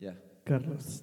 Ya. 0.00 0.20
Carlos, 0.44 1.02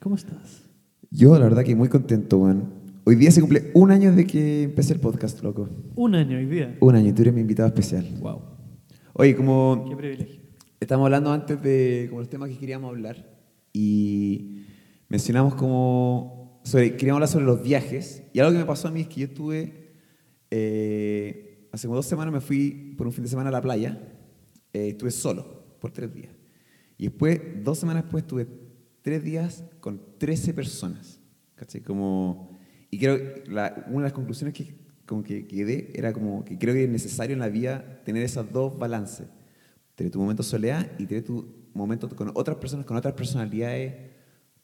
¿cómo 0.00 0.14
estás? 0.14 0.62
Yo, 1.10 1.36
la 1.38 1.44
verdad, 1.44 1.64
que 1.64 1.74
muy 1.74 1.88
contento, 1.88 2.38
weón. 2.38 2.72
Hoy 3.04 3.16
día 3.16 3.30
se 3.30 3.40
cumple 3.40 3.70
un 3.74 3.90
año 3.90 4.14
de 4.14 4.26
que 4.26 4.62
empecé 4.62 4.94
el 4.94 5.00
podcast, 5.00 5.42
loco. 5.42 5.68
Un 5.96 6.14
año 6.14 6.38
hoy 6.38 6.46
día. 6.46 6.76
Un 6.80 6.94
año, 6.94 7.10
y 7.10 7.12
tú 7.12 7.22
eres 7.22 7.34
mi 7.34 7.40
invitado 7.40 7.68
especial. 7.68 8.06
Wow, 8.20 8.40
Oye, 9.14 9.36
como 9.36 9.86
qué 9.88 9.96
privilegio. 9.96 10.40
Estamos 10.80 11.04
hablando 11.06 11.32
antes 11.32 11.60
de 11.62 12.06
como 12.08 12.20
los 12.20 12.28
temas 12.28 12.50
que 12.50 12.58
queríamos 12.58 12.90
hablar 12.90 13.34
y 13.72 14.64
mencionamos 15.08 15.54
como 15.54 16.60
sobre, 16.64 16.92
queríamos 16.96 17.18
hablar 17.18 17.28
sobre 17.28 17.44
los 17.46 17.62
viajes 17.62 18.22
y 18.32 18.38
algo 18.40 18.52
que 18.52 18.58
me 18.58 18.64
pasó 18.64 18.88
a 18.88 18.90
mí 18.90 19.02
es 19.02 19.08
que 19.08 19.20
yo 19.20 19.26
estuve 19.26 19.92
eh, 20.50 21.68
hace 21.72 21.86
como 21.86 21.96
dos 21.96 22.06
semanas 22.06 22.32
me 22.32 22.40
fui 22.40 22.94
por 22.96 23.06
un 23.06 23.12
fin 23.12 23.24
de 23.24 23.30
semana 23.30 23.48
a 23.48 23.52
la 23.52 23.60
playa 23.62 23.98
eh, 24.72 24.88
estuve 24.88 25.10
solo 25.10 25.76
por 25.80 25.90
tres 25.90 26.12
días 26.12 26.33
y 26.98 27.04
después 27.04 27.40
dos 27.62 27.78
semanas 27.78 28.04
después 28.04 28.22
estuve 28.24 28.46
tres 29.02 29.22
días 29.22 29.64
con 29.80 30.00
13 30.18 30.54
personas 30.54 31.20
¿cachai? 31.54 31.80
como 31.82 32.50
y 32.90 32.98
creo 32.98 33.16
que 33.16 33.44
la- 33.50 33.84
una 33.88 33.98
de 33.98 34.02
las 34.04 34.12
conclusiones 34.12 34.54
que 34.54 34.74
como 35.06 35.22
que 35.22 35.46
quedé 35.46 35.92
era 35.94 36.12
como 36.12 36.44
que 36.44 36.58
creo 36.58 36.74
que 36.74 36.84
es 36.84 36.90
necesario 36.90 37.34
en 37.34 37.40
la 37.40 37.48
vida 37.48 38.02
tener 38.04 38.22
esos 38.22 38.50
dos 38.52 38.78
balances 38.78 39.26
tener 39.94 40.12
tu 40.12 40.18
momento 40.18 40.42
soledad 40.42 40.90
y 40.98 41.06
tener 41.06 41.24
tu 41.24 41.46
momento 41.72 42.08
con 42.08 42.30
otras 42.34 42.56
personas, 42.58 42.86
con 42.86 42.96
otras 42.96 43.14
personalidades. 43.14 43.94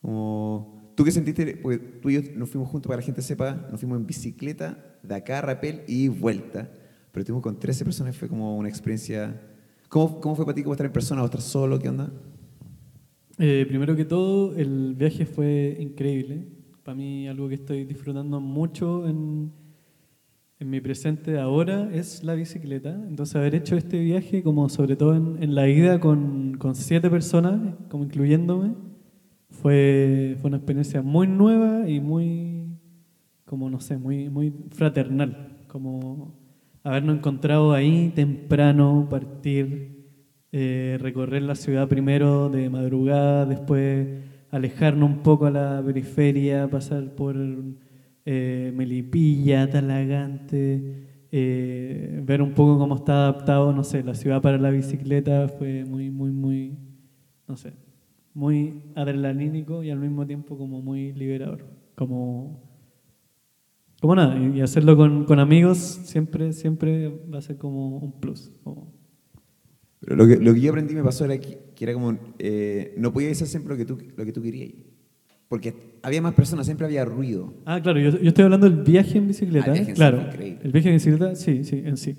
Como, 0.00 0.92
¿Tú 0.96 1.04
qué 1.04 1.12
sentiste? 1.12 1.56
Porque 1.56 1.78
tú 1.78 2.10
y 2.10 2.14
yo 2.14 2.22
nos 2.36 2.50
fuimos 2.50 2.68
juntos, 2.68 2.88
para 2.88 2.98
que 2.98 3.02
la 3.02 3.06
gente 3.06 3.22
sepa, 3.22 3.68
nos 3.70 3.80
fuimos 3.80 3.98
en 3.98 4.06
bicicleta 4.06 4.98
de 5.02 5.14
acá 5.14 5.38
a 5.38 5.42
Rapel 5.42 5.82
y 5.86 6.08
vuelta. 6.08 6.70
Pero 7.12 7.20
estuvimos 7.22 7.42
con 7.42 7.58
13 7.58 7.84
personas, 7.84 8.16
fue 8.16 8.28
como 8.28 8.56
una 8.56 8.68
experiencia... 8.68 9.40
¿Cómo, 9.90 10.20
cómo 10.20 10.36
fue 10.36 10.44
para 10.44 10.54
ti 10.54 10.62
cómo 10.62 10.74
estar 10.74 10.86
en 10.86 10.92
persona 10.92 11.20
o 11.20 11.24
estar 11.24 11.40
solo? 11.40 11.76
¿Qué 11.80 11.88
onda? 11.88 12.12
Eh, 13.38 13.66
primero 13.66 13.96
que 13.96 14.04
todo, 14.04 14.54
el 14.54 14.94
viaje 14.94 15.26
fue 15.26 15.76
increíble. 15.80 16.46
Para 16.84 16.94
mí, 16.94 17.26
algo 17.26 17.48
que 17.48 17.56
estoy 17.56 17.84
disfrutando 17.84 18.40
mucho 18.40 19.08
en, 19.08 19.50
en 20.60 20.70
mi 20.70 20.80
presente 20.80 21.40
ahora 21.40 21.90
es 21.92 22.22
la 22.22 22.34
bicicleta. 22.34 22.94
Entonces, 23.08 23.34
haber 23.34 23.56
hecho 23.56 23.76
este 23.76 23.98
viaje, 23.98 24.44
como 24.44 24.68
sobre 24.68 24.94
todo 24.94 25.16
en, 25.16 25.42
en 25.42 25.56
la 25.56 25.68
ida 25.68 25.98
con, 25.98 26.56
con 26.56 26.76
siete 26.76 27.10
personas, 27.10 27.74
como 27.88 28.04
incluyéndome, 28.04 28.74
fue, 29.48 30.36
fue 30.40 30.50
una 30.50 30.58
experiencia 30.58 31.02
muy 31.02 31.26
nueva 31.26 31.88
y 31.88 31.98
muy, 31.98 32.78
como 33.44 33.68
no 33.68 33.80
sé, 33.80 33.98
muy, 33.98 34.30
muy 34.30 34.54
fraternal. 34.70 35.64
Como 35.66 36.39
habernos 36.82 37.18
encontrado 37.18 37.72
ahí 37.72 38.12
temprano, 38.14 39.06
partir, 39.10 40.00
eh, 40.52 40.98
recorrer 41.00 41.42
la 41.42 41.54
ciudad 41.54 41.88
primero 41.88 42.48
de 42.48 42.70
madrugada, 42.70 43.46
después 43.46 44.08
alejarnos 44.50 45.08
un 45.08 45.18
poco 45.22 45.46
a 45.46 45.50
la 45.50 45.82
periferia, 45.84 46.68
pasar 46.68 47.14
por 47.14 47.36
eh, 48.24 48.72
Melipilla, 48.74 49.70
Talagante, 49.70 51.06
eh, 51.30 52.20
ver 52.24 52.42
un 52.42 52.52
poco 52.52 52.78
cómo 52.78 52.96
está 52.96 53.12
adaptado, 53.28 53.72
no 53.72 53.84
sé, 53.84 54.02
la 54.02 54.14
ciudad 54.14 54.42
para 54.42 54.58
la 54.58 54.70
bicicleta 54.70 55.48
fue 55.48 55.84
muy, 55.84 56.10
muy, 56.10 56.30
muy, 56.30 56.76
no 57.46 57.56
sé, 57.56 57.72
muy 58.34 58.82
adrenalínico 58.96 59.84
y 59.84 59.90
al 59.90 59.98
mismo 60.00 60.26
tiempo 60.26 60.58
como 60.58 60.80
muy 60.80 61.12
liberador, 61.12 61.64
como 61.94 62.69
como 64.00 64.14
nada, 64.16 64.38
y 64.38 64.60
hacerlo 64.60 64.96
con, 64.96 65.24
con 65.24 65.38
amigos 65.38 65.78
siempre, 65.78 66.52
siempre 66.52 67.08
va 67.32 67.38
a 67.38 67.42
ser 67.42 67.56
como 67.58 67.98
un 67.98 68.12
plus. 68.20 68.50
como- 68.64 68.92
Pero 70.00 70.16
lo 70.16 70.26
que, 70.26 70.36
lo 70.36 70.54
que 70.54 70.60
yo 70.60 70.70
aprendí 70.70 70.94
me 70.94 71.04
pasó 71.04 71.24
era 71.26 71.38
que, 71.38 71.58
que 71.74 71.84
era 71.84 71.92
como, 71.94 72.16
eh, 72.38 72.94
no 72.96 73.12
podías 73.12 73.32
hacer 73.32 73.46
siempre 73.48 73.74
lo 73.74 73.78
que 73.78 73.84
tú, 73.84 73.98
lo 74.16 74.24
que 74.24 74.32
tú 74.32 74.40
querías. 74.42 74.70
Porque 75.48 75.74
había 76.02 76.22
más 76.22 76.32
personas, 76.34 76.64
siempre 76.66 76.86
había 76.86 77.04
ruido. 77.04 77.52
Ah, 77.66 77.80
claro, 77.82 77.98
yo, 78.00 78.10
yo 78.18 78.28
estoy 78.28 78.44
hablando 78.44 78.70
del 78.70 78.82
viaje 78.84 79.18
en 79.18 79.26
bicicleta. 79.26 79.66
Ah, 79.72 79.74
el 79.74 79.74
viaje 79.74 79.90
en 79.90 79.96
claro, 79.96 80.18
el 80.62 80.72
viaje 80.72 80.88
en 80.88 80.94
bicicleta, 80.94 81.34
sí, 81.34 81.64
sí, 81.64 81.82
en 81.84 81.96
sí. 81.96 82.16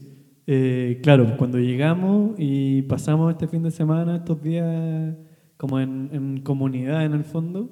Eh, 0.47 0.99
claro, 1.01 1.37
cuando 1.37 1.57
llegamos 1.57 2.35
y 2.37 2.81
pasamos 2.83 3.31
este 3.31 3.47
fin 3.47 3.63
de 3.63 3.71
semana, 3.71 4.17
estos 4.17 4.41
días, 4.43 5.15
como 5.55 5.79
en, 5.79 6.09
en 6.11 6.41
comunidad 6.41 7.05
en 7.05 7.13
el 7.13 7.23
fondo, 7.23 7.69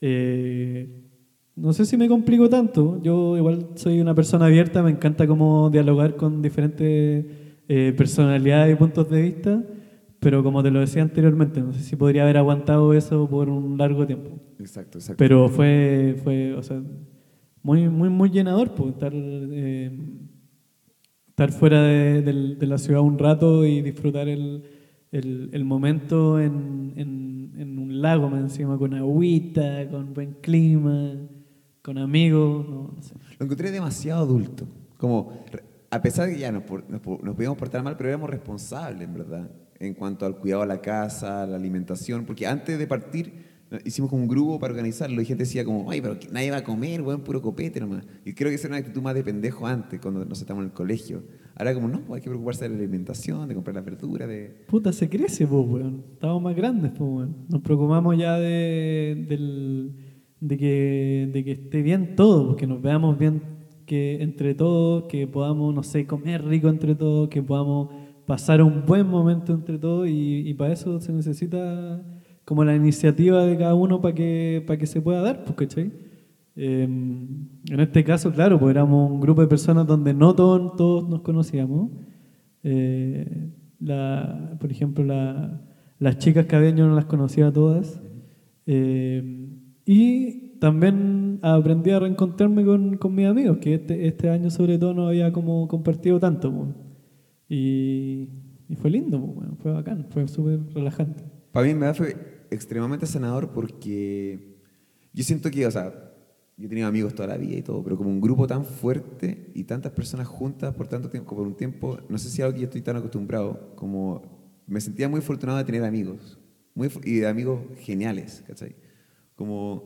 eh, 0.00 1.07
no 1.60 1.72
sé 1.72 1.84
si 1.84 1.96
me 1.96 2.08
complico 2.08 2.48
tanto. 2.48 3.00
Yo 3.02 3.36
igual 3.36 3.70
soy 3.74 4.00
una 4.00 4.14
persona 4.14 4.46
abierta, 4.46 4.82
me 4.82 4.90
encanta 4.90 5.26
como 5.26 5.70
dialogar 5.70 6.16
con 6.16 6.40
diferentes 6.40 7.26
eh, 7.68 7.94
personalidades 7.96 8.74
y 8.74 8.78
puntos 8.78 9.10
de 9.10 9.22
vista, 9.22 9.62
pero 10.20 10.42
como 10.42 10.62
te 10.62 10.70
lo 10.70 10.80
decía 10.80 11.02
anteriormente, 11.02 11.60
no 11.60 11.72
sé 11.72 11.80
si 11.80 11.96
podría 11.96 12.22
haber 12.22 12.36
aguantado 12.36 12.94
eso 12.94 13.28
por 13.28 13.48
un 13.48 13.76
largo 13.76 14.06
tiempo. 14.06 14.30
Exacto, 14.58 14.98
exacto. 14.98 15.18
Pero 15.18 15.48
fue, 15.48 16.16
fue 16.22 16.54
o 16.54 16.62
sea, 16.62 16.82
muy, 17.62 17.88
muy, 17.88 18.08
muy 18.08 18.30
llenador 18.30 18.74
pues, 18.74 18.90
estar, 18.94 19.12
eh, 19.14 19.90
estar 21.28 21.52
fuera 21.52 21.82
de, 21.82 22.56
la 22.60 22.78
ciudad 22.78 23.00
un 23.00 23.18
rato 23.18 23.66
y 23.66 23.82
disfrutar 23.82 24.28
el, 24.28 24.62
el, 25.10 25.50
el 25.52 25.64
momento 25.64 26.40
en, 26.40 26.92
en, 26.96 27.52
en 27.56 27.78
un 27.78 28.00
lago, 28.00 28.30
más 28.30 28.40
encima, 28.40 28.78
con 28.78 28.94
agüita, 28.94 29.88
con 29.90 30.14
buen 30.14 30.34
clima, 30.40 31.14
con 31.88 31.96
amigos, 31.96 32.68
no, 32.68 32.92
no 32.94 33.02
sé. 33.02 33.14
Lo 33.38 33.44
encontré 33.46 33.70
demasiado 33.70 34.20
adulto. 34.22 34.66
Como, 34.98 35.32
a 35.90 36.02
pesar 36.02 36.26
de 36.26 36.34
que 36.34 36.40
ya 36.40 36.52
nos, 36.52 36.64
nos, 36.86 37.00
nos 37.22 37.34
podíamos 37.34 37.56
portar 37.56 37.82
mal, 37.82 37.96
pero 37.96 38.10
éramos 38.10 38.28
responsables, 38.28 39.08
en 39.08 39.14
verdad, 39.14 39.50
en 39.80 39.94
cuanto 39.94 40.26
al 40.26 40.36
cuidado 40.36 40.60
de 40.62 40.68
la 40.68 40.82
casa, 40.82 41.46
la 41.46 41.56
alimentación, 41.56 42.26
porque 42.26 42.46
antes 42.46 42.78
de 42.78 42.86
partir 42.86 43.32
eh, 43.70 43.78
hicimos 43.86 44.10
como 44.10 44.22
un 44.22 44.28
grupo 44.28 44.58
para 44.58 44.72
organizarlo 44.74 45.22
y 45.22 45.24
gente 45.24 45.44
decía 45.44 45.64
como, 45.64 45.90
ay, 45.90 46.02
pero 46.02 46.18
nadie 46.30 46.50
va 46.50 46.58
a 46.58 46.64
comer, 46.64 47.00
weón, 47.00 47.22
puro 47.22 47.40
copete 47.40 47.80
nomás. 47.80 48.04
Y 48.24 48.34
creo 48.34 48.50
que 48.50 48.56
esa 48.56 48.66
era 48.66 48.76
una 48.76 48.80
actitud 48.80 49.00
más 49.00 49.14
de 49.14 49.22
pendejo 49.24 49.66
antes, 49.66 49.98
cuando 49.98 50.22
nos 50.26 50.40
estábamos 50.40 50.64
en 50.64 50.70
el 50.72 50.74
colegio. 50.74 51.22
Ahora 51.54 51.72
como, 51.72 51.88
no, 51.88 52.02
hay 52.14 52.20
que 52.20 52.28
preocuparse 52.28 52.64
de 52.64 52.70
la 52.70 52.76
alimentación, 52.76 53.48
de 53.48 53.54
comprar 53.54 53.74
las 53.76 53.84
verduras, 53.84 54.28
de... 54.28 54.64
Puta, 54.68 54.92
se 54.92 55.08
crece, 55.08 55.46
pues, 55.46 55.66
weón. 55.66 56.04
Estamos 56.12 56.42
más 56.42 56.54
grandes, 56.54 56.90
pues, 56.90 57.00
weón. 57.10 57.36
Nos 57.48 57.62
preocupamos 57.62 58.18
ya 58.18 58.36
de, 58.38 59.24
del- 59.28 59.92
de, 60.40 60.56
que, 60.58 61.30
de 61.32 61.44
que 61.44 61.52
esté 61.52 61.82
bien 61.82 62.14
todo, 62.16 62.46
pues, 62.46 62.56
que 62.58 62.66
nos 62.66 62.80
veamos 62.82 63.18
bien 63.18 63.42
que 63.86 64.22
entre 64.22 64.54
todos, 64.54 65.04
que 65.04 65.26
podamos, 65.26 65.74
no 65.74 65.82
sé, 65.82 66.06
comer 66.06 66.44
rico 66.44 66.68
entre 66.68 66.94
todos, 66.94 67.28
que 67.28 67.42
podamos 67.42 67.88
pasar 68.26 68.62
un 68.62 68.84
buen 68.86 69.06
momento 69.06 69.52
entre 69.54 69.78
todos 69.78 70.06
y, 70.08 70.40
y 70.48 70.54
para 70.54 70.72
eso 70.74 71.00
se 71.00 71.12
necesita 71.12 72.02
como 72.44 72.64
la 72.64 72.74
iniciativa 72.76 73.44
de 73.44 73.56
cada 73.56 73.74
uno 73.74 74.00
para 74.00 74.14
que, 74.14 74.62
para 74.66 74.78
que 74.78 74.86
se 74.86 75.00
pueda 75.00 75.22
dar, 75.22 75.44
pues, 75.44 75.56
¿cachai? 75.56 75.92
Eh, 76.56 76.82
en 76.84 77.80
este 77.80 78.04
caso, 78.04 78.32
claro, 78.32 78.58
pues 78.58 78.70
éramos 78.72 79.10
un 79.10 79.20
grupo 79.20 79.40
de 79.40 79.46
personas 79.48 79.86
donde 79.86 80.12
no 80.14 80.34
todos, 80.34 80.76
todos 80.76 81.08
nos 81.08 81.20
conocíamos. 81.22 81.90
Eh, 82.62 83.50
la, 83.80 84.56
por 84.60 84.70
ejemplo, 84.70 85.04
la- 85.04 85.62
las 85.98 86.18
chicas 86.18 86.46
cabeño 86.46 86.86
no 86.88 86.94
las 86.94 87.04
conocía 87.06 87.48
a 87.48 87.52
todas. 87.52 88.00
Eh, 88.66 89.47
y 89.90 90.58
también 90.60 91.38
aprendí 91.40 91.92
a 91.92 91.98
reencontrarme 91.98 92.62
con, 92.62 92.98
con 92.98 93.14
mis 93.14 93.26
amigos, 93.26 93.56
que 93.56 93.72
este, 93.72 94.06
este 94.06 94.28
año 94.28 94.50
sobre 94.50 94.76
todo 94.76 94.92
no 94.92 95.08
había 95.08 95.32
como 95.32 95.66
compartido 95.66 96.20
tanto. 96.20 96.52
po. 96.52 96.74
Y, 97.48 98.28
y 98.68 98.76
fue 98.76 98.90
lindo, 98.90 99.18
po, 99.18 99.28
weón, 99.28 99.56
fue 99.56 99.72
bacán, 99.72 100.06
fue 100.10 100.28
súper 100.28 100.60
relajante. 100.74 101.24
Para 101.52 101.64
mí 101.64 101.72
en 101.72 101.80
verdad 101.80 101.94
fue 101.94 102.16
extremadamente 102.50 103.06
sanador 103.06 103.50
porque 103.50 104.58
yo 105.14 105.24
siento 105.24 105.50
que, 105.50 105.66
o 105.66 105.70
sea, 105.70 105.90
yo 106.58 106.66
he 106.66 106.68
tenido 106.68 106.86
amigos 106.86 107.14
toda 107.14 107.28
la 107.28 107.38
vida 107.38 107.56
y 107.56 107.62
todo, 107.62 107.82
pero 107.82 107.96
como 107.96 108.10
un 108.10 108.20
grupo 108.20 108.46
tan 108.46 108.66
fuerte 108.66 109.50
y 109.54 109.64
tantas 109.64 109.92
personas 109.92 110.26
juntas 110.26 110.74
por 110.74 110.86
tanto 110.86 111.08
tiempo, 111.08 111.34
por 111.34 111.46
un 111.46 111.56
tiempo, 111.56 111.98
no 112.10 112.18
sé 112.18 112.28
si 112.28 112.42
es 112.42 112.44
algo 112.44 112.52
que 112.52 112.60
yo 112.60 112.66
estoy 112.66 112.82
tan 112.82 112.96
acostumbrado, 112.96 113.72
como 113.74 114.60
me 114.66 114.82
sentía 114.82 115.08
muy 115.08 115.20
afortunado 115.20 115.56
de 115.56 115.64
tener 115.64 115.82
amigos, 115.82 116.38
muy, 116.74 116.90
y 117.04 117.20
de 117.20 117.26
amigos 117.26 117.60
geniales, 117.78 118.44
¿cachai? 118.46 118.76
Como, 119.38 119.84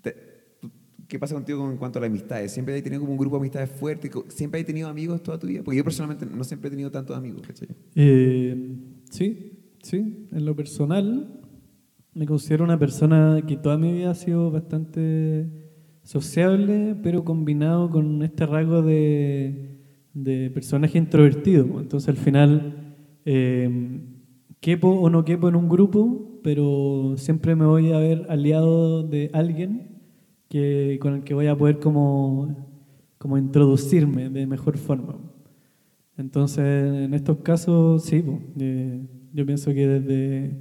te- 0.00 0.14
¿qué 1.08 1.18
pasa 1.18 1.34
contigo 1.34 1.68
en 1.68 1.76
cuanto 1.76 1.98
a 1.98 2.02
las 2.02 2.08
amistades? 2.08 2.52
¿Siempre 2.52 2.76
has 2.76 2.82
tenido 2.84 3.00
como 3.00 3.10
un 3.12 3.18
grupo 3.18 3.34
de 3.34 3.40
amistades 3.40 3.68
fuerte? 3.68 4.08
¿Siempre 4.28 4.60
has 4.60 4.66
tenido 4.66 4.88
amigos 4.88 5.20
toda 5.24 5.40
tu 5.40 5.48
vida? 5.48 5.62
Porque 5.64 5.76
yo 5.78 5.82
personalmente 5.82 6.24
no 6.24 6.44
siempre 6.44 6.68
he 6.68 6.70
tenido 6.70 6.88
tantos 6.92 7.16
amigos, 7.16 7.42
¿cachai? 7.44 7.66
Eh, 7.96 8.76
sí, 9.10 9.58
sí, 9.82 10.28
en 10.30 10.44
lo 10.44 10.54
personal 10.54 11.40
me 12.14 12.26
considero 12.26 12.62
una 12.62 12.78
persona 12.78 13.42
que 13.44 13.56
toda 13.56 13.76
mi 13.76 13.92
vida 13.92 14.12
ha 14.12 14.14
sido 14.14 14.52
bastante 14.52 15.48
sociable, 16.04 16.94
pero 17.02 17.24
combinado 17.24 17.90
con 17.90 18.22
este 18.22 18.46
rasgo 18.46 18.82
de, 18.82 19.80
de 20.14 20.50
personaje 20.50 20.96
introvertido. 20.96 21.64
Entonces 21.80 22.08
al 22.08 22.16
final 22.16 22.94
eh, 23.24 24.00
quepo 24.60 24.88
o 24.90 25.10
no 25.10 25.24
quepo 25.24 25.48
en 25.48 25.56
un 25.56 25.68
grupo, 25.68 26.29
pero 26.42 27.14
siempre 27.16 27.54
me 27.54 27.66
voy 27.66 27.92
a 27.92 27.98
ver 27.98 28.26
aliado 28.28 29.02
de 29.02 29.30
alguien 29.32 30.00
que, 30.48 30.98
con 31.00 31.14
el 31.14 31.24
que 31.24 31.34
voy 31.34 31.46
a 31.46 31.56
poder 31.56 31.78
como, 31.78 32.54
como 33.18 33.38
introducirme 33.38 34.28
de 34.28 34.46
mejor 34.46 34.76
forma. 34.76 35.16
Entonces, 36.16 37.04
en 37.04 37.14
estos 37.14 37.38
casos, 37.38 38.04
sí, 38.04 38.20
po, 38.20 38.40
eh, 38.58 39.00
yo 39.32 39.46
pienso 39.46 39.72
que 39.72 39.86
desde, 39.86 40.56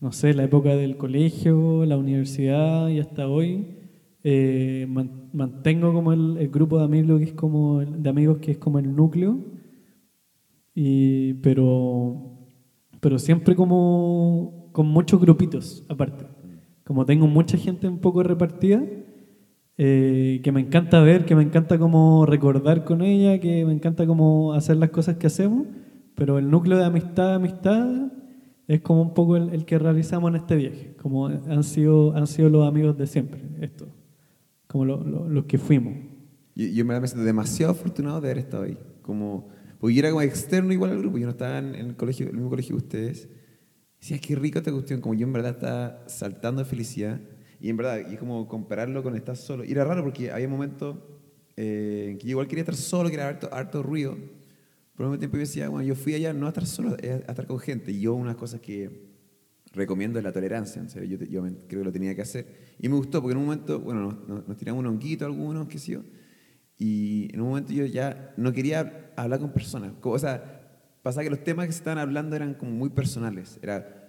no 0.00 0.12
sé, 0.12 0.32
la 0.32 0.44
época 0.44 0.74
del 0.76 0.96
colegio, 0.96 1.84
la 1.84 1.98
universidad 1.98 2.88
y 2.88 3.00
hasta 3.00 3.28
hoy, 3.28 3.66
eh, 4.22 4.86
mantengo 5.32 5.92
como 5.92 6.12
el, 6.12 6.48
grupo 6.48 6.78
de 6.78 6.84
amigos 6.84 7.18
que 7.18 7.26
es 7.26 7.32
como 7.32 7.80
el, 7.80 8.02
de 8.02 8.10
amigos 8.10 8.38
que 8.38 8.52
es 8.52 8.58
como 8.58 8.78
el 8.78 8.94
núcleo, 8.94 9.38
y, 10.74 11.34
pero, 11.34 12.32
pero 13.00 13.18
siempre 13.18 13.54
como 13.54 14.65
con 14.76 14.88
muchos 14.88 15.18
grupitos 15.18 15.86
aparte. 15.88 16.26
Como 16.84 17.06
tengo 17.06 17.26
mucha 17.26 17.56
gente 17.56 17.88
un 17.88 17.98
poco 17.98 18.22
repartida, 18.22 18.84
eh, 19.78 20.42
que 20.44 20.52
me 20.52 20.60
encanta 20.60 21.00
ver, 21.00 21.24
que 21.24 21.34
me 21.34 21.42
encanta 21.42 21.78
como 21.78 22.26
recordar 22.26 22.84
con 22.84 23.00
ella, 23.00 23.40
que 23.40 23.64
me 23.64 23.72
encanta 23.72 24.06
como 24.06 24.52
hacer 24.52 24.76
las 24.76 24.90
cosas 24.90 25.16
que 25.16 25.28
hacemos, 25.28 25.66
pero 26.14 26.36
el 26.36 26.50
núcleo 26.50 26.76
de 26.76 26.84
amistad, 26.84 27.36
amistad, 27.36 28.12
es 28.68 28.82
como 28.82 29.00
un 29.00 29.14
poco 29.14 29.38
el, 29.38 29.64
que 29.64 29.78
realizamos 29.78 30.28
en 30.28 30.36
este 30.36 30.56
viaje, 30.56 30.94
como 31.00 31.28
han 31.28 31.64
sido, 31.64 32.14
han 32.14 32.26
sido 32.26 32.50
los 32.50 32.68
amigos 32.68 32.98
de 32.98 33.06
siempre, 33.06 33.40
esto, 33.62 33.88
como 34.66 34.84
los 34.84 35.46
que 35.46 35.56
fuimos. 35.56 35.94
Yo, 36.54 36.66
yo, 36.66 36.84
me 36.84 36.94
siento 37.06 37.24
demasiado 37.24 37.72
afortunado 37.72 38.20
de 38.20 38.28
haber 38.28 38.44
estado 38.44 38.64
ahí, 38.64 38.76
como, 39.00 39.48
porque 39.80 39.94
yo 39.94 40.00
era 40.00 40.10
como 40.10 40.20
externo 40.20 40.70
igual 40.70 40.90
al 40.90 40.98
grupo, 40.98 41.16
yo 41.16 41.24
no 41.24 41.30
estaba 41.30 41.60
en, 41.60 41.74
el, 41.74 41.96
colegio, 41.96 42.26
el 42.26 42.34
mismo 42.34 42.50
colegio 42.50 42.76
que 42.76 42.82
ustedes. 42.82 43.30
Decía, 44.06 44.20
qué 44.20 44.36
rico 44.36 44.60
esta 44.60 44.70
cuestión, 44.70 45.00
como 45.00 45.16
yo 45.16 45.26
en 45.26 45.32
verdad 45.32 45.50
estaba 45.50 46.04
saltando 46.06 46.62
de 46.62 46.64
felicidad, 46.64 47.18
y 47.60 47.70
en 47.70 47.76
verdad, 47.76 48.08
y 48.08 48.16
como 48.16 48.46
compararlo 48.46 49.02
con 49.02 49.16
estar 49.16 49.36
solo. 49.36 49.64
Y 49.64 49.72
era 49.72 49.84
raro 49.84 50.04
porque 50.04 50.30
había 50.30 50.46
momentos 50.46 50.98
eh, 51.56 52.10
en 52.10 52.18
que 52.18 52.28
yo 52.28 52.30
igual 52.30 52.46
quería 52.46 52.62
estar 52.62 52.76
solo, 52.76 53.08
que 53.08 53.16
era 53.16 53.26
harto, 53.26 53.52
harto 53.52 53.82
ruido, 53.82 54.16
por 54.94 55.06
un 55.06 55.18
tiempo 55.18 55.36
yo 55.36 55.40
decía, 55.40 55.68
bueno, 55.68 55.84
yo 55.88 55.96
fui 55.96 56.14
allá 56.14 56.32
no 56.32 56.46
a 56.46 56.50
estar 56.50 56.66
solo, 56.66 56.90
a 56.90 57.04
estar 57.32 57.48
con 57.48 57.58
gente. 57.58 57.90
Y 57.90 58.02
yo 58.02 58.14
una 58.14 58.36
cosas 58.36 58.60
que 58.60 59.08
recomiendo 59.72 60.20
es 60.20 60.24
la 60.24 60.30
tolerancia, 60.30 60.80
en 60.80 60.88
serio, 60.88 61.18
yo, 61.28 61.42
creo 61.42 61.66
que 61.66 61.84
lo 61.84 61.90
tenía 61.90 62.14
que 62.14 62.22
hacer. 62.22 62.46
Y 62.78 62.88
me 62.88 62.94
gustó, 62.94 63.20
porque 63.20 63.32
en 63.32 63.38
un 63.38 63.46
momento, 63.46 63.80
bueno, 63.80 64.22
nos, 64.28 64.56
tiramos 64.56 64.78
un 64.78 64.86
honguito 64.86 65.26
algunos, 65.26 65.66
qué 65.66 65.80
sé 65.80 65.94
yo, 65.94 66.04
y 66.78 67.28
en 67.34 67.40
un 67.40 67.48
momento 67.48 67.72
yo 67.72 67.84
ya 67.86 68.32
no 68.36 68.52
quería 68.52 69.10
hablar 69.16 69.40
con 69.40 69.52
personas. 69.52 69.94
O 70.00 70.16
sea, 70.16 70.65
pasaba 71.06 71.22
que 71.22 71.30
los 71.30 71.44
temas 71.44 71.66
que 71.66 71.72
se 71.72 71.78
estaban 71.78 72.00
hablando 72.00 72.34
eran 72.34 72.54
como 72.54 72.72
muy 72.72 72.90
personales. 72.90 73.60
Era, 73.62 74.08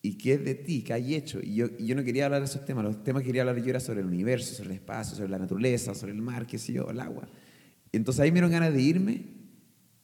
¿y 0.00 0.16
qué 0.16 0.32
es 0.32 0.42
de 0.42 0.54
ti? 0.54 0.82
¿Qué 0.82 0.94
hay 0.94 1.14
hecho? 1.14 1.40
Y 1.42 1.56
yo, 1.56 1.66
y 1.78 1.84
yo 1.84 1.94
no 1.94 2.02
quería 2.02 2.24
hablar 2.24 2.40
de 2.40 2.46
esos 2.46 2.64
temas. 2.64 2.84
Los 2.84 3.04
temas 3.04 3.20
que 3.20 3.26
quería 3.26 3.42
hablar 3.42 3.62
yo 3.62 3.68
era 3.68 3.80
sobre 3.80 4.00
el 4.00 4.06
universo, 4.06 4.54
sobre 4.54 4.70
el 4.70 4.76
espacio, 4.76 5.14
sobre 5.14 5.28
la 5.28 5.38
naturaleza, 5.38 5.94
sobre 5.94 6.12
el 6.12 6.22
mar, 6.22 6.46
qué 6.46 6.56
sé 6.56 6.72
yo, 6.72 6.88
el 6.88 7.00
agua. 7.00 7.28
entonces 7.92 8.20
ahí 8.20 8.30
me 8.30 8.36
dieron 8.36 8.50
ganas 8.50 8.72
de 8.72 8.80
irme 8.80 9.26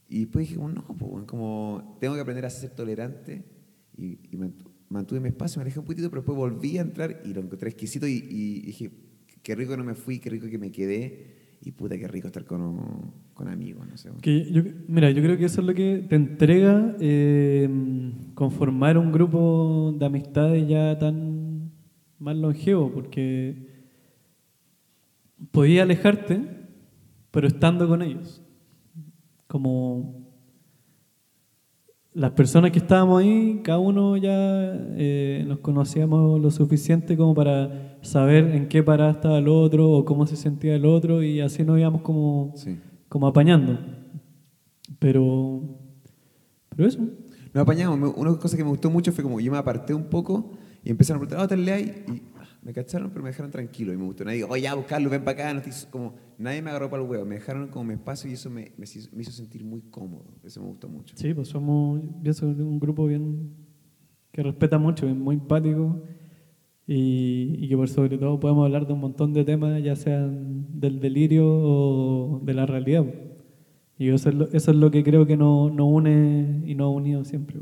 y 0.06 0.25
después 0.26 0.46
dije, 0.46 0.60
no, 0.60 0.84
pues, 0.98 1.25
como 1.25 1.96
tengo 1.98 2.14
que 2.14 2.20
aprender 2.20 2.44
a 2.44 2.50
ser 2.50 2.70
tolerante 2.76 3.42
y, 3.96 4.19
mantuve 4.90 5.20
mi 5.20 5.28
espacio, 5.28 5.60
me 5.60 5.62
alejé 5.62 5.78
un 5.78 5.86
poquito, 5.86 6.10
pero 6.10 6.20
después 6.20 6.36
volví 6.36 6.76
a 6.76 6.82
entrar 6.82 7.22
y 7.24 7.32
lo 7.32 7.40
encontré 7.40 7.70
exquisito 7.70 8.06
y, 8.06 8.20
dije, 8.66 8.90
qué 9.42 9.54
rico 9.54 9.70
que 9.70 9.78
no 9.78 9.84
me 9.84 9.94
fui, 9.94 10.19
qué 10.19 10.28
rico 10.28 10.46
que 10.50 10.58
me 10.58 10.70
quedé 10.70 11.47
y 11.60 11.72
puta, 11.72 11.99
qué 11.99 12.06
rico 12.08 12.28
estar 12.28 12.44
con, 12.44 13.12
con 13.34 13.49
amigos, 13.49 13.87
no 13.88 13.96
sé. 13.96 14.10
mira, 14.87 15.10
yo 15.10 15.22
creo 15.22 15.37
que 15.37 15.46
eso 15.46 15.60
es 15.60 15.66
lo 15.66 15.75
que 15.75 16.05
te 16.08 16.16
entrega 16.16 16.96
eh, 17.00 17.69
conformar 18.34 18.96
un 18.99 19.12
grupo 19.12 19.94
de 19.99 20.06
amistades 20.06 20.69
ya 20.69 20.99
tan 20.99 21.72
más 22.19 22.37
longevo, 22.37 22.90
porque 22.93 23.66
podía 25.50 25.82
alejarte, 25.82 26.40
pero 27.31 27.46
estando 27.46 27.88
con 27.88 28.02
ellos 28.02 28.43
como 29.49 30.27
las 32.19 32.32
personas 32.32 32.73
que 32.73 32.81
estábamos 32.81 33.23
ahí, 33.23 33.61
cada 33.62 33.79
uno 33.79 34.17
ya 34.17 34.32
eh, 34.32 35.44
nos 35.47 35.61
conocíamos 35.61 36.41
lo 36.41 36.50
suficiente 36.50 37.17
como 37.17 37.32
para 37.32 37.97
saber 38.03 38.56
en 38.56 38.67
qué 38.69 38.82
parada 38.82 39.12
estaba 39.12 39.38
el 39.38 39.47
otro 39.47 39.88
o 39.88 40.05
cómo 40.05 40.26
se 40.26 40.35
sentía 40.35 40.75
el 40.75 40.85
otro 40.85 41.23
y 41.23 41.41
así 41.41 41.62
nos 41.62 41.79
íbamos 41.79 42.03
como, 42.03 42.55
como 43.09 43.29
apañando. 43.29 43.79
Pero, 44.99 45.62
pero 46.70 46.88
eso. 46.88 46.99
Nos 47.55 47.62
apañamos. 47.62 48.12
Una 48.17 48.37
cosa 48.37 48.56
que 48.56 48.65
me 48.65 48.70
gustó 48.70 48.91
mucho 48.91 49.12
fue 49.12 49.23
como 49.23 49.38
yo 49.38 49.53
me 49.53 49.59
aparté 49.59 49.94
un 49.94 50.06
poco 50.11 50.50
y 50.82 50.91
empezaron 50.91 51.23
a 51.23 51.29
preguntar, 51.29 51.56
oh, 51.56 51.73
ahí? 51.73 52.05
Y 52.09 52.23
me 52.69 52.75
cacharon, 52.75 53.09
pero 53.09 53.23
me 53.23 53.31
dejaron 53.31 53.50
tranquilo 53.50 53.94
y 53.94 53.97
me 53.97 54.05
gustó. 54.05 54.26
Nadie 54.26 54.37
dijo, 54.37 54.50
oye, 54.50 54.65
ya, 54.65 54.75
buscarlo, 54.75 55.09
ven 55.09 55.25
para 55.25 55.53
acá. 55.53 55.62
como, 55.91 56.17
nadie 56.37 56.61
me 56.61 56.69
agarró 56.69 56.91
para 56.91 57.03
el 57.03 57.09
huevo. 57.09 57.25
Me 57.25 57.37
dejaron 57.37 57.69
como 57.69 57.87
mi 57.87 57.94
espacio 57.94 58.29
y 58.29 58.35
eso 58.35 58.50
me, 58.50 58.73
me, 58.76 58.85
hizo 58.85 59.32
sentir 59.32 59.65
muy 59.65 59.81
cómodo. 59.91 60.26
Eso 60.44 60.61
me 60.61 60.69
gustó 60.69 60.87
mucho. 60.87 61.17
Sí, 61.17 61.32
pues 61.32 61.49
somos 61.49 62.03
yo 62.23 62.35
soy 62.35 62.50
un 62.50 62.79
grupo 62.79 63.06
bien 63.06 63.55
que 64.32 64.43
respeta 64.43 64.76
mucho, 64.76 65.06
muy 65.06 65.37
empático 65.37 66.03
y, 66.87 67.56
y, 67.59 67.70
que 67.70 67.76
por 67.79 67.88
sobre 67.88 68.19
todo 68.19 68.38
podemos 68.38 68.67
hablar 68.67 68.87
de 68.87 68.93
un 68.93 69.00
montón 69.00 69.32
de 69.32 69.44
temas, 69.44 69.82
ya 69.82 69.97
sean 69.97 70.67
del 70.79 71.00
delirio 71.00 71.47
o 71.47 72.43
de 72.44 72.53
la 72.53 72.67
realidad. 72.67 73.06
Y 73.97 74.11
eso 74.11 74.29
es 74.29 74.35
lo, 74.35 74.44
eso 74.53 74.73
es 74.73 74.76
lo 74.76 74.91
que 74.91 75.03
creo 75.03 75.26
que 75.26 75.38
nos, 75.38 75.73
nos 75.73 75.88
une 75.88 76.65
y 76.67 76.75
nos 76.75 76.85
ha 76.85 76.88
unido 76.88 77.25
siempre. 77.25 77.61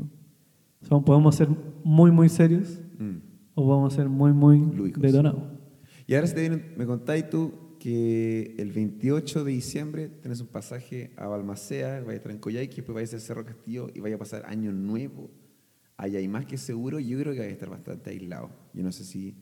Somos, 0.81 1.05
podemos 1.05 1.33
ser 1.33 1.47
muy, 1.85 2.11
muy 2.11 2.27
serios. 2.27 2.81
Mm 2.99 3.26
o 3.59 3.65
vamos 3.65 3.91
a 3.91 3.95
ser 3.97 4.07
muy, 4.07 4.33
muy 4.33 4.91
detonados. 4.91 5.41
Y 6.05 6.13
ahora 6.13 6.27
me 6.77 6.85
contáis 6.85 7.27
tú 7.27 7.75
que 7.79 8.53
el 8.59 8.71
28 8.71 9.43
de 9.43 9.51
diciembre 9.51 10.09
tenés 10.09 10.41
un 10.41 10.47
pasaje 10.47 11.11
a 11.17 11.25
Balmacea, 11.25 12.01
vaya 12.01 12.11
a 12.11 12.15
estar 12.17 12.31
en 12.31 12.37
Coyhaique, 12.37 12.75
después 12.75 12.93
vaya 12.93 13.05
a 13.05 13.07
ser 13.07 13.19
Cerro 13.19 13.43
Castillo 13.43 13.89
y 13.95 13.99
vaya 13.99 14.15
a 14.15 14.19
pasar 14.19 14.43
Año 14.45 14.71
Nuevo. 14.71 15.31
Allá 15.97 16.19
hay 16.19 16.27
más 16.27 16.45
que 16.45 16.57
seguro, 16.57 16.99
yo 16.99 17.17
creo 17.17 17.33
que 17.33 17.39
vaya 17.39 17.49
a 17.49 17.53
estar 17.53 17.69
bastante 17.71 18.11
aislado. 18.11 18.51
Yo 18.75 18.83
no 18.83 18.91
sé 18.91 19.03
si, 19.03 19.35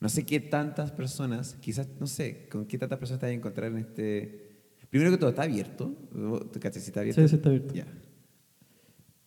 no 0.00 0.08
sé 0.08 0.26
qué 0.26 0.40
tantas 0.40 0.90
personas, 0.90 1.54
quizás, 1.60 1.88
no 2.00 2.08
sé, 2.08 2.48
con 2.50 2.66
qué 2.66 2.76
tantas 2.76 2.98
personas 2.98 3.20
te 3.20 3.26
vas 3.26 3.30
a 3.30 3.36
encontrar 3.36 3.70
en 3.70 3.78
este... 3.78 4.50
Primero 4.90 5.12
que 5.12 5.18
todo, 5.18 5.30
¿está 5.30 5.44
abierto? 5.44 5.94
¿Tu 6.52 6.60
si 6.60 6.78
está 6.78 7.00
abierto? 7.00 7.22
Sí, 7.22 7.28
sí, 7.28 7.36
está 7.36 7.50
abierto. 7.50 7.72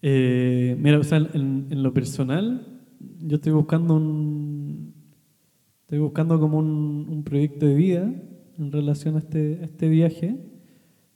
Eh, 0.02 0.76
mira, 0.78 1.00
o 1.00 1.04
sea, 1.04 1.18
en, 1.18 1.68
en 1.70 1.82
lo 1.82 1.94
personal, 1.94 2.77
yo 3.22 3.36
estoy 3.38 3.54
buscando 3.54 3.96
un 3.96 4.94
estoy 5.88 6.00
buscando 6.00 6.38
como 6.38 6.58
un, 6.58 7.24
proyecto 7.24 7.66
de 7.66 7.74
vida 7.74 8.14
en 8.60 8.72
relación 8.74 9.16
a 9.16 9.20
este, 9.20 9.64
este 9.64 9.88
viaje, 9.88 10.36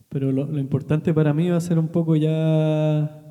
pero 0.08 0.32
lo, 0.32 0.58
importante 0.58 1.12
para 1.12 1.34
mí 1.34 1.50
va 1.50 1.58
a 1.58 1.60
ser 1.60 1.78
un 1.78 1.88
poco 1.88 2.16
ya 2.16 3.22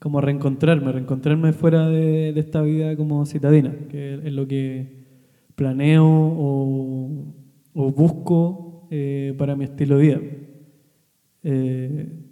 como 0.00 0.20
reencontrarme, 0.20 0.90
reencontrarme 0.90 1.52
fuera 1.52 1.88
de, 1.88 2.30
esta 2.30 2.60
vida 2.62 2.96
como 2.96 3.24
citadina, 3.24 3.72
que 3.88 4.14
es 4.14 4.32
lo 4.32 4.48
que 4.48 5.04
planeo 5.54 6.04
o, 6.04 7.34
busco 7.74 8.88
eh, 8.90 9.32
para 9.38 9.54
mi 9.54 9.64
estilo 9.64 9.98
de 9.98 10.02
vida. 10.02 10.20
Eh, 11.44 12.23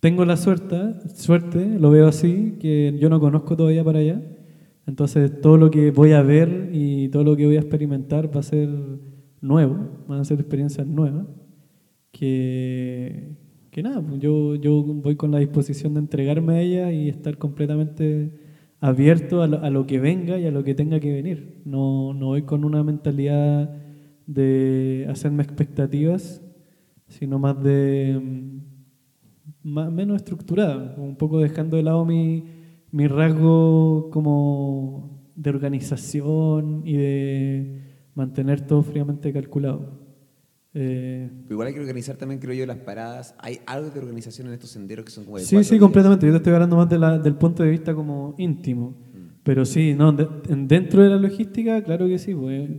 tengo 0.00 0.24
la 0.24 0.36
suerte, 0.36 0.94
suerte, 1.14 1.78
lo 1.78 1.90
veo 1.90 2.08
así, 2.08 2.56
que 2.58 2.96
yo 2.98 3.10
no 3.10 3.20
conozco 3.20 3.56
todavía 3.56 3.84
para 3.84 3.98
allá. 3.98 4.22
Entonces 4.86 5.40
todo 5.40 5.58
lo 5.58 5.70
que 5.70 5.90
voy 5.90 6.12
a 6.12 6.22
ver 6.22 6.70
y 6.72 7.08
todo 7.10 7.22
lo 7.22 7.36
que 7.36 7.46
voy 7.46 7.56
a 7.56 7.60
experimentar 7.60 8.34
va 8.34 8.40
a 8.40 8.42
ser 8.42 8.68
nuevo, 9.40 10.04
van 10.08 10.20
a 10.20 10.24
ser 10.24 10.40
experiencias 10.40 10.86
nuevas. 10.86 11.26
Que, 12.12 13.36
que 13.70 13.82
nada, 13.82 14.00
pues 14.04 14.20
yo, 14.20 14.56
yo 14.56 14.82
voy 14.82 15.16
con 15.16 15.30
la 15.30 15.38
disposición 15.38 15.94
de 15.94 16.00
entregarme 16.00 16.54
a 16.54 16.60
ella 16.60 16.92
y 16.92 17.08
estar 17.08 17.36
completamente 17.38 18.40
abierto 18.80 19.42
a 19.42 19.46
lo, 19.46 19.60
a 19.62 19.70
lo, 19.70 19.86
que 19.86 20.00
venga 20.00 20.38
y 20.38 20.46
a 20.46 20.50
lo 20.50 20.64
que 20.64 20.74
tenga 20.74 20.98
que 20.98 21.12
venir. 21.12 21.60
No, 21.66 22.14
no 22.14 22.26
voy 22.26 22.42
con 22.42 22.64
una 22.64 22.82
mentalidad 22.82 23.70
de 24.26 25.06
hacerme 25.10 25.42
expectativas, 25.42 26.42
sino 27.06 27.38
más 27.38 27.62
de 27.62 28.59
más, 29.62 29.90
menos 29.90 30.16
estructurada, 30.16 30.94
un 30.96 31.16
poco 31.16 31.40
dejando 31.40 31.76
de 31.76 31.82
lado 31.82 32.04
mi, 32.04 32.44
mi 32.90 33.06
rasgo 33.06 34.10
como 34.10 35.30
de 35.34 35.50
organización 35.50 36.82
y 36.84 36.96
de 36.96 37.82
mantener 38.14 38.66
todo 38.66 38.82
fríamente 38.82 39.32
calculado. 39.32 40.00
Eh, 40.72 41.28
igual 41.50 41.68
hay 41.68 41.74
que 41.74 41.80
organizar 41.80 42.16
también, 42.16 42.40
creo 42.40 42.54
yo, 42.54 42.66
las 42.66 42.78
paradas. 42.78 43.34
¿Hay 43.38 43.60
algo 43.66 43.90
de 43.90 43.98
organización 43.98 44.48
en 44.48 44.54
estos 44.54 44.70
senderos 44.70 45.04
que 45.04 45.10
son 45.10 45.24
como 45.24 45.38
de 45.38 45.44
Sí, 45.44 45.64
sí, 45.64 45.78
completamente. 45.78 46.26
Yo 46.26 46.32
te 46.32 46.38
estoy 46.38 46.52
hablando 46.52 46.76
más 46.76 46.88
de 46.88 46.98
la, 46.98 47.18
del 47.18 47.34
punto 47.34 47.62
de 47.62 47.70
vista 47.70 47.94
como 47.94 48.34
íntimo. 48.38 48.90
Mm. 48.90 49.40
Pero 49.42 49.64
sí, 49.64 49.94
no, 49.94 50.12
dentro 50.12 51.02
de 51.02 51.08
la 51.08 51.16
logística, 51.16 51.82
claro 51.82 52.06
que 52.06 52.18
sí. 52.18 52.34
Pues, 52.34 52.70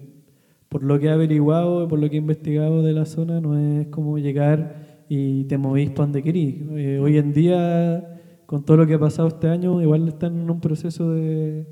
por 0.70 0.84
lo 0.84 1.00
que 1.00 1.08
he 1.08 1.12
averiguado, 1.12 1.88
por 1.88 2.00
lo 2.00 2.10
que 2.10 2.16
he 2.16 2.20
investigado 2.20 2.82
de 2.82 2.94
la 2.94 3.06
zona, 3.06 3.42
no 3.42 3.58
es 3.58 3.88
como 3.88 4.18
llegar 4.18 4.91
y 5.14 5.44
te 5.44 5.58
movís 5.58 5.90
para 5.90 6.06
donde 6.06 6.24
querís. 6.24 6.56
Eh, 6.72 6.98
hoy 6.98 7.18
en 7.18 7.34
día, 7.34 8.18
con 8.46 8.64
todo 8.64 8.78
lo 8.78 8.88
que 8.88 8.94
ha 8.94 9.00
pasado 9.00 9.28
este 9.28 9.50
año, 9.50 9.82
igual 9.82 10.08
están 10.08 10.40
en 10.40 10.50
un 10.50 10.62
proceso 10.62 11.12
de 11.12 11.68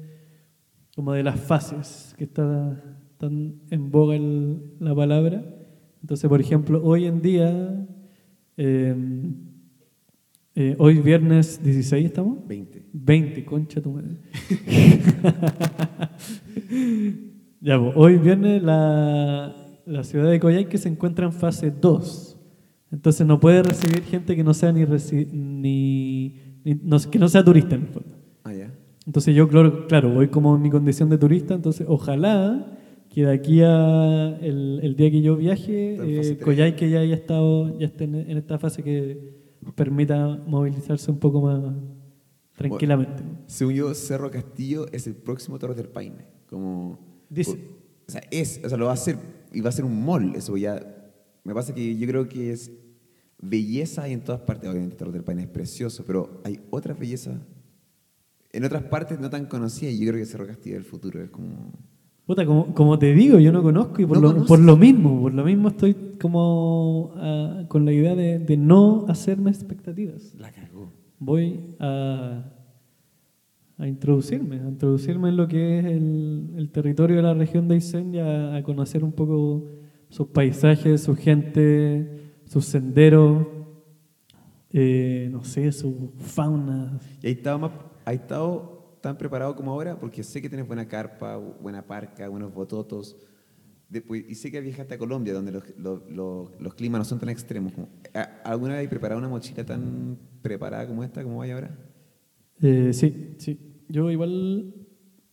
como 0.94 1.14
de 1.14 1.24
las 1.24 1.40
fases, 1.40 2.14
que 2.18 2.26
está 2.26 2.84
tan 3.18 3.62
en 3.70 3.92
boga 3.92 4.18
la 4.82 4.94
palabra. 4.94 5.42
Entonces, 6.02 6.28
por 6.28 6.42
ejemplo, 6.42 6.84
hoy 6.84 7.06
en 7.06 7.22
día, 7.22 7.88
em, 8.58 9.36
Eh, 10.56 10.76
hoy 10.78 11.00
viernes 11.00 11.64
16 11.64 12.08
estamos. 12.08 12.46
20. 12.46 12.84
20, 12.92 13.46
concha 13.46 13.82
tu 13.82 13.94
madre. 13.94 14.18
ya, 17.62 17.80
pues, 17.80 17.94
hoy 17.96 18.18
viernes 18.18 18.62
la, 18.62 19.56
la 19.86 20.04
ciudad 20.04 20.30
de 20.30 20.42
Coyhaique 20.42 20.78
se 20.78 20.90
encuentra 20.90 21.26
en 21.26 21.32
fase 21.32 21.72
2. 21.72 22.29
Entonces 22.92 23.26
no 23.28 23.40
puede 23.40 23.62
recibir 23.64 24.02
gente 24.04 24.36
que 24.36 24.44
no 24.44 24.54
sea 24.54 24.72
ni, 24.72 24.84
ni, 24.86 26.36
ni- 26.64 26.80
no- 26.84 27.00
que 27.00 27.20
no 27.20 27.30
sea 27.30 27.44
turista 27.44 27.76
en 27.76 27.82
el 27.82 27.88
fondo. 27.88 28.10
Ah, 28.44 28.54
ya. 28.54 28.74
Entonces 29.06 29.36
yo, 29.36 29.48
claro, 29.48 29.88
claro, 29.88 30.10
voy 30.14 30.28
como 30.30 30.56
en 30.56 30.62
mi 30.62 30.70
condición 30.70 31.10
de 31.10 31.18
turista, 31.18 31.54
entonces 31.54 31.86
ojalá 31.90 32.78
que 33.10 33.26
de 33.26 33.32
aquí 33.34 33.62
a 33.64 34.38
el, 34.42 34.80
el 34.84 34.96
día 34.96 35.10
que 35.10 35.22
yo 35.22 35.36
viaje, 35.36 35.98
eh. 36.32 36.38
Coyhaique 36.38 36.90
ya 36.90 37.00
haya 37.00 37.16
estado, 37.16 37.78
ya 37.80 37.88
esté 37.88 38.04
en, 38.04 38.16
en 38.16 38.38
esta 38.38 38.60
fase 38.60 38.84
que 38.84 39.40
permita 39.76 40.40
movilizarse 40.48 41.10
un 41.12 41.18
poco 41.20 41.42
más 41.42 41.74
tranquilamente. 42.56 43.24
Según 43.48 43.74
yo, 43.74 43.94
Cerro 43.94 44.30
Castillo 44.30 44.86
es 44.92 45.08
el 45.08 45.16
próximo 45.16 45.58
Torres 45.60 45.78
del 45.78 45.88
Paine. 45.90 46.26
Como, 46.50 47.00
Dice. 47.30 47.52
por- 47.56 47.80
o 48.08 48.12
sea, 48.12 48.22
es, 48.32 48.62
o 48.64 48.70
sea, 48.70 48.78
lo 48.78 48.86
va 48.86 48.92
a 48.92 48.96
hacer 48.96 49.18
y 49.54 49.62
va 49.62 49.70
a 49.70 49.72
ser 49.72 49.86
un 49.86 50.04
mall. 50.04 50.34
Eso 50.36 50.58
ya. 50.58 50.80
Me 51.44 51.54
pasa 51.54 51.74
que 51.74 51.96
yo 51.96 52.08
creo 52.08 52.28
que 52.28 52.52
es 52.52 52.72
belleza 53.42 54.04
hay 54.04 54.14
en 54.14 54.22
todas 54.22 54.42
partes. 54.42 54.70
Obviamente, 54.70 54.96
Torres 54.96 55.14
del 55.14 55.24
Paine 55.24 55.44
es 55.44 55.48
precioso, 55.50 56.04
pero 56.06 56.42
hay 56.44 56.60
otras 56.70 56.98
bellezas 56.98 57.38
en 58.52 58.64
otras 58.66 58.84
partes 58.84 59.20
no 59.20 59.30
tan 59.30 59.46
conocidas. 59.46 59.94
Y 59.94 60.00
yo 60.00 60.12
creo 60.12 60.22
que 60.22 60.26
Cerro 60.26 60.48
Castillo 60.48 60.76
es 60.76 60.80
el 60.80 60.86
futuro. 60.86 61.22
Es 61.22 61.30
como. 61.30 61.72
Puta, 62.26 62.46
como, 62.46 62.74
como 62.76 63.00
te 63.00 63.14
digo, 63.14 63.40
yo 63.40 63.52
no 63.52 63.64
conozco 63.64 64.02
y 64.02 64.06
por, 64.06 64.18
¿No 64.18 64.22
lo, 64.22 64.28
conoces? 64.30 64.48
por 64.48 64.60
lo 64.60 64.78
mismo, 64.78 65.20
por 65.20 65.34
lo 65.34 65.44
mismo 65.44 65.70
estoy 65.70 65.96
como 66.22 67.12
ah, 67.16 67.64
con 67.68 67.86
la 67.86 67.92
idea 67.92 68.16
de, 68.16 68.38
de 68.38 68.56
no 68.56 69.06
hacerme 69.08 69.50
expectativas. 69.50 70.36
La 70.36 70.52
cagó. 70.52 70.94
Voy 71.18 71.76
a, 71.80 72.54
a 73.80 73.88
introducirme, 73.88 74.60
a 74.60 74.70
introducirme 74.70 75.30
en 75.30 75.38
lo 75.38 75.48
que 75.48 75.80
es 75.80 75.86
el, 75.86 76.54
el 76.56 76.70
territorio 76.70 77.16
de 77.16 77.24
la 77.24 77.34
región 77.34 77.68
de 77.68 77.76
Aysén 77.76 78.14
y 78.14 78.20
a, 78.20 78.58
a 78.58 78.64
conocer 78.64 79.04
un 79.04 79.12
poco 79.12 79.66
sus 80.10 80.28
paisajes, 80.28 81.02
su 81.02 81.16
gente, 81.16 82.19
sus 82.50 82.66
senderos, 82.66 83.46
eh, 84.72 85.30
no 85.32 85.44
sé, 85.44 85.72
su 85.72 86.12
fauna. 86.18 87.00
¿Y 87.22 87.28
ahí 87.28 87.34
estado, 87.34 87.60
más, 87.60 87.72
ahí 88.06 88.16
estado 88.18 88.98
tan 89.02 89.18
preparado 89.18 89.56
como 89.56 89.72
ahora? 89.72 90.00
Porque 90.00 90.24
sé 90.24 90.42
que 90.42 90.50
tienes 90.50 90.68
buena 90.68 90.88
carpa, 90.88 91.38
buena 91.38 91.86
parca, 91.86 92.28
buenos 92.28 92.54
bototos. 92.54 93.16
Después, 93.88 94.24
y 94.28 94.36
sé 94.36 94.52
que 94.52 94.62
viajaste 94.62 94.96
a 94.96 94.98
Colombia, 94.98 95.34
donde 95.34 95.52
los, 95.52 95.64
los- 95.78 96.02
los- 96.12 96.62
los 96.62 96.74
climas 96.76 97.00
no 97.00 97.06
son 97.06 97.20
tan 97.20 97.30
extremos. 97.30 97.74
Como- 97.74 97.88
¿a- 98.14 98.42
¿Alguna 98.44 98.74
vez 98.76 98.84
has 98.84 98.90
preparado 98.90 99.20
una 99.20 99.30
mochila 99.30 99.64
tan 99.64 100.18
preparada 100.42 100.88
como 100.88 101.04
esta, 101.04 101.24
como 101.24 101.42
hay 101.42 101.52
ahora? 101.52 101.78
Eh, 102.62 102.92
sí, 102.94 103.36
sí. 103.38 103.60
Yo 103.88 104.12
igual 104.12 104.74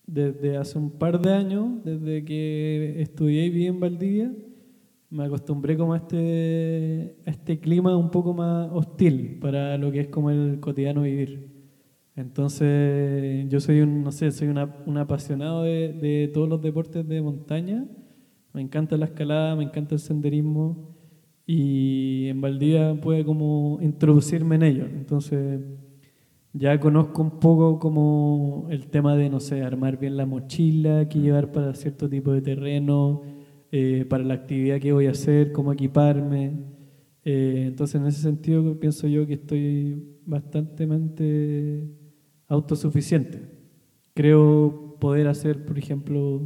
desde 0.06 0.56
hace 0.56 0.78
un 0.78 0.90
par 0.90 1.20
de 1.20 1.32
años, 1.32 1.82
desde 1.84 2.24
que 2.24 3.00
estudié 3.02 3.46
y 3.46 3.50
viví 3.50 3.66
en 3.66 3.80
Valdivia, 3.80 4.32
me 5.10 5.24
acostumbré 5.24 5.76
como 5.76 5.94
a 5.94 5.98
este, 5.98 7.16
a 7.26 7.30
este 7.30 7.60
clima 7.60 7.96
un 7.96 8.10
poco 8.10 8.34
más 8.34 8.68
hostil 8.72 9.38
para 9.40 9.76
lo 9.78 9.90
que 9.92 10.00
es 10.00 10.08
como 10.08 10.30
el 10.30 10.58
cotidiano 10.60 11.02
vivir. 11.02 11.54
Entonces, 12.16 13.46
yo 13.48 13.60
soy 13.60 13.80
un, 13.80 14.02
no 14.02 14.10
sé, 14.12 14.30
soy 14.32 14.48
una- 14.48 14.74
un 14.86 14.96
apasionado 14.98 15.62
de, 15.64 15.92
de 15.92 16.28
todos 16.32 16.48
los 16.48 16.62
deportes 16.62 17.06
de 17.06 17.20
montaña. 17.22 17.86
Me 18.52 18.62
encanta 18.62 18.96
la 18.96 19.06
escalada, 19.06 19.54
me 19.56 19.64
encanta 19.64 19.94
el 19.94 20.00
senderismo 20.00 20.96
y 21.46 22.26
en 22.28 22.40
Valdivia 22.40 22.98
pude 23.00 23.24
como 23.24 23.78
introducirme 23.82 24.56
en 24.56 24.62
ello. 24.62 24.86
Entonces, 24.86 25.60
ya 26.52 26.80
conozco 26.80 27.22
un 27.22 27.38
poco 27.38 27.78
como 27.78 28.66
el 28.70 28.86
tema 28.88 29.14
de, 29.16 29.28
no 29.28 29.40
sé, 29.40 29.62
armar 29.62 29.98
bien 29.98 30.16
la 30.16 30.26
mochila, 30.26 31.06
qué 31.08 31.20
llevar 31.20 31.52
para 31.52 31.74
cierto 31.74 32.08
tipo 32.08 32.32
de 32.32 32.40
terreno, 32.42 33.22
eh, 33.78 34.06
para 34.06 34.24
la 34.24 34.32
actividad 34.32 34.80
que 34.80 34.90
voy 34.90 35.06
a 35.06 35.10
hacer, 35.10 35.52
cómo 35.52 35.70
equiparme. 35.70 36.54
Eh, 37.22 37.64
entonces, 37.66 38.00
en 38.00 38.06
ese 38.06 38.22
sentido, 38.22 38.80
pienso 38.80 39.06
yo 39.06 39.26
que 39.26 39.34
estoy 39.34 40.16
bastantemente 40.24 41.86
autosuficiente. 42.48 43.42
Creo 44.14 44.96
poder 44.98 45.28
hacer, 45.28 45.66
por 45.66 45.78
ejemplo, 45.78 46.40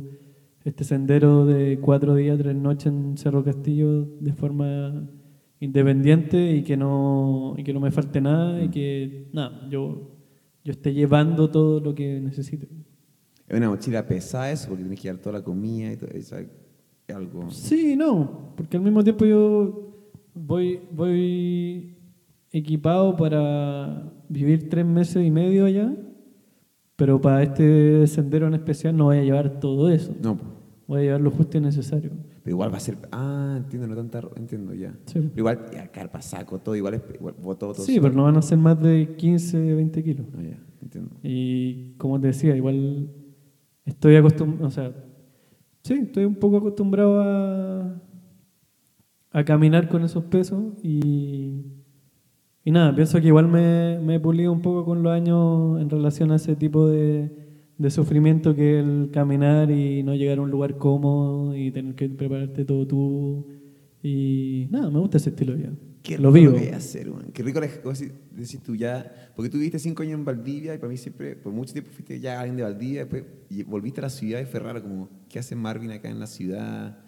este 0.65 0.83
sendero 0.83 1.47
de 1.47 1.79
cuatro 1.81 2.17
días, 2.17 2.37
tres 2.37 2.57
noches 2.57 2.87
en 2.87 3.17
Cerro 3.17 3.45
Castillo 3.45 4.07
de 4.19 4.33
forma 4.33 5.09
independiente 5.61 6.57
y 6.57 6.65
que 6.65 6.77
no, 6.77 7.55
y 7.57 7.63
que 7.63 7.73
no 7.73 7.79
me 7.79 7.93
falte 7.93 8.21
nada 8.21 8.61
y 8.61 8.71
que 8.71 9.29
nada, 9.33 9.69
yo, 9.71 10.19
yo 10.65 10.73
esté 10.73 10.93
llevando 10.93 11.49
todo 11.49 11.79
lo 11.79 11.95
que 11.95 12.21
necesite. 12.21 12.67
Es 13.47 13.57
una 13.57 13.69
mochila 13.69 14.05
pesada 14.05 14.51
eso, 14.51 14.67
porque 14.69 14.83
tienes 14.83 14.99
que 14.99 15.05
llevar 15.05 15.23
toda 15.23 15.39
la 15.39 15.45
comida 15.45 15.93
y 15.93 15.97
todo 15.97 16.11
eso. 16.11 16.37
Algo... 17.13 17.51
Sí, 17.51 17.97
no, 17.97 18.53
porque 18.57 18.77
al 18.77 18.83
mismo 18.83 19.03
tiempo 19.03 19.25
yo 19.25 19.91
voy, 20.35 20.81
voy 20.93 21.97
equipado 22.53 23.17
para 23.17 24.13
vivir 24.29 24.69
tres 24.69 24.85
meses 24.85 25.25
y 25.25 25.31
medio 25.31 25.67
allá, 25.67 25.95
pero 26.97 27.21
para 27.21 27.43
este 27.43 28.07
sendero 28.07 28.47
en 28.47 28.55
especial 28.55 28.97
no 28.97 29.05
voy 29.05 29.19
a 29.19 29.25
llevar 29.25 29.61
todo 29.61 29.91
eso. 29.91 30.15
No. 30.23 30.39
Voy 30.87 31.01
a 31.01 31.03
llevar 31.03 31.21
lo 31.21 31.31
justo 31.31 31.57
y 31.57 31.61
necesario. 31.61 32.11
pero 32.43 32.55
igual 32.55 32.73
va 32.73 32.79
a 32.79 32.81
ser... 32.81 32.97
Ah, 33.13 33.55
entiendo, 33.57 33.87
no 33.87 33.95
tanta... 33.95 34.23
Entiendo 34.37 34.75
ya. 34.75 34.93
Sí. 35.07 35.21
Pero 35.21 35.33
igual, 35.37 35.67
ya, 35.73 35.87
carpa, 35.89 36.21
saco, 36.21 36.59
todo, 36.59 36.75
igual 36.75 36.95
es... 36.95 37.03
Igual, 37.15 37.35
bototos. 37.41 37.85
Sí, 37.85 38.01
pero 38.01 38.13
no 38.13 38.25
van 38.25 38.37
a 38.37 38.43
ser 38.43 38.59
más 38.59 38.83
de 38.83 39.15
15, 39.17 39.75
20 39.75 40.03
kilos. 40.03 40.27
Ah, 40.37 40.43
ya, 40.43 40.59
entiendo. 40.83 41.11
Y 41.23 41.93
como 41.93 42.21
te 42.21 42.27
decía, 42.27 42.57
igual 42.57 43.09
estoy 43.85 44.17
acostumbrado, 44.17 44.67
o 44.67 44.71
sea, 44.71 44.93
sí, 45.83 45.95
estoy 45.95 46.25
un 46.25 46.35
poco 46.37 46.59
acostumbrado 46.59 47.21
a, 47.23 48.01
a 49.33 49.45
caminar 49.45 49.89
con 49.89 50.03
esos 50.05 50.25
pesos 50.25 50.75
y, 50.83 51.65
y 52.65 52.71
nada, 52.71 52.95
pienso 52.95 53.21
que 53.21 53.29
igual 53.29 53.49
me, 53.49 53.99
me 54.01 54.17
he 54.17 54.21
pulido 54.21 54.53
un 54.53 54.63
poco 54.63 54.85
con 54.85 55.03
los 55.03 55.13
años 55.13 55.81
en 55.81 55.91
relación 55.91 56.33
a 56.33 56.37
ese 56.37 56.57
tipo 56.57 56.89
de, 56.89 57.31
de 57.79 57.91
sufrimiento 57.91 58.55
que 58.55 58.81
es 58.81 58.87
el 58.87 59.11
caminar 59.13 59.71
y 59.71 60.03
no 60.03 60.15
llegar 60.15 60.39
a 60.39 60.43
un 60.43 60.51
lugar 60.51 60.77
cómodo 60.79 61.57
y 61.57 61.71
tener 61.71 61.95
que 61.95 62.09
prepararte 62.09 62.65
todo 62.65 62.87
tú. 62.87 63.47
Y 64.03 64.69
nada, 64.71 64.91
me 64.91 64.99
gusta 65.01 65.19
ese 65.19 65.31
estilo 65.31 65.53
de 65.53 65.59
vida. 65.59 65.73
Qué 66.03 66.17
lo 66.19 66.33
vivo. 66.33 66.57
hacer, 66.75 67.11
man. 67.11 67.31
Qué 67.33 67.43
rico 67.43 67.61
es 67.61 67.81
decir, 68.33 68.61
tú 68.63 68.75
ya. 68.75 69.31
Porque 69.37 69.51
tú 69.51 69.59
viviste 69.59 69.79
cinco 69.79 70.03
años 70.03 70.15
en 70.15 70.25
Valdivia 70.25 70.75
y 70.75 70.79
para 70.79 70.89
mí 70.91 70.97
siempre, 70.97 71.37
por 71.37 71.53
mucho 71.53 71.73
tiempo 71.73 71.91
fuiste 71.93 72.19
ya 72.21 72.41
alguien 72.41 72.57
de 72.57 72.63
Valdivia, 72.63 73.01
después 73.01 73.25
y 73.51 73.63
volviste 73.65 74.01
a 74.01 74.03
la 74.03 74.11
ciudad 74.11 74.41
y 74.41 74.47
fue 74.47 74.61
raro, 74.61 74.83
como, 74.83 75.09
¿qué 75.29 75.39
hace 75.39 75.55
Marvin 75.57 75.91
acá 75.91 76.09
en 76.09 76.19
la 76.19 76.27
ciudad? 76.27 76.99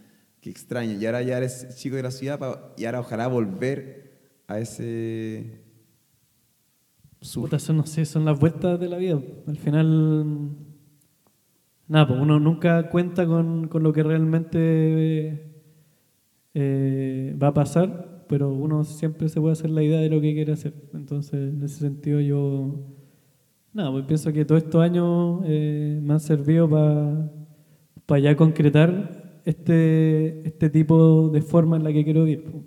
Qué 0.41 0.51
extraño. 0.51 0.93
Y 1.01 1.07
ahora 1.07 1.23
ya 1.23 1.39
eres 1.39 1.75
chico 1.77 1.97
de 1.97 2.03
la 2.03 2.11
ciudad 2.11 2.39
pa- 2.39 2.75
y 2.77 2.85
ahora 2.85 3.01
ojalá 3.01 3.29
volver 3.29 4.13
a 4.47 4.59
ese. 4.59 5.63
sur. 7.21 7.45
Puta, 7.45 7.59
son, 7.59 7.77
no 7.79 7.87
sé, 7.87 8.05
son 8.05 8.25
las 8.25 8.39
vueltas 8.39 8.79
de 8.79 8.89
la 8.89 8.99
vida. 8.99 9.21
Al 9.47 9.57
final, 9.57 10.51
nada, 11.89 12.09
pues 12.09 12.21
uno 12.21 12.39
nunca 12.41 12.89
cuenta 12.91 13.25
con, 13.27 13.69
con 13.69 13.83
lo 13.85 13.93
que 13.93 14.03
realmente 14.03 15.53
eh, 16.55 17.37
va 17.41 17.49
a 17.49 17.55
pasar, 17.55 18.12
pero 18.33 18.49
uno 18.51 18.83
siempre 18.83 19.29
se 19.29 19.39
puede 19.43 19.53
hacer 19.53 19.69
la 19.69 19.83
idea 19.83 20.01
de 20.01 20.09
lo 20.09 20.19
que 20.19 20.33
quiere 20.33 20.55
hacer. 20.55 20.73
Entonces, 20.95 21.53
en 21.53 21.63
ese 21.63 21.81
sentido, 21.81 22.19
yo, 22.19 22.81
nada, 23.75 23.93
pues 23.93 24.07
pienso 24.07 24.33
que 24.33 24.47
todos 24.47 24.63
estos 24.63 24.83
años 24.83 25.43
eh, 25.45 26.01
me 26.03 26.15
han 26.15 26.21
servido 26.21 26.67
para 28.07 28.21
ya 28.21 28.35
concretar 28.35 29.43
este, 29.45 30.49
este 30.49 30.71
tipo 30.71 31.29
de 31.29 31.43
forma 31.43 31.77
en 31.77 31.85
la 31.85 31.93
que 31.93 32.05
quiero 32.05 32.25
vivir. 32.25 32.43
pues. 32.51 32.65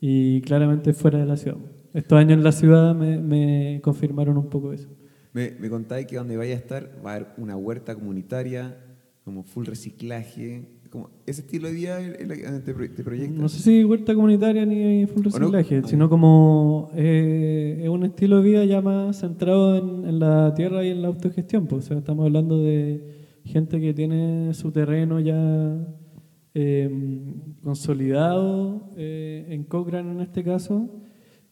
Y 0.00 0.40
claramente 0.40 0.94
fuera 0.94 1.18
de 1.18 1.26
la 1.26 1.36
ciudad. 1.36 1.58
Estos 1.92 2.18
años 2.18 2.38
en 2.38 2.42
la 2.42 2.52
ciudad 2.52 2.94
me, 2.94 3.18
me 3.18 3.82
confirmaron 3.82 4.38
un 4.38 4.48
poco 4.48 4.72
eso. 4.72 4.88
Me, 5.34 5.50
me 5.60 5.68
contáis 5.68 6.06
que 6.06 6.16
donde 6.16 6.38
vaya 6.38 6.54
a 6.54 6.56
estar 6.56 6.90
va 7.04 7.12
a 7.12 7.16
haber 7.16 7.28
una 7.36 7.54
huerta 7.54 7.94
comunitaria, 7.94 8.78
como 9.26 9.42
full 9.42 9.66
reciclaje. 9.66 10.79
Como 10.90 11.08
ese 11.24 11.42
estilo 11.42 11.68
de 11.68 11.74
vida 11.74 12.00
es 12.00 12.26
la 12.26 12.34
que 12.34 12.42
te, 12.64 12.74
pro- 12.74 12.90
te 12.90 13.04
proyectas. 13.04 13.38
No 13.38 13.48
sé 13.48 13.60
si 13.62 13.84
huerta 13.84 14.12
comunitaria 14.14 14.66
ni 14.66 15.06
full 15.06 15.22
reciclaje, 15.24 15.82
sino 15.84 16.08
como 16.08 16.90
eh, 16.96 17.78
es 17.82 17.88
un 17.88 18.04
estilo 18.04 18.38
de 18.38 18.42
vida 18.42 18.64
ya 18.64 18.80
más 18.82 19.20
centrado 19.20 19.76
en, 19.76 20.04
en 20.08 20.18
la 20.18 20.52
tierra 20.54 20.84
y 20.84 20.88
en 20.88 21.02
la 21.02 21.08
autogestión. 21.08 21.66
Pues. 21.68 21.84
O 21.84 21.88
sea, 21.88 21.98
estamos 21.98 22.26
hablando 22.26 22.58
de 22.58 23.04
gente 23.44 23.80
que 23.80 23.94
tiene 23.94 24.52
su 24.52 24.72
terreno 24.72 25.20
ya 25.20 25.78
eh, 26.54 26.90
consolidado, 27.62 28.90
eh, 28.96 29.46
en 29.50 29.62
Cochrane 29.64 30.10
en 30.10 30.20
este 30.20 30.42
caso, 30.42 30.88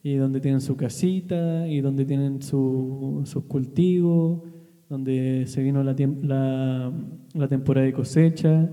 y 0.03 0.15
donde 0.15 0.41
tienen 0.41 0.61
su 0.61 0.75
casita 0.75 1.67
y 1.67 1.79
donde 1.81 2.05
tienen 2.05 2.41
su- 2.41 3.21
sus 3.25 3.45
cultivos, 3.45 4.41
donde 4.89 5.45
se 5.47 5.61
vino 5.63 5.83
la, 5.83 5.95
la, 6.23 6.91
la 7.33 7.47
temporada 7.47 7.85
de 7.85 7.93
cosecha 7.93 8.69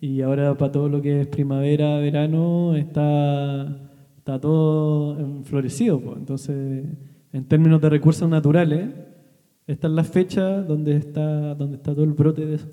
y 0.00 0.20
ahora 0.22 0.56
para 0.56 0.72
todo 0.72 0.88
lo 0.88 1.02
que 1.02 1.22
es 1.22 1.26
primavera, 1.26 1.98
verano 1.98 2.76
está, 2.76 3.90
está 4.16 4.40
todo 4.40 5.18
enflorecido. 5.18 6.00
pues. 6.00 6.16
Entonces 6.18 6.84
en 7.32 7.44
términos 7.44 7.80
de 7.80 7.90
recursos 7.90 8.28
naturales, 8.28 8.90
esta 9.66 9.86
es 9.86 9.92
la 9.92 10.04
fecha 10.04 10.62
donde 10.62 10.96
está, 10.96 11.54
donde 11.54 11.76
está 11.76 11.92
todo 11.92 12.04
el 12.04 12.12
brote 12.12 12.46
de 12.46 12.54
eso. 12.54 12.68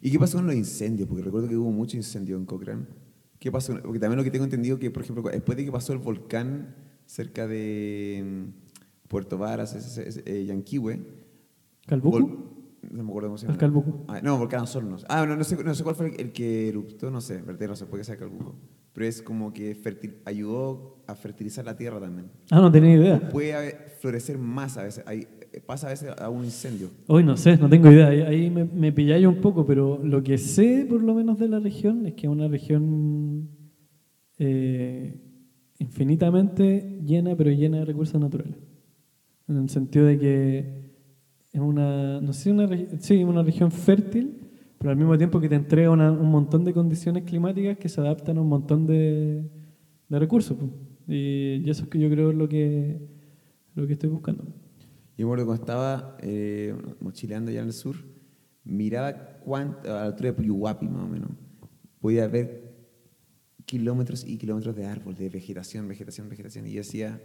¿Y 0.00 0.10
qué 0.10 0.18
pasó 0.18 0.38
con 0.38 0.46
los 0.46 0.56
incendios? 0.56 1.08
Porque 1.08 1.22
recuerdo 1.22 1.48
que 1.48 1.56
hubo 1.56 1.70
mucho 1.70 1.96
incendio 1.96 2.36
en 2.36 2.44
Cochrane. 2.44 2.86
¿Qué 3.38 3.52
pasó? 3.52 3.74
Porque 3.82 3.98
también 3.98 4.16
lo 4.16 4.24
que 4.24 4.30
tengo 4.30 4.44
entendido 4.44 4.78
que, 4.78 4.90
por 4.90 5.02
ejemplo, 5.02 5.22
después 5.30 5.56
de 5.56 5.64
que 5.64 5.72
pasó 5.72 5.92
el 5.92 5.98
volcán 5.98 6.74
cerca 7.06 7.46
de 7.46 8.24
mm, 8.24 9.08
Puerto 9.08 9.38
Varas, 9.38 9.98
eh, 9.98 10.44
Yanquihue, 10.46 11.00
¿Calbuco? 11.86 12.63
No 12.90 13.02
me 13.04 13.08
acuerdo 13.10 13.28
cómo 13.28 13.38
se 13.38 13.46
El 13.46 13.52
llama. 13.52 13.58
Calbuco. 13.60 14.04
Ah, 14.08 14.20
no, 14.22 14.38
Volcán 14.38 14.60
Osornos. 14.62 15.04
Ah, 15.08 15.24
no, 15.26 15.36
no, 15.36 15.44
sé, 15.44 15.62
no 15.62 15.74
sé 15.74 15.82
cuál 15.82 15.94
fue 15.96 16.08
el, 16.14 16.20
el 16.20 16.32
que 16.32 16.68
eruptó, 16.68 17.10
no 17.10 17.20
sé, 17.20 17.40
verdad, 17.42 17.68
no 17.68 17.76
sé, 17.76 17.86
puede 17.86 18.00
que 18.02 18.04
sea 18.06 18.16
Calbuco. 18.16 18.54
Pero 18.92 19.06
es 19.06 19.22
como 19.22 19.52
que 19.52 19.76
fertil- 19.76 20.16
ayudó 20.24 21.02
a 21.06 21.14
fertilizar 21.16 21.64
la 21.64 21.76
tierra 21.76 21.98
también. 22.00 22.28
Ah, 22.50 22.60
no 22.60 22.70
tenía 22.70 22.94
idea. 22.94 23.28
Puede 23.28 23.72
florecer 24.00 24.38
más 24.38 24.76
a 24.78 24.84
veces, 24.84 25.02
hay- 25.06 25.26
pasa 25.66 25.86
a 25.86 25.90
veces 25.90 26.10
a 26.18 26.28
un 26.30 26.44
incendio. 26.44 26.90
Hoy 27.08 27.24
no 27.24 27.36
sé, 27.36 27.56
no 27.56 27.68
tengo 27.68 27.90
idea. 27.90 28.08
Ahí, 28.08 28.20
ahí 28.22 28.50
me, 28.50 28.64
me 28.64 28.92
pilláis 28.92 29.26
un 29.26 29.40
poco, 29.40 29.64
pero 29.66 30.00
lo 30.02 30.22
que 30.22 30.38
sé, 30.38 30.86
por 30.88 31.02
lo 31.02 31.14
menos, 31.14 31.38
de 31.38 31.48
la 31.48 31.58
región 31.60 32.06
es 32.06 32.14
que 32.14 32.26
es 32.26 32.32
una 32.32 32.46
región 32.48 33.50
eh, 34.38 35.20
infinitamente 35.78 37.00
llena, 37.04 37.36
pero 37.36 37.50
llena 37.50 37.78
de 37.78 37.84
recursos 37.84 38.20
naturales. 38.20 38.56
En 39.48 39.56
el 39.56 39.68
sentido 39.68 40.06
de 40.06 40.18
que 40.18 40.83
es 41.54 41.60
una, 41.60 42.20
no 42.20 42.32
sé, 42.32 42.50
una, 42.52 42.68
sí, 42.98 43.22
una 43.24 43.42
región 43.42 43.70
fértil, 43.70 44.40
pero 44.76 44.90
al 44.90 44.96
mismo 44.96 45.16
tiempo 45.16 45.40
que 45.40 45.48
te 45.48 45.54
entrega 45.54 45.90
una- 45.90 46.10
un 46.12 46.30
montón 46.30 46.64
de 46.64 46.72
condiciones 46.74 47.22
climáticas 47.22 47.78
que 47.78 47.88
se 47.88 48.00
adaptan 48.00 48.36
a 48.38 48.40
un 48.42 48.48
montón 48.48 48.86
de, 48.86 49.48
de 50.08 50.18
recursos. 50.18 50.58
Y, 51.06 51.62
y 51.64 51.70
eso 51.70 51.84
es 51.84 51.88
que 51.88 51.98
yo 52.00 52.10
creo 52.10 52.32
lo 52.32 52.48
que, 52.48 52.98
lo 53.74 53.86
que 53.86 53.92
estoy 53.92 54.10
buscando. 54.10 54.44
Yo 55.16 55.28
me 55.28 55.34
cuando 55.36 55.54
estaba 55.54 56.16
eh, 56.20 56.74
mochileando 57.00 57.50
allá 57.52 57.60
en 57.60 57.66
el 57.68 57.72
sur, 57.72 57.94
miraba 58.64 59.12
cuánto, 59.44 59.88
a 59.90 59.94
la 60.00 60.04
altura 60.06 60.30
de 60.30 60.32
Puyuhuapi 60.32 60.88
más 60.88 61.04
o 61.04 61.08
menos, 61.08 61.30
podía 62.00 62.26
ver 62.26 62.74
kilómetros 63.64 64.26
y 64.26 64.36
kilómetros 64.38 64.74
de 64.74 64.86
árbol, 64.86 65.14
de 65.14 65.28
vegetación, 65.28 65.86
vegetación, 65.86 66.28
vegetación. 66.28 66.66
Y 66.66 66.72
yo 66.72 66.78
decía, 66.78 67.22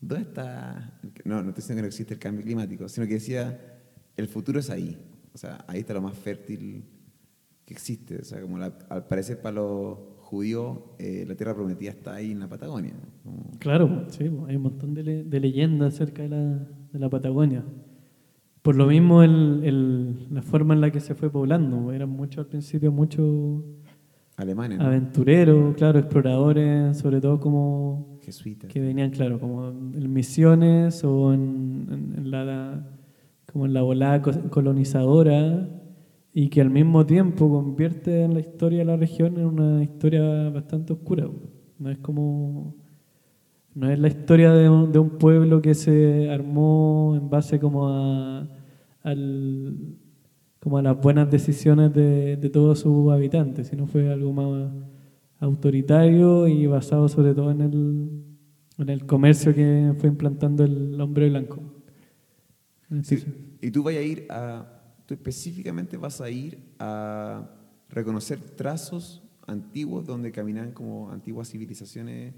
¿dónde 0.00 0.24
está? 0.24 0.98
No, 1.24 1.42
no 1.42 1.48
estoy 1.50 1.54
diciendo 1.62 1.78
que 1.78 1.82
no 1.82 1.88
existe 1.88 2.14
el 2.14 2.20
cambio 2.20 2.44
climático, 2.44 2.88
sino 2.88 3.06
que 3.06 3.14
decía, 3.14 3.58
el 4.16 4.28
futuro 4.28 4.60
es 4.60 4.70
ahí. 4.70 4.96
O 5.34 5.38
sea, 5.38 5.64
ahí 5.68 5.80
está 5.80 5.94
lo 5.94 6.02
más 6.02 6.16
fértil 6.16 6.84
que 7.64 7.74
existe. 7.74 8.18
O 8.20 8.24
sea, 8.24 8.40
como 8.40 8.58
la- 8.58 8.76
al 8.88 9.06
parecer 9.06 9.40
para 9.42 9.56
los 9.56 9.98
judíos, 10.20 10.78
eh, 10.98 11.24
la 11.28 11.34
tierra 11.34 11.54
prometida 11.54 11.90
está 11.90 12.14
ahí 12.14 12.32
en 12.32 12.40
la 12.40 12.48
Patagonia. 12.48 12.94
Como- 13.22 13.50
Claro, 13.58 14.06
sí, 14.08 14.24
hay 14.24 14.56
un 14.56 14.62
montón 14.62 14.94
de, 14.94 15.02
le- 15.02 15.24
de 15.24 15.40
leyendas 15.40 15.94
acerca 15.94 16.22
de 16.22 16.28
la, 16.30 16.68
de 16.92 16.98
la 16.98 17.08
Patagonia. 17.10 17.64
Por 18.62 18.74
lo 18.76 18.86
mismo, 18.86 19.22
el, 19.22 19.60
el- 19.64 20.34
la 20.34 20.42
forma 20.42 20.74
en 20.74 20.80
la 20.80 20.90
que 20.90 20.98
se 21.00 21.14
fue 21.14 21.30
poblando, 21.30 21.92
eran 21.92 22.08
muchos 22.08 22.38
al 22.38 22.46
principio, 22.46 22.90
muchos 22.90 23.62
Alemania, 24.36 24.78
¿no? 24.78 24.84
aventureros, 24.86 25.74
claro, 25.76 25.98
exploradores, 26.00 26.96
sobre 26.98 27.20
todo 27.20 27.38
como 27.40 28.15
jesuitas. 28.26 28.70
que 28.70 28.80
venían, 28.80 29.10
claro, 29.10 29.38
como 29.40 29.68
en 29.68 30.12
misiones 30.12 31.02
o 31.04 31.32
en, 31.32 31.86
en- 31.90 32.14
en 32.18 32.30
la, 32.30 32.86
como 33.50 33.64
en 33.66 33.72
la 33.72 33.82
volada 33.82 34.20
co- 34.22 34.50
colonizadora 34.50 35.68
y 36.34 36.48
que 36.50 36.60
al 36.60 36.70
mismo 36.70 37.06
tiempo 37.06 37.48
convierte 37.48 38.22
en 38.24 38.34
la 38.34 38.40
historia 38.40 38.80
de 38.80 38.84
la 38.84 38.96
región 38.96 39.38
en 39.38 39.46
una 39.46 39.82
historia 39.82 40.50
bastante 40.50 40.92
oscura. 40.92 41.28
No 41.78 41.90
es 41.90 41.98
como 41.98 42.74
no 43.74 43.90
es 43.90 43.98
la 43.98 44.08
historia 44.08 44.52
de 44.52 44.68
un, 44.70 44.90
de 44.92 44.98
un 44.98 45.10
pueblo 45.18 45.60
que 45.60 45.74
se 45.74 46.30
armó 46.30 47.14
en 47.20 47.28
base 47.30 47.60
como 47.60 47.88
a 47.88 48.48
al, 49.02 49.76
como 50.60 50.78
a 50.78 50.82
las 50.82 51.00
buenas 51.00 51.30
decisiones 51.30 51.92
de, 51.94 52.36
de 52.36 52.50
todos 52.50 52.80
sus 52.80 53.12
habitantes, 53.12 53.68
sino 53.68 53.86
fue 53.86 54.10
algo 54.12 54.32
más 54.32 54.72
autoritario 55.38 56.46
y 56.48 56.66
basado 56.66 57.08
sobre 57.08 57.34
todo 57.34 57.50
en 57.50 57.60
el, 57.60 58.24
en 58.78 58.88
el 58.88 59.06
comercio 59.06 59.54
que 59.54 59.94
fue 59.98 60.08
implantando 60.08 60.64
el 60.64 61.00
hombre 61.00 61.28
blanco. 61.28 61.60
Sí, 63.02 63.24
y 63.60 63.70
tú 63.70 63.82
vas 63.82 63.96
a 63.96 64.02
ir 64.02 64.26
a, 64.30 64.66
tú 65.06 65.14
específicamente 65.14 65.96
vas 65.96 66.20
a 66.20 66.30
ir 66.30 66.58
a 66.78 67.50
reconocer 67.88 68.38
trazos 68.38 69.22
antiguos 69.46 70.06
donde 70.06 70.32
caminan 70.32 70.72
como 70.72 71.10
antiguas 71.10 71.50
civilizaciones. 71.50 72.34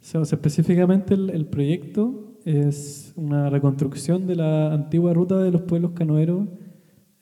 O 0.00 0.04
sea, 0.04 0.20
o 0.20 0.24
sea, 0.24 0.36
específicamente 0.36 1.14
el, 1.14 1.30
el 1.30 1.46
proyecto 1.46 2.40
es 2.44 3.12
una 3.16 3.50
reconstrucción 3.50 4.26
de 4.26 4.36
la 4.36 4.72
antigua 4.72 5.14
ruta 5.14 5.38
de 5.38 5.52
los 5.52 5.62
pueblos 5.62 5.92
canoeros 5.92 6.48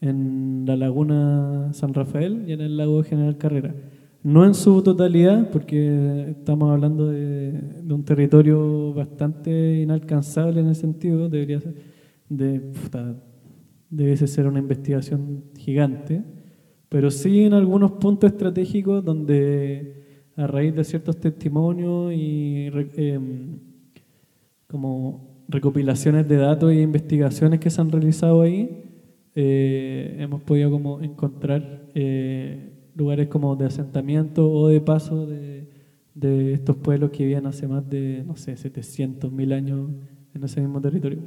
en 0.01 0.65
la 0.67 0.77
laguna 0.77 1.73
San 1.75 1.93
Rafael 1.93 2.45
y 2.49 2.53
en 2.53 2.63
el 2.63 2.77
lago 2.77 3.03
General 3.03 3.37
Carrera. 3.37 3.75
No 4.23 4.45
en 4.45 4.55
su 4.55 4.83
totalidad, 4.83 5.51
porque 5.51 6.27
estamos 6.31 6.71
hablando 6.71 7.09
de, 7.09 7.59
un 7.89 8.05
territorio 8.05 8.93
bastante 8.93 9.81
inalcanzable 9.81 10.61
en 10.61 10.69
ese 10.69 10.83
sentido, 10.83 11.31
debería 11.31 11.61
ser, 11.61 11.75
de, 12.29 12.61
puta, 12.61 13.17
debiese 13.89 14.27
ser 14.27 14.47
una 14.47 14.59
investigación 14.59 15.45
gigante, 15.57 16.23
pero 16.91 17.11
sí 17.11 17.45
en 17.45 17.55
algunos 17.55 17.93
puntos 17.93 18.31
estratégicos 18.31 19.03
donde 19.03 20.31
a 20.37 20.47
raíz 20.47 20.75
de 20.75 20.85
ciertos 20.85 21.17
testimonios 21.19 22.13
y 22.13 22.69
em, 22.97 23.59
como 24.67 25.45
recopilaciones 25.49 26.29
de 26.29 26.37
datos 26.37 26.71
e 26.73 26.81
investigaciones 26.81 27.59
que 27.59 27.71
se 27.71 27.81
han 27.81 27.91
realizado 27.91 28.43
ahí, 28.43 28.85
eh, 29.35 30.17
hemos 30.19 30.43
podido 30.43 30.71
como 30.71 31.01
encontrar 31.01 31.89
eh, 31.95 32.70
lugares 33.01 33.29
como 33.29 33.57
de 33.57 33.67
asentamiento 33.67 34.51
o 34.51 34.69
de 34.69 34.81
paso 34.81 35.27
de, 35.27 35.69
de 36.15 36.53
estos 36.53 36.77
pueblos 36.77 37.11
que 37.11 37.25
vivían 37.25 37.47
hace 37.47 37.67
más 37.67 37.89
de, 37.89 38.23
no 38.27 38.37
sé, 38.37 38.57
700 38.57 39.33
mil 39.33 39.53
años 39.53 39.91
en 40.35 40.45
ese 40.45 40.61
mismo 40.61 40.81
territorio. 40.81 41.19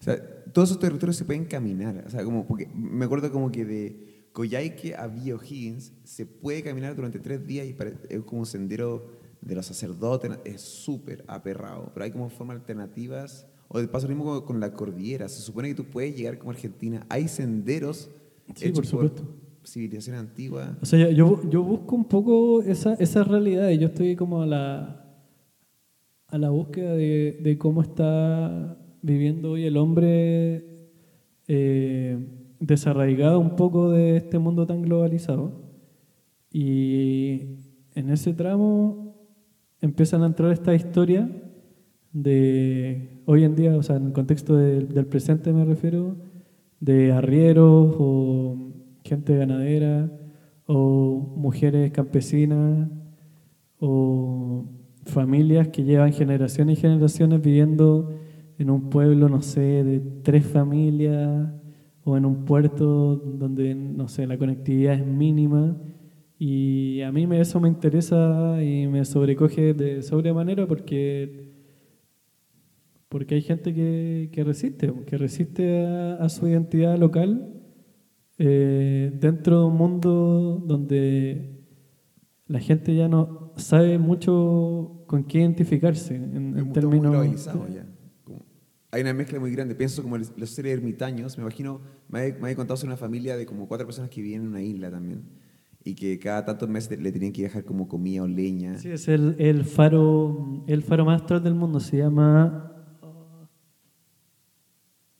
O 0.00 0.02
sea, 0.02 0.20
todos 0.52 0.70
esos 0.70 0.80
territorios 0.80 1.16
se 1.16 1.24
pueden 1.24 1.44
caminar. 1.44 2.04
O 2.06 2.10
sea, 2.10 2.24
como, 2.24 2.46
porque 2.46 2.68
me 2.74 3.04
acuerdo 3.04 3.30
como 3.30 3.50
que 3.50 3.64
de 3.64 4.26
Coyhaique 4.32 4.94
a 4.94 5.06
Villa 5.06 5.36
O'Higgins 5.36 5.92
se 6.04 6.26
puede 6.26 6.62
caminar 6.62 6.96
durante 6.96 7.18
tres 7.18 7.46
días 7.46 7.66
y 7.66 7.76
es 8.08 8.22
como 8.22 8.40
un 8.40 8.46
sendero 8.46 9.06
de 9.40 9.54
los 9.54 9.66
sacerdotes, 9.66 10.30
es 10.44 10.60
súper 10.60 11.24
aperrado, 11.26 11.90
pero 11.94 12.04
hay 12.04 12.10
como 12.10 12.28
formas 12.28 12.56
alternativas. 12.56 13.46
O 13.74 13.80
de 13.80 13.88
paso 13.88 14.06
lo 14.06 14.14
mismo 14.14 14.44
con 14.44 14.60
la 14.60 14.74
cordillera, 14.74 15.28
se 15.30 15.40
supone 15.40 15.68
que 15.68 15.74
tú 15.74 15.84
puedes 15.84 16.14
llegar 16.14 16.36
como 16.38 16.50
Argentina. 16.50 17.06
Hay 17.08 17.26
senderos 17.26 18.10
Sí, 18.54 18.70
por 18.70 18.86
supuesto. 18.86 19.22
Civilizaciones 19.64 20.20
antiguas. 20.20 20.70
O 20.80 20.86
sea, 20.86 21.10
yo, 21.10 21.40
yo 21.48 21.62
busco 21.62 21.96
un 21.96 22.04
poco 22.04 22.62
esa, 22.62 22.94
esa 22.94 23.24
realidad 23.24 23.70
yo 23.70 23.88
estoy 23.88 24.16
como 24.16 24.42
a 24.42 24.46
la, 24.46 25.04
a 26.28 26.38
la 26.38 26.50
búsqueda 26.50 26.94
de, 26.94 27.38
de 27.42 27.58
cómo 27.58 27.82
está 27.82 28.76
viviendo 29.02 29.52
hoy 29.52 29.64
el 29.64 29.76
hombre 29.76 30.64
eh, 31.48 32.18
desarraigado 32.60 33.38
un 33.40 33.56
poco 33.56 33.90
de 33.90 34.16
este 34.16 34.38
mundo 34.38 34.66
tan 34.66 34.82
globalizado. 34.82 35.52
Y 36.50 37.56
en 37.94 38.10
ese 38.10 38.32
tramo 38.32 39.16
empiezan 39.80 40.22
a 40.22 40.26
entrar 40.26 40.52
esta 40.52 40.74
historia 40.74 41.28
de 42.12 43.22
hoy 43.26 43.44
en 43.44 43.56
día, 43.56 43.76
o 43.76 43.82
sea, 43.82 43.96
en 43.96 44.06
el 44.06 44.12
contexto 44.12 44.56
del 44.56 45.06
presente 45.06 45.52
me 45.52 45.64
refiero, 45.64 46.16
de 46.80 47.12
arrieros 47.12 47.94
o 47.98 48.71
gente 49.04 49.36
ganadera 49.36 50.10
o 50.66 51.34
mujeres 51.36 51.90
campesinas 51.92 52.88
o 53.78 54.64
familias 55.04 55.68
que 55.68 55.84
llevan 55.84 56.12
generaciones 56.12 56.78
y 56.78 56.80
generaciones 56.80 57.42
viviendo 57.42 58.14
en 58.58 58.70
un 58.70 58.90
pueblo, 58.90 59.28
no 59.28 59.42
sé, 59.42 59.60
de 59.60 60.00
tres 60.22 60.46
familias 60.46 61.50
o 62.04 62.16
en 62.16 62.24
un 62.24 62.44
puerto 62.44 63.16
donde, 63.16 63.74
no 63.74 64.08
sé, 64.08 64.26
la 64.26 64.38
conectividad 64.38 64.94
es 64.94 65.06
mínima. 65.06 65.76
Y 66.38 67.00
a 67.02 67.12
mí 67.12 67.26
eso 67.36 67.60
me 67.60 67.68
interesa 67.68 68.62
y 68.62 68.86
me 68.86 69.04
sobrecoge 69.04 69.74
de 69.74 70.02
sobremanera 70.02 70.66
porque 70.66 71.50
porque 73.08 73.34
hay 73.34 73.42
gente 73.42 73.74
que, 73.74 74.42
resiste, 74.42 74.90
que 75.06 75.18
resiste 75.18 75.84
a 75.84 76.26
su 76.30 76.48
identidad 76.48 76.96
local 76.96 77.61
eh, 78.44 79.12
dentro 79.20 79.60
de 79.60 79.66
un 79.66 79.76
mundo 79.76 80.60
donde 80.66 81.60
la 82.48 82.58
gente 82.58 82.92
ya 82.94 83.06
no 83.06 83.52
sabe 83.56 83.98
mucho 83.98 85.04
con 85.06 85.22
qué 85.24 85.38
identificarse 85.38 86.16
en, 86.16 86.58
en 86.58 86.72
términos... 86.72 87.44
ya. 87.72 87.86
Como- 88.24 88.44
hay 88.90 89.02
una 89.02 89.14
mezcla 89.14 89.38
muy 89.38 89.52
grande. 89.52 89.74
Pienso 89.76 90.02
como 90.02 90.16
el- 90.16 90.26
los 90.36 90.50
seres 90.50 90.72
ermitaños. 90.72 91.38
Me 91.38 91.42
imagino, 91.42 91.80
me 92.08 92.18
había, 92.20 92.34
me 92.34 92.40
había 92.46 92.56
contado 92.56 92.76
sobre 92.76 92.88
una 92.88 92.96
familia 92.96 93.36
de 93.36 93.46
como 93.46 93.68
cuatro 93.68 93.86
personas 93.86 94.10
que 94.10 94.20
vivían 94.20 94.42
en 94.42 94.48
una 94.48 94.62
isla 94.62 94.90
también. 94.90 95.22
Y 95.84 95.94
que 95.94 96.18
cada 96.18 96.44
tantos 96.44 96.68
meses 96.68 97.00
le 97.00 97.12
tenían 97.12 97.32
que 97.32 97.42
dejar 97.42 97.64
como 97.64 97.86
comida 97.86 98.22
o 98.22 98.26
leña. 98.26 98.76
Sí, 98.78 98.88
es 98.90 99.06
el, 99.08 99.36
el 99.38 99.64
faro 99.64 100.64
el 100.66 100.82
faro 100.82 101.04
más 101.04 101.22
astral 101.22 101.42
del 101.44 101.54
mundo, 101.54 101.78
se 101.78 101.98
llama... 101.98 102.71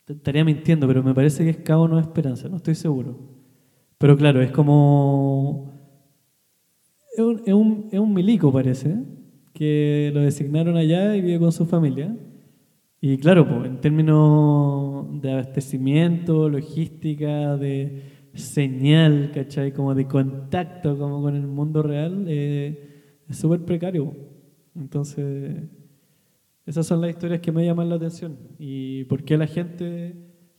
estaría 0.06 0.44
mintiendo, 0.44 0.86
pero 0.86 1.02
me 1.02 1.14
parece 1.14 1.44
que 1.44 1.50
es 1.50 1.56
Cabo 1.58 1.88
No 1.88 1.98
Esperanza, 1.98 2.48
no 2.48 2.56
estoy 2.56 2.74
seguro. 2.74 3.18
Pero 3.98 4.16
claro, 4.16 4.42
es 4.42 4.50
como... 4.50 5.72
Es 7.16 7.22
un, 7.22 7.42
es 7.46 7.52
un, 7.52 7.88
es 7.92 8.00
un 8.00 8.14
milico, 8.14 8.52
parece, 8.52 8.96
que 9.52 10.10
lo 10.14 10.20
designaron 10.20 10.76
allá 10.76 11.14
y 11.14 11.20
vive 11.20 11.38
con 11.38 11.52
su 11.52 11.66
familia. 11.66 12.16
Y 13.00 13.18
claro, 13.18 13.46
pues, 13.46 13.66
en 13.66 13.80
términos 13.80 15.20
de 15.20 15.32
abastecimiento, 15.32 16.48
logística, 16.48 17.56
de 17.56 18.30
señal, 18.34 19.30
¿cachai? 19.34 19.72
Como 19.72 19.94
de 19.94 20.06
contacto 20.06 20.96
como 20.96 21.20
con 21.20 21.36
el 21.36 21.46
mundo 21.46 21.82
real, 21.82 22.24
eh, 22.28 23.22
es 23.28 23.36
súper 23.36 23.64
precario. 23.64 24.14
Entonces, 24.74 25.64
esas 26.66 26.86
son 26.86 27.00
las 27.00 27.10
historias 27.10 27.40
que 27.40 27.52
me 27.52 27.64
llaman 27.64 27.88
la 27.88 27.96
atención. 27.96 28.36
Y 28.58 29.04
por 29.04 29.24
qué 29.24 29.36
la 29.36 29.46
gente 29.46 30.14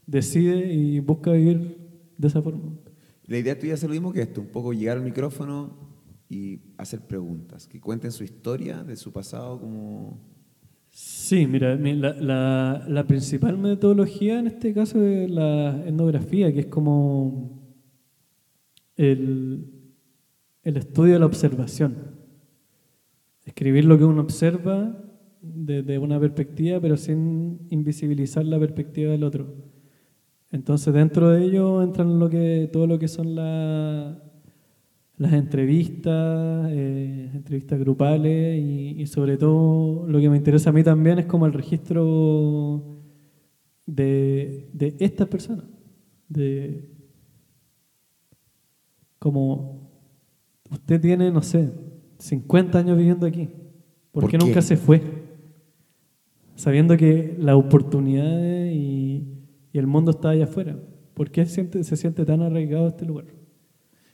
decide 0.05 0.73
y 0.73 0.99
busca 0.99 1.31
vivir 1.31 1.77
de 2.17 2.27
esa 2.27 2.41
forma. 2.41 2.73
La 3.25 3.37
idea 3.37 3.57
tuya 3.57 3.75
es 3.75 3.83
lo 3.83 3.89
mismo 3.89 4.11
que 4.11 4.21
esto, 4.21 4.41
un 4.41 4.47
poco 4.47 4.73
llegar 4.73 4.97
al 4.97 5.03
micrófono 5.03 5.77
y 6.29 6.59
hacer 6.77 7.01
preguntas, 7.01 7.67
que 7.67 7.79
cuenten 7.79 8.11
su 8.11 8.23
historia 8.23 8.83
de 8.83 8.95
su 8.95 9.11
pasado 9.11 9.59
como... 9.59 10.31
Sí, 10.89 11.47
mira, 11.47 11.75
la, 11.75 12.13
la, 12.13 12.85
la 12.87 13.07
principal 13.07 13.57
metodología 13.57 14.39
en 14.39 14.47
este 14.47 14.73
caso 14.73 15.01
es 15.01 15.29
la 15.29 15.83
etnografía, 15.87 16.53
que 16.53 16.61
es 16.61 16.65
como 16.67 17.63
el, 18.95 19.71
el 20.61 20.77
estudio 20.77 21.13
de 21.13 21.19
la 21.19 21.25
observación. 21.25 21.95
Escribir 23.45 23.85
lo 23.85 23.97
que 23.97 24.03
uno 24.03 24.21
observa 24.21 25.02
desde 25.43 25.99
una 25.99 26.19
perspectiva, 26.19 26.79
pero 26.79 26.95
sin 26.95 27.67
invisibilizar 27.69 28.45
la 28.45 28.57
perspectiva 28.57 29.11
del 29.11 29.23
otro. 29.23 29.53
Entonces, 30.51 30.93
dentro 30.93 31.29
de 31.29 31.43
ello 31.43 31.83
entran 31.83 32.17
lo 32.17 32.29
que, 32.29 32.69
todo 32.71 32.87
lo 32.87 32.97
que 32.97 33.07
son 33.07 33.35
las 33.35 34.17
entrevistas, 35.33 36.69
eh, 36.71 37.31
entrevistas 37.33 37.79
grupales 37.79 38.59
y, 38.61 39.01
y, 39.01 39.07
sobre 39.07 39.37
todo 39.37 40.07
lo 40.07 40.19
que 40.19 40.29
me 40.29 40.37
interesa 40.37 40.69
a 40.69 40.73
mí 40.73 40.83
también 40.83 41.19
es 41.19 41.25
como 41.25 41.45
el 41.45 41.53
registro 41.53 43.01
de, 43.85 44.69
de 44.73 44.95
estas 44.99 45.27
personas, 45.27 45.65
de 46.29 46.89
como 49.19 49.89
usted 50.69 51.01
tiene, 51.01 51.31
no 51.31 51.41
sé, 51.41 51.71
50 52.19 52.77
años 52.77 52.97
viviendo 52.97 53.25
aquí, 53.25 53.49
¿por, 54.11 54.29
qué, 54.29 54.37
nunca 54.37 54.61
se 54.61 54.77
fue? 54.77 55.22
Sabiendo 56.55 56.97
que 56.97 57.35
las 57.39 57.55
oportunidades 57.55 58.73
y, 58.73 59.27
y 59.71 59.79
el 59.79 59.87
mundo 59.87 60.11
está 60.11 60.29
allá 60.29 60.45
afuera, 60.45 60.77
¿por 61.13 61.31
qué 61.31 61.45
se 61.45 61.95
siente, 61.97 62.25
tan 62.25 62.41
arraigado 62.41 62.87
este 62.87 63.05
lugar? 63.05 63.25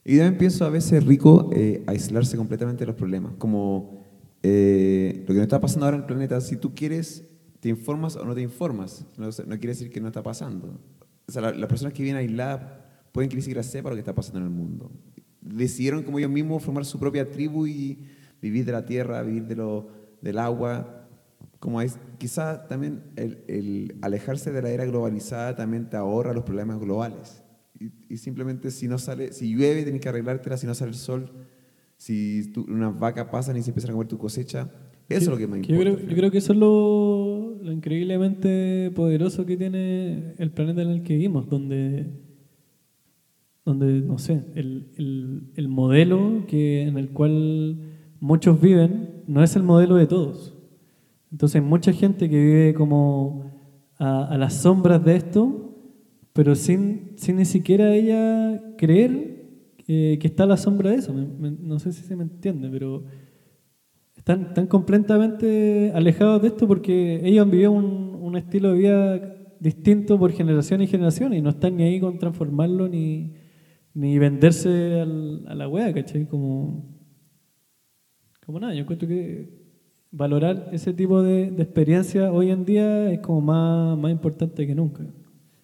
Y 0.05 0.17
también 0.17 0.37
pienso 0.37 0.65
a 0.65 0.69
veces 0.69 1.05
rico 1.05 1.49
eh, 1.53 1.83
aislarse 1.85 2.37
completamente 2.37 2.81
de 2.81 2.87
los 2.87 2.95
problemas, 2.95 3.33
como 3.37 4.05
eh, 4.41 5.25
lo 5.27 5.27
que 5.27 5.33
nos 5.33 5.43
está 5.43 5.59
pasando 5.59 5.85
ahora 5.85 5.97
en 5.97 6.03
el 6.03 6.07
planeta, 6.07 6.39
si 6.41 6.55
tú 6.55 6.73
quieres, 6.73 7.29
te 7.59 7.69
informas 7.69 8.15
o 8.15 8.23
no 8.25 8.33
te 8.33 8.41
informas, 8.41 9.05
no, 9.17 9.25
no 9.25 9.31
quiere 9.31 9.67
decir 9.67 9.91
que 9.91 9.99
no 9.99 10.07
está 10.07 10.23
pasando. 10.23 10.79
O 11.27 11.31
sea, 11.31 11.51
las 11.51 11.69
personas 11.69 11.93
que 11.93 12.01
vienen 12.01 12.21
aisladas 12.21 12.61
pueden 13.11 13.29
que 13.29 13.35
ni 13.35 13.41
siquiera 13.41 13.63
sepa 13.63 13.89
lo 13.89 13.95
que 13.95 13.99
está 13.99 14.15
pasando 14.15 14.39
en 14.39 14.45
el 14.45 14.51
mundo. 14.51 14.91
Decidieron 15.41 16.03
como 16.03 16.19
ellos 16.19 16.31
mismos 16.31 16.63
formar 16.63 16.85
su 16.85 16.99
propia 16.99 17.29
tribu 17.29 17.67
y 17.67 17.99
vivir 18.41 18.65
de 18.65 18.71
la 18.71 18.85
tierra, 18.85 19.21
vivir 19.21 19.45
de 19.45 19.55
lo, 19.55 19.89
del 20.21 20.39
agua. 20.39 20.98
Como 21.59 21.81
es, 21.81 21.99
quizá 22.17 22.67
también 22.67 23.03
el, 23.15 23.43
el, 23.47 23.97
alejarse 24.01 24.51
de 24.51 24.61
la 24.61 24.69
era 24.69 24.85
globalizada 24.85 25.55
también 25.55 25.89
te 25.89 25.97
ahorra 25.97 26.33
los 26.33 26.43
problemas 26.43 26.79
globales. 26.79 27.43
Y, 27.79 27.91
y 28.13 28.17
simplemente 28.17 28.71
si 28.71 28.87
no 28.87 28.97
sale, 28.97 29.33
si 29.33 29.53
llueve 29.53 29.83
tienes 29.83 30.01
que 30.01 30.09
arreglártela, 30.09 30.57
si 30.57 30.67
no 30.67 30.73
sale 30.73 30.91
el 30.91 30.97
sol, 30.97 31.31
si 31.97 32.51
tú, 32.53 32.65
unas 32.69 32.97
vacas 32.97 33.27
pasan 33.29 33.57
y 33.57 33.61
se 33.61 33.71
empiezan 33.71 33.91
a 33.91 33.93
comer 33.93 34.07
tu 34.07 34.17
cosecha, 34.17 34.71
eso 35.09 35.21
es 35.21 35.27
lo 35.27 35.37
que 35.37 35.47
me 35.47 35.57
importa. 35.57 35.75
Yo 35.75 35.79
creo, 35.79 36.07
yo 36.07 36.15
creo, 36.15 36.31
que 36.31 36.37
eso 36.37 36.53
es 36.53 36.59
lo, 36.59 37.57
lo 37.61 37.71
increíblemente 37.71 38.91
poderoso 38.95 39.45
que 39.45 39.57
tiene 39.57 40.35
el 40.37 40.51
planeta 40.51 40.81
en 40.81 40.89
el 40.89 41.03
que 41.03 41.13
vivimos, 41.13 41.49
donde 41.49 42.07
donde, 43.69 44.01
no 44.01 44.17
sé, 44.17 44.45
el, 44.55 44.87
el, 44.97 45.51
el, 45.55 45.67
modelo 45.67 46.45
que, 46.47 46.81
en 46.81 46.97
el 46.97 47.09
cual 47.09 47.77
muchos 48.19 48.59
viven 48.59 49.23
no 49.27 49.43
es 49.43 49.55
el 49.55 49.61
modelo 49.61 49.95
de 49.95 50.07
todos. 50.07 50.57
Entonces 51.31 51.61
mucha 51.61 51.93
gente 51.93 52.29
que 52.29 52.37
vive 52.37 52.73
como 52.73 53.51
a, 53.97 54.25
a 54.25 54.37
las 54.37 54.55
sombras 54.55 55.03
de 55.03 55.15
esto, 55.15 55.75
pero 56.33 56.55
sin, 56.55 57.13
sin 57.15 57.37
ni 57.37 57.45
siquiera 57.45 57.93
ella 57.93 58.75
creer 58.77 59.39
que, 59.85 60.19
está 60.21 60.43
a 60.43 60.47
la 60.47 60.57
sombra 60.57 60.91
de 60.91 60.97
eso. 60.97 61.13
No 61.13 61.79
sé 61.79 61.91
si 61.91 62.03
se 62.03 62.15
me 62.15 62.23
entiende, 62.23 62.69
pero 62.69 63.03
están, 64.15 64.47
están 64.47 64.67
completamente 64.67 65.91
alejados 65.93 66.41
de 66.41 66.49
esto 66.49 66.67
porque 66.67 67.21
ellos 67.23 67.43
han 67.43 67.51
vivido 67.51 67.71
un, 67.71 68.15
un 68.21 68.37
estilo 68.37 68.73
de 68.73 68.77
vida 68.77 69.35
distinto 69.59 70.17
por 70.17 70.31
generación 70.31 70.81
y 70.81 70.87
generación 70.87 71.33
y 71.33 71.41
no 71.41 71.49
están 71.49 71.75
ni 71.75 71.83
ahí 71.83 71.99
con 71.99 72.17
transformarlo 72.17 72.87
ni 72.87 73.33
ni 73.93 74.17
venderse 74.19 75.01
a 75.01 75.55
la 75.55 75.67
wea, 75.67 75.93
¿cachai? 75.93 76.25
Como, 76.25 76.85
como 78.45 78.59
nada, 78.59 78.73
yo 78.73 78.81
encuentro 78.81 79.07
que 79.07 79.58
valorar 80.11 80.69
ese 80.71 80.93
tipo 80.93 81.21
de, 81.21 81.51
de 81.51 81.63
experiencia 81.63 82.31
hoy 82.31 82.51
en 82.51 82.65
día 82.65 83.11
es 83.11 83.19
como 83.19 83.41
más, 83.41 83.97
más 83.97 84.11
importante 84.11 84.65
que 84.65 84.75
nunca. 84.75 85.03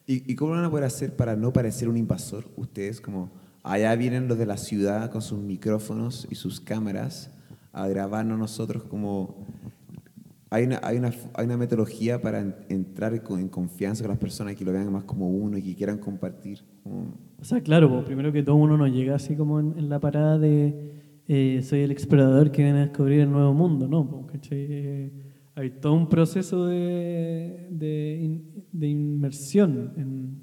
¿Y, 0.07 0.31
¿Y, 0.31 0.35
cómo 0.35 0.51
van 0.51 0.63
a 0.63 0.69
poder 0.69 0.85
hacer 0.85 1.15
para 1.15 1.35
no 1.35 1.51
parecer 1.51 1.89
un 1.89 1.97
invasor? 1.97 2.45
Ustedes 2.55 3.01
como, 3.01 3.31
allá 3.63 3.95
vienen 3.95 4.27
los 4.27 4.37
de 4.37 4.45
la 4.45 4.57
ciudad 4.57 5.09
con 5.09 5.21
sus 5.21 5.39
micrófonos 5.39 6.27
y 6.29 6.35
sus 6.35 6.59
cámaras 6.59 7.31
a 7.73 7.87
grabarnos 7.87 8.37
nosotros 8.37 8.83
como... 8.83 9.45
Hay 10.51 10.63
una, 10.63 10.79
hay, 10.83 10.97
una, 10.97 11.11
hay 11.33 11.45
una 11.45 11.57
metodología 11.57 12.21
para 12.21 12.39
entrar 12.69 13.13
en 13.13 13.49
confianza 13.49 14.03
con 14.03 14.11
las 14.11 14.19
personas 14.19 14.55
que 14.55 14.63
lo 14.63 14.71
vean 14.71 14.89
más 14.93 15.03
como 15.03 15.27
uno 15.27 15.57
y 15.57 15.61
que 15.61 15.75
quieran 15.75 15.97
compartir. 15.97 16.63
Como, 16.83 17.15
o 17.41 17.43
sea, 17.43 17.59
claro, 17.61 17.89
pues, 17.89 18.05
primero 18.05 18.31
que 18.31 18.43
todo 18.43 18.55
uno 18.55 18.77
no 18.77 18.87
llega 18.87 19.15
así 19.15 19.35
como 19.35 19.59
en, 19.59 19.73
en 19.77 19.89
la 19.89 19.99
parada 19.99 20.37
de 20.37 21.04
soy 21.27 21.81
el 21.81 21.91
explorador 21.91 22.51
que 22.51 22.63
viene 22.63 22.79
a 22.79 22.85
descubrir 22.85 23.21
el 23.21 23.31
nuevo 23.31 23.53
mundo, 23.53 23.87
¿no? 23.87 24.27
Pues, 24.27 24.41
eh, 24.51 25.11
hay 25.55 25.71
todo 25.71 25.93
un 25.93 26.07
proceso 26.07 26.67
de, 26.67 27.67
de, 27.71 28.19
in, 28.21 28.65
de 28.71 28.87
inmersión 28.87 29.93
en, 29.97 30.41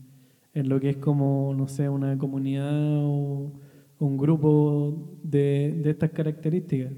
en, 0.54 0.68
lo 0.68 0.80
que 0.80 0.90
es 0.90 0.96
como, 0.96 1.54
no 1.54 1.68
sé, 1.68 1.88
una 1.88 2.18
comunidad 2.18 2.96
o 3.04 3.52
un 3.98 4.16
grupo 4.16 5.18
de, 5.22 5.80
de 5.82 5.90
estas 5.90 6.10
características. 6.10 6.92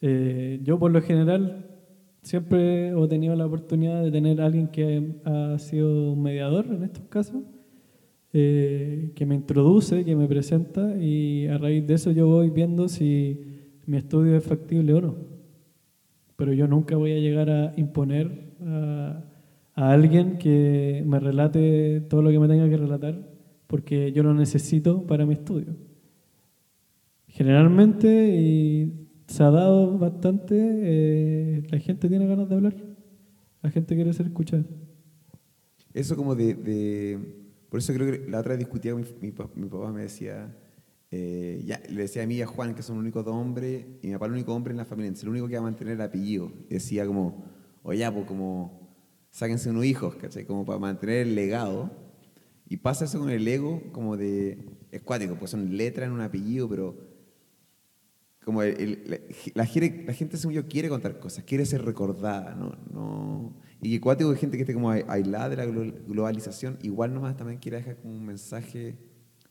Eh, 0.00 0.60
yo 0.62 0.78
por 0.78 0.92
lo 0.92 1.02
general 1.02 1.66
siempre 2.22 2.90
he 2.90 3.08
tenido 3.08 3.34
la 3.34 3.46
oportunidad 3.46 4.04
de 4.04 4.12
tener 4.12 4.40
a 4.40 4.46
alguien 4.46 4.68
que 4.68 5.20
ha 5.24 5.58
sido 5.58 6.14
mediador 6.14 6.66
en 6.66 6.84
estos 6.84 7.04
casos 7.08 7.42
eh, 8.32 9.12
que 9.14 9.26
me 9.26 9.34
introduce, 9.34 10.04
que 10.04 10.16
me 10.16 10.28
presenta 10.28 10.96
y 10.96 11.46
a 11.46 11.58
raíz 11.58 11.86
de 11.86 11.94
eso 11.94 12.10
yo 12.10 12.26
voy 12.26 12.50
viendo 12.50 12.88
si 12.88 13.40
mi 13.86 13.96
estudio 13.96 14.36
es 14.36 14.44
factible 14.44 14.92
o 14.94 15.00
no. 15.00 15.16
Pero 16.36 16.52
yo 16.52 16.68
nunca 16.68 16.96
voy 16.96 17.12
a 17.12 17.18
llegar 17.18 17.50
a 17.50 17.74
imponer 17.76 18.54
a, 18.60 19.24
a 19.74 19.92
alguien 19.92 20.38
que 20.38 21.02
me 21.06 21.18
relate 21.18 22.00
todo 22.02 22.22
lo 22.22 22.30
que 22.30 22.38
me 22.38 22.48
tenga 22.48 22.68
que 22.68 22.76
relatar 22.76 23.38
porque 23.68 24.12
yo 24.12 24.22
lo 24.24 24.34
necesito 24.34 25.06
para 25.06 25.24
mi 25.24 25.34
estudio. 25.34 25.76
Generalmente, 27.28 28.36
y 28.36 29.08
se 29.28 29.42
ha 29.44 29.50
dado 29.50 29.98
bastante, 29.98 30.56
eh, 30.58 31.62
la 31.70 31.78
gente 31.78 32.08
tiene 32.08 32.26
ganas 32.26 32.48
de 32.48 32.54
hablar, 32.56 32.74
la 33.62 33.70
gente 33.70 33.94
quiere 33.94 34.12
ser 34.12 34.26
escuchada. 34.26 34.64
Eso 35.92 36.16
como 36.16 36.34
de, 36.34 36.54
de 36.54 37.37
por 37.68 37.80
eso 37.80 37.92
creo 37.92 38.10
que 38.10 38.30
la 38.30 38.40
otra 38.40 38.50
vez 38.50 38.60
discutía 38.60 38.92
con 38.92 39.02
mi, 39.02 39.08
mi, 39.20 39.32
papá, 39.32 39.92
me 39.92 40.02
decía, 40.02 40.56
eh, 41.10 41.62
ya, 41.64 41.80
le 41.88 42.02
decía 42.02 42.22
a 42.22 42.26
mí 42.26 42.36
y 42.36 42.42
a 42.42 42.46
Juan 42.46 42.74
que 42.74 42.82
son 42.82 42.96
los 42.96 43.02
únicos 43.02 43.24
dos 43.24 43.34
hombres, 43.34 43.84
y 44.02 44.06
mi 44.06 44.12
papá 44.14 44.26
el 44.26 44.32
único 44.32 44.54
hombre 44.54 44.72
en 44.72 44.78
la 44.78 44.84
familia, 44.84 45.08
entonces 45.08 45.24
el 45.24 45.30
único 45.30 45.48
que 45.48 45.54
va 45.54 45.60
a 45.60 45.64
mantener 45.64 45.94
el 45.94 46.00
apellido. 46.00 46.50
Decía 46.68 47.06
como, 47.06 47.44
oye, 47.82 48.10
pues 48.10 48.26
como, 48.26 48.88
sáquense 49.30 49.70
unos 49.70 49.84
hijos, 49.84 50.14
¿cachai? 50.16 50.44
Como 50.44 50.64
para 50.64 50.78
mantener 50.78 51.26
el 51.26 51.34
legado. 51.34 51.90
Y 52.68 52.78
pasa 52.78 53.04
eso 53.04 53.18
con 53.18 53.30
el 53.30 53.46
ego 53.46 53.82
como 53.92 54.16
de, 54.16 54.58
es 54.90 55.02
cuático, 55.02 55.36
pues 55.36 55.50
son 55.50 55.76
letras 55.76 56.06
en 56.06 56.12
un 56.12 56.20
apellido, 56.20 56.68
pero 56.68 56.96
como 58.44 58.62
la, 58.62 58.70
la, 58.70 59.18
la, 59.54 59.66
gente, 59.66 60.36
según 60.36 60.54
yo, 60.54 60.66
quiere 60.68 60.88
contar 60.88 61.18
cosas, 61.18 61.44
quiere 61.44 61.66
ser 61.66 61.84
recordada, 61.84 62.54
¿no? 62.54 62.76
no 62.90 63.67
y 63.80 63.90
que 63.90 64.00
cuático 64.00 64.30
de 64.30 64.36
gente 64.36 64.56
que 64.56 64.62
esté 64.62 64.74
como 64.74 64.90
aislada 64.90 65.48
de 65.48 65.56
la 65.56 65.66
globalización, 65.66 66.78
igual 66.82 67.14
nomás 67.14 67.36
también 67.36 67.60
quiere 67.60 67.78
dejar 67.78 67.96
como 67.96 68.14
un 68.14 68.24
mensaje 68.24 68.98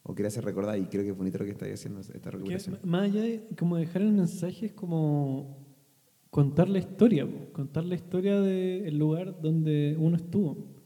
o 0.03 0.13
quiere 0.15 0.27
hacer 0.27 0.43
recordar, 0.45 0.77
y 0.79 0.85
creo 0.85 1.03
que 1.03 1.09
es 1.09 1.17
bonito 1.17 1.37
lo 1.37 1.45
que 1.45 1.51
está 1.51 1.65
haciendo 1.65 1.99
esta 1.99 2.31
recuperación. 2.31 2.79
Más 2.83 3.03
allá 3.03 3.21
de 3.21 3.47
como 3.57 3.77
dejar 3.77 4.01
el 4.01 4.13
mensaje, 4.13 4.67
es 4.67 4.73
como 4.73 5.67
contar 6.29 6.69
la 6.69 6.79
historia, 6.79 7.27
contar 7.51 7.83
la 7.83 7.95
historia 7.95 8.39
del 8.39 8.97
lugar 8.97 9.41
donde 9.41 9.95
uno 9.99 10.15
estuvo. 10.15 10.77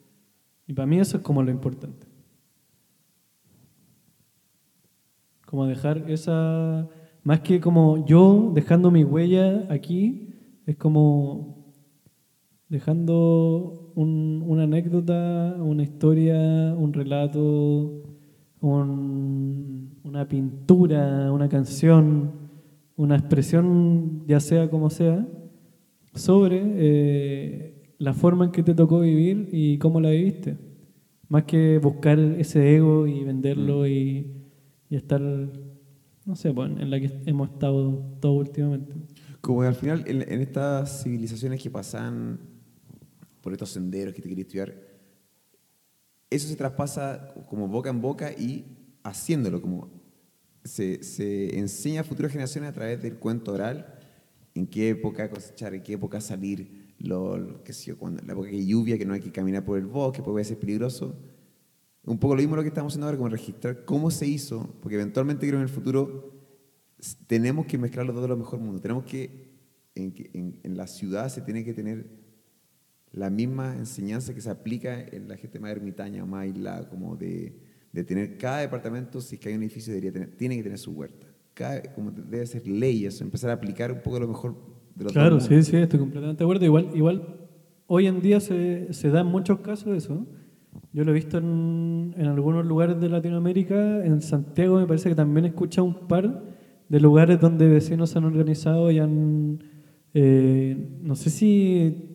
Y 0.66 0.74
para 0.74 0.86
mí 0.86 1.00
eso 1.00 1.18
es 1.18 1.24
como 1.24 1.44
lo 1.44 1.52
importante. 1.52 2.08
Como 5.46 5.66
dejar 5.66 6.10
esa, 6.10 6.90
más 7.24 7.42
que 7.42 7.60
como 7.60 8.06
yo 8.06 8.52
dejando 8.56 8.90
mi 8.90 9.04
huella 9.04 9.68
aquí, 9.70 10.62
es 10.66 10.78
como 10.78 11.61
dejando 12.72 13.92
un- 13.96 14.44
una 14.48 14.64
anécdota, 14.64 15.58
una 15.60 15.84
historia, 15.84 16.74
un 16.74 16.94
relato, 16.94 18.02
un- 18.62 19.90
una 20.06 20.26
pintura, 20.28 21.32
una 21.34 21.50
canción, 21.50 22.32
una 22.96 23.18
expresión, 23.18 24.24
ya 24.26 24.40
sea 24.40 24.70
como 24.70 24.90
sea, 24.90 25.28
sobre 26.16 26.62
eh, 26.64 27.94
la 27.98 28.14
forma 28.14 28.46
en 28.46 28.52
que 28.52 28.64
te 28.64 28.74
tocó 28.74 29.02
vivir 29.02 29.50
y 29.52 29.78
cómo 29.78 30.00
la 30.00 30.10
viviste. 30.12 30.58
Más 31.28 31.44
que 31.44 31.78
buscar 31.78 32.20
ese 32.20 32.76
ego 32.76 33.06
y 33.06 33.24
venderlo 33.26 33.86
y, 33.86 34.28
y 34.90 34.96
estar, 34.96 35.22
no 35.22 36.36
sé, 36.36 36.54
pues, 36.54 36.72
en 36.72 36.90
la 36.90 37.00
que 37.02 37.12
hemos 37.26 37.50
estado 37.52 38.02
todo 38.22 38.34
últimamente. 38.34 38.94
Como 39.42 39.62
que 39.62 39.68
al 39.68 39.76
final, 39.76 40.04
en, 40.08 40.22
en 40.22 40.42
estas 40.42 41.04
civilizaciones 41.04 41.62
que 41.62 41.70
pasan 41.70 42.40
por 43.42 43.54
estos 43.54 43.70
senderos 43.72 44.14
que 44.14 44.22
te 44.22 44.30
quería 44.30 44.44
estudiar, 44.44 44.74
eso 46.30 46.48
se 46.48 46.56
traspasa 46.56 47.34
como 47.50 47.68
boca 47.68 47.90
en 47.90 48.02
boca 48.02 48.32
y 48.32 48.66
haciéndolo, 49.04 49.62
como 49.62 49.90
se, 50.64 51.04
se 51.04 51.58
enseña 51.60 52.02
a 52.02 52.04
futuras 52.04 52.32
generaciones 52.32 52.70
a 52.70 52.74
través 52.74 53.02
del 53.02 53.16
cuento 53.18 53.52
oral 53.54 53.98
en 54.54 54.68
qué 54.68 54.90
época 54.90 55.30
cosechar, 55.30 55.74
en 55.74 55.84
qué 55.84 55.94
época 55.94 56.22
salir, 56.22 56.94
lo, 57.00 57.38
lo- 57.38 57.64
qué 57.64 57.74
sé 57.74 57.86
yo, 57.88 57.98
cuando, 57.98 58.22
la 58.24 58.34
época 58.34 58.50
que 58.50 58.56
hay 58.58 58.68
lluvia, 58.68 58.98
que 58.98 59.06
no 59.06 59.14
hay 59.14 59.20
que 59.22 59.32
caminar 59.32 59.66
por 59.66 59.78
el 59.78 59.86
bosque, 59.88 60.20
porque 60.20 60.34
puede 60.34 60.46
ser 60.46 60.60
peligroso. 60.60 61.16
Un 62.04 62.18
poco 62.18 62.36
lo 62.36 62.42
mismo 62.42 62.56
lo 62.56 62.62
que 62.62 62.68
estamos 62.70 62.94
haciendo 62.94 63.08
ahora, 63.08 63.18
como 63.18 63.30
registrar 63.30 63.86
cómo 63.86 64.10
se 64.12 64.28
hizo, 64.28 64.76
porque 64.82 64.96
eventualmente 64.96 65.46
creo 65.48 65.60
en 65.60 65.64
el 65.64 65.70
futuro 65.70 66.32
tenemos 67.28 67.66
que 67.66 67.78
mezclar 67.78 68.06
los 68.06 68.16
dos 68.16 68.24
de 68.24 68.28
lo 68.30 68.38
mejor 68.38 68.60
mundo. 68.60 68.80
Tenemos 68.82 69.04
que, 69.06 69.52
en, 69.96 70.12
que- 70.14 70.30
en, 70.34 70.60
en 70.64 70.78
la 70.78 70.88
ciudad 70.88 71.30
se 71.30 71.42
tiene 71.42 71.64
que 71.66 71.74
tener 71.74 72.21
la 73.14 73.30
misma 73.30 73.76
enseñanza 73.76 74.34
que 74.34 74.42
se 74.42 74.50
aplica 74.50 75.02
en 75.02 75.28
la 75.28 75.38
gente 75.38 75.60
más 75.60 75.72
ermitaña 75.72 76.24
o 76.24 76.28
más 76.28 76.44
aislada, 76.44 76.88
como 76.90 77.16
de, 77.16 77.54
de 77.92 78.04
tener 78.04 78.38
cada 78.38 78.60
departamento, 78.60 79.20
si 79.20 79.36
es 79.36 79.42
que 79.42 79.50
hay 79.50 79.56
un 79.56 79.64
edificio, 79.64 79.92
debería 79.94 80.14
tener, 80.14 80.38
tiene 80.38 80.58
que 80.58 80.64
tener 80.64 80.78
su 80.78 80.92
huerta. 80.92 81.28
Cada, 81.54 81.82
como 81.94 82.12
debe 82.12 82.46
ser 82.46 82.66
ley 82.68 83.06
eso, 83.06 83.24
empezar 83.24 83.50
a 83.50 83.54
aplicar 83.54 83.92
un 83.92 84.02
poco 84.02 84.20
lo 84.20 84.28
mejor 84.28 84.56
de 84.96 85.04
los 85.04 85.14
Claro, 85.14 85.40
sí, 85.40 85.62
sí, 85.64 85.76
estoy 85.76 86.00
completamente 86.00 86.40
de 86.40 86.46
acuerdo. 86.46 86.66
Igual, 86.66 86.90
igual 86.94 87.48
hoy 87.88 88.08
en 88.08 88.22
día 88.22 88.40
se, 88.40 88.94
se 88.94 89.10
dan 89.10 89.28
muchos 89.28 89.60
casos 89.60 89.98
eso. 89.98 90.26
Yo 90.94 91.04
lo 91.04 91.12
he 91.12 91.14
visto 91.14 91.38
en, 91.38 92.16
en 92.18 92.26
algunos 92.28 92.66
lugares 92.66 93.00
de 93.02 93.10
Latinoamérica. 93.10 94.06
En 94.06 94.22
Santiago 94.22 94.80
me 94.80 94.88
parece 94.88 95.10
que 95.10 95.16
también 95.16 95.46
he 95.46 95.50
escuchado 95.50 95.86
un 95.86 96.08
par 96.08 96.44
de 96.88 97.00
lugares 97.00 97.40
donde 97.40 97.68
vecinos 97.68 98.10
se 98.10 98.18
han 98.18 98.26
organizado 98.26 98.92
y 98.92 99.00
han, 99.00 99.64
eh, 100.14 101.00
no 101.02 101.16
sé 101.16 101.30
si 101.30 102.11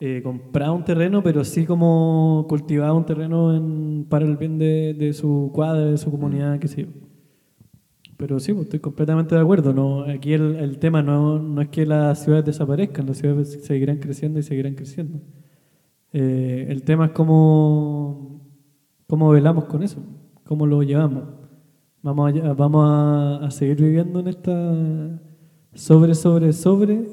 eh, 0.00 0.20
comprado 0.22 0.74
un 0.74 0.84
terreno, 0.84 1.22
pero 1.22 1.44
sí 1.44 1.64
como 1.66 2.46
cultivado 2.48 2.96
un 2.96 3.06
terreno 3.06 3.54
en- 3.56 4.06
para 4.08 4.24
el 4.26 4.36
bien 4.36 4.58
de, 4.58 4.94
de 4.94 5.12
su 5.12 5.50
cuadra, 5.54 5.86
de 5.86 5.98
su 5.98 6.10
comunidad, 6.10 6.58
qué 6.58 6.68
sé 6.68 6.82
yo. 6.84 6.88
Pero 8.16 8.38
sí, 8.38 8.52
pues, 8.52 8.64
estoy 8.66 8.80
completamente 8.80 9.34
de 9.34 9.40
acuerdo. 9.40 9.72
No, 9.74 10.02
aquí 10.04 10.32
el, 10.34 10.56
el 10.56 10.78
tema 10.78 11.02
no, 11.02 11.38
no 11.38 11.60
es 11.60 11.68
que 11.68 11.84
las 11.84 12.22
ciudades 12.22 12.44
desaparezcan, 12.44 13.06
las 13.06 13.18
ciudades 13.18 13.64
seguirán 13.64 13.98
creciendo 13.98 14.38
y 14.38 14.42
seguirán 14.42 14.74
creciendo. 14.74 15.20
Eh, 16.12 16.66
el 16.68 16.84
tema 16.84 17.06
es 17.06 17.12
cómo, 17.12 18.42
cómo 19.08 19.30
velamos 19.30 19.66
con 19.66 19.82
eso, 19.82 20.00
cómo 20.44 20.66
lo 20.66 20.82
llevamos. 20.82 21.24
Vamos 22.02 22.34
a, 22.42 22.52
vamos 22.54 22.86
a, 22.90 23.46
a 23.46 23.50
seguir 23.50 23.78
viviendo 23.82 24.20
en 24.20 24.28
esta 24.28 25.20
sobre, 25.74 26.14
sobre, 26.14 26.52
sobre 26.52 27.08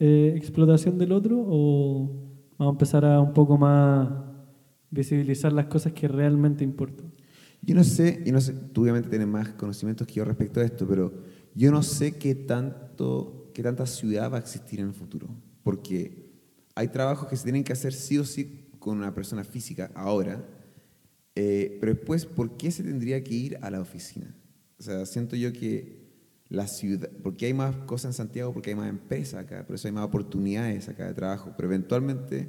eh, 0.00 0.32
explotación 0.34 0.96
del 0.96 1.12
otro 1.12 1.36
o 1.46 2.10
vamos 2.58 2.72
a 2.72 2.74
empezar 2.74 3.04
a 3.04 3.20
un 3.20 3.34
poco 3.34 3.58
más 3.58 4.08
visibilizar 4.90 5.52
las 5.52 5.66
cosas 5.66 5.92
que 5.92 6.08
realmente 6.08 6.64
importan. 6.64 7.12
Yo 7.60 7.74
no 7.74 7.84
sé, 7.84 8.22
y 8.24 8.32
no 8.32 8.40
sé, 8.40 8.54
tú 8.54 8.82
obviamente 8.82 9.10
tienes 9.10 9.28
más 9.28 9.50
conocimientos 9.50 10.06
que 10.06 10.14
yo 10.14 10.24
respecto 10.24 10.60
a 10.60 10.64
esto, 10.64 10.88
pero 10.88 11.12
yo 11.54 11.70
no 11.70 11.82
sé 11.82 12.16
qué 12.16 12.34
tanto, 12.34 13.50
qué 13.52 13.62
tanta 13.62 13.84
ciudad 13.84 14.32
va 14.32 14.38
a 14.38 14.40
existir 14.40 14.80
en 14.80 14.86
el 14.86 14.94
futuro, 14.94 15.28
porque 15.62 16.30
hay 16.74 16.88
trabajos 16.88 17.28
que 17.28 17.36
se 17.36 17.44
tienen 17.44 17.62
que 17.62 17.74
hacer 17.74 17.92
sí 17.92 18.16
o 18.16 18.24
sí 18.24 18.70
con 18.78 18.96
una 18.96 19.14
persona 19.14 19.44
física 19.44 19.90
ahora, 19.94 20.42
eh, 21.34 21.76
pero 21.78 21.92
después, 21.92 22.24
¿por 22.24 22.56
qué 22.56 22.70
se 22.70 22.82
tendría 22.82 23.22
que 23.22 23.34
ir 23.34 23.58
a 23.60 23.70
la 23.70 23.80
oficina? 23.82 24.34
O 24.78 24.82
sea, 24.82 25.04
siento 25.04 25.36
yo 25.36 25.52
que 25.52 25.99
la 26.50 26.66
ciudad, 26.66 27.08
porque 27.22 27.46
hay 27.46 27.54
más 27.54 27.74
cosas 27.86 28.06
en 28.06 28.12
Santiago, 28.12 28.52
porque 28.52 28.70
hay 28.70 28.76
más 28.76 28.90
empresas 28.90 29.44
acá, 29.44 29.64
por 29.66 29.76
eso 29.76 29.88
hay 29.88 29.92
más 29.92 30.04
oportunidades 30.04 30.88
acá 30.88 31.06
de 31.06 31.14
trabajo, 31.14 31.52
pero 31.56 31.68
eventualmente, 31.68 32.48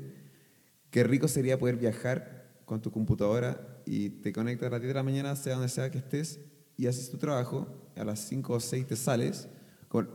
qué 0.89 1.03
rico 1.03 1.27
sería 1.29 1.57
poder 1.57 1.77
viajar 1.77 2.51
con 2.65 2.81
tu 2.81 2.91
computadora 2.91 3.79
y 3.85 4.09
te 4.09 4.33
conectas 4.33 4.67
a 4.67 4.71
las 4.71 4.81
10 4.81 4.89
de 4.89 4.93
la 4.95 5.03
mañana, 5.03 5.35
sea 5.35 5.53
donde 5.53 5.69
sea 5.69 5.89
que 5.91 5.99
estés, 5.99 6.39
y 6.77 6.87
haces 6.87 7.09
tu 7.11 7.17
trabajo, 7.17 7.67
a 7.95 8.03
las 8.03 8.19
5 8.27 8.53
o 8.53 8.59
6 8.59 8.87
te 8.87 8.95
sales. 8.95 9.47
Con- 9.87 10.09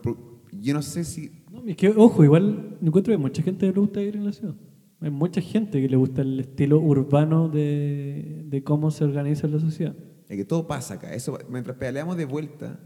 yo 0.52 0.74
no 0.74 0.82
sé 0.82 1.04
si 1.04 1.44
No, 1.52 1.62
es 1.66 1.76
que, 1.76 1.88
ojo, 1.90 2.24
igual 2.24 2.78
encuentro 2.82 3.12
que 3.12 3.18
mucha 3.18 3.42
gente 3.42 3.66
le 3.66 3.72
gusta 3.72 4.00
vivir 4.00 4.16
en 4.16 4.24
la 4.24 4.32
ciudad. 4.32 4.54
Hay 5.00 5.10
mucha 5.10 5.40
gente 5.40 5.80
que 5.80 5.88
le 5.88 5.96
gusta 5.96 6.22
el 6.22 6.40
estilo 6.40 6.80
urbano 6.80 7.48
de, 7.48 8.44
de 8.48 8.64
cómo 8.64 8.90
se 8.90 9.04
organiza 9.04 9.46
la 9.46 9.60
sociedad. 9.60 9.94
es 10.28 10.36
que 10.36 10.44
todo 10.44 10.66
pasa 10.66 10.94
acá. 10.94 11.12
Eso, 11.14 11.38
mientras 11.50 11.76
pedaleamos 11.76 12.16
de 12.16 12.24
vuelta, 12.24 12.80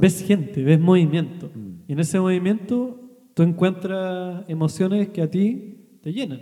Ves 0.00 0.22
gente, 0.22 0.62
ves 0.62 0.80
movimiento. 0.80 1.50
Mm. 1.54 1.82
Y 1.88 1.92
en 1.92 2.00
ese 2.00 2.18
movimiento 2.18 3.00
tú 3.34 3.42
encuentras 3.42 4.44
emociones 4.48 5.08
que 5.08 5.22
a 5.22 5.30
ti 5.30 5.98
te 6.02 6.12
llenan. 6.12 6.40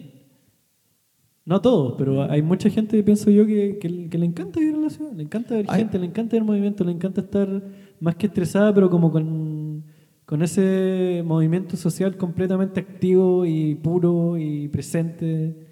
No 1.45 1.57
a 1.57 1.63
todos, 1.63 1.95
pero 1.99 2.23
hay 2.23 2.41
mucha 2.41 2.71
gente, 2.71 3.03
pienso 3.03 3.29
yo, 3.31 3.45
que, 3.47 3.79
que, 3.79 4.09
que 4.09 4.19
le 4.19 4.27
encanta 4.27 4.61
vivir 4.61 4.77
en 4.77 4.83
la 4.83 4.91
ciudad. 4.91 5.13
Le 5.13 5.25
encanta 5.25 5.57
ver 5.57 5.67
Ay. 5.69 5.81
gente, 5.81 5.99
le 5.99 6.07
encanta 6.07 6.37
ver 6.37 6.45
movimiento, 6.45 6.85
le 6.85 6.93
encanta 6.93 7.21
estar 7.21 7.63
más 7.99 8.15
que 8.15 8.27
estresada, 8.27 8.73
pero 8.73 8.89
como 8.89 9.11
con, 9.11 9.85
con 10.25 10.43
ese 10.43 11.23
movimiento 11.25 11.77
social 11.77 12.17
completamente 12.17 12.79
activo 12.81 13.45
y 13.45 13.75
puro 13.75 14.39
y 14.39 14.69
presente. 14.69 15.67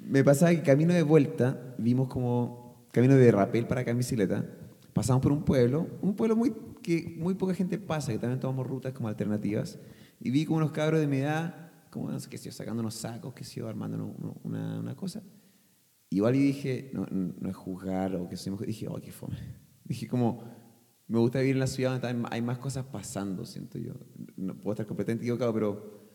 Me 0.00 0.22
pasaba 0.22 0.52
que 0.52 0.62
camino 0.62 0.94
de 0.94 1.02
vuelta, 1.02 1.74
vimos 1.78 2.08
como 2.08 2.86
camino 2.92 3.16
de 3.16 3.30
rapel 3.32 3.66
para 3.66 3.80
acá 3.80 3.90
en 3.90 3.98
bicicleta, 3.98 4.44
pasamos 4.92 5.20
por 5.20 5.32
un 5.32 5.42
pueblo, 5.42 5.86
un 6.00 6.14
pueblo 6.14 6.36
muy, 6.36 6.52
que 6.88 7.16
muy 7.18 7.34
poca 7.34 7.52
gente 7.52 7.76
pasa, 7.76 8.12
que 8.12 8.18
también 8.18 8.40
tomamos 8.40 8.66
rutas 8.66 8.94
como 8.94 9.08
alternativas, 9.08 9.78
y 10.20 10.30
vi 10.30 10.46
como 10.46 10.56
unos 10.56 10.72
cabros 10.72 11.00
de 11.00 11.06
mi 11.06 11.18
edad, 11.18 11.70
como 11.90 12.10
no 12.10 12.18
sé 12.18 12.30
qué 12.30 12.38
yo, 12.38 12.50
sacando 12.50 12.80
unos 12.80 12.94
sacos, 12.94 13.34
qué 13.34 13.44
sé 13.44 13.60
yo, 13.60 13.68
armando 13.68 14.14
una, 14.42 14.80
una 14.80 14.96
cosa. 14.96 15.22
Igual 16.08 16.36
y 16.36 16.38
dije, 16.38 16.90
no, 16.94 17.06
no 17.10 17.50
es 17.50 17.56
juzgar 17.56 18.16
o 18.16 18.26
que 18.26 18.38
sé, 18.38 18.50
dije, 18.66 18.88
oh, 18.88 18.98
qué 19.02 19.12
fome. 19.12 19.36
Dije 19.84 20.08
como, 20.08 20.42
me 21.06 21.18
gusta 21.18 21.40
vivir 21.40 21.56
en 21.56 21.60
la 21.60 21.66
ciudad 21.66 22.00
donde 22.00 22.26
hay 22.30 22.40
más 22.40 22.58
cosas 22.58 22.86
pasando, 22.86 23.44
siento 23.44 23.78
yo. 23.78 23.92
No 24.36 24.54
puedo 24.54 24.72
estar 24.72 24.86
completamente 24.86 25.24
equivocado, 25.24 25.52
pero 25.52 26.08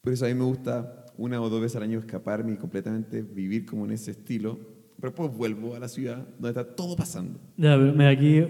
por 0.00 0.12
eso 0.12 0.24
a 0.24 0.28
mí 0.28 0.34
me 0.34 0.44
gusta 0.44 1.06
una 1.16 1.40
o 1.40 1.48
dos 1.48 1.60
veces 1.60 1.76
al 1.76 1.84
año 1.84 2.00
escaparme 2.00 2.52
y 2.52 2.56
completamente 2.56 3.22
vivir 3.22 3.64
como 3.64 3.84
en 3.84 3.92
ese 3.92 4.10
estilo. 4.10 4.58
Pero 4.96 5.10
después 5.10 5.36
vuelvo 5.36 5.76
a 5.76 5.78
la 5.78 5.88
ciudad 5.88 6.26
donde 6.38 6.48
está 6.60 6.64
todo 6.64 6.96
pasando. 6.96 7.40
Ya, 7.56 7.76
pero 7.76 8.08
aquí 8.08 8.44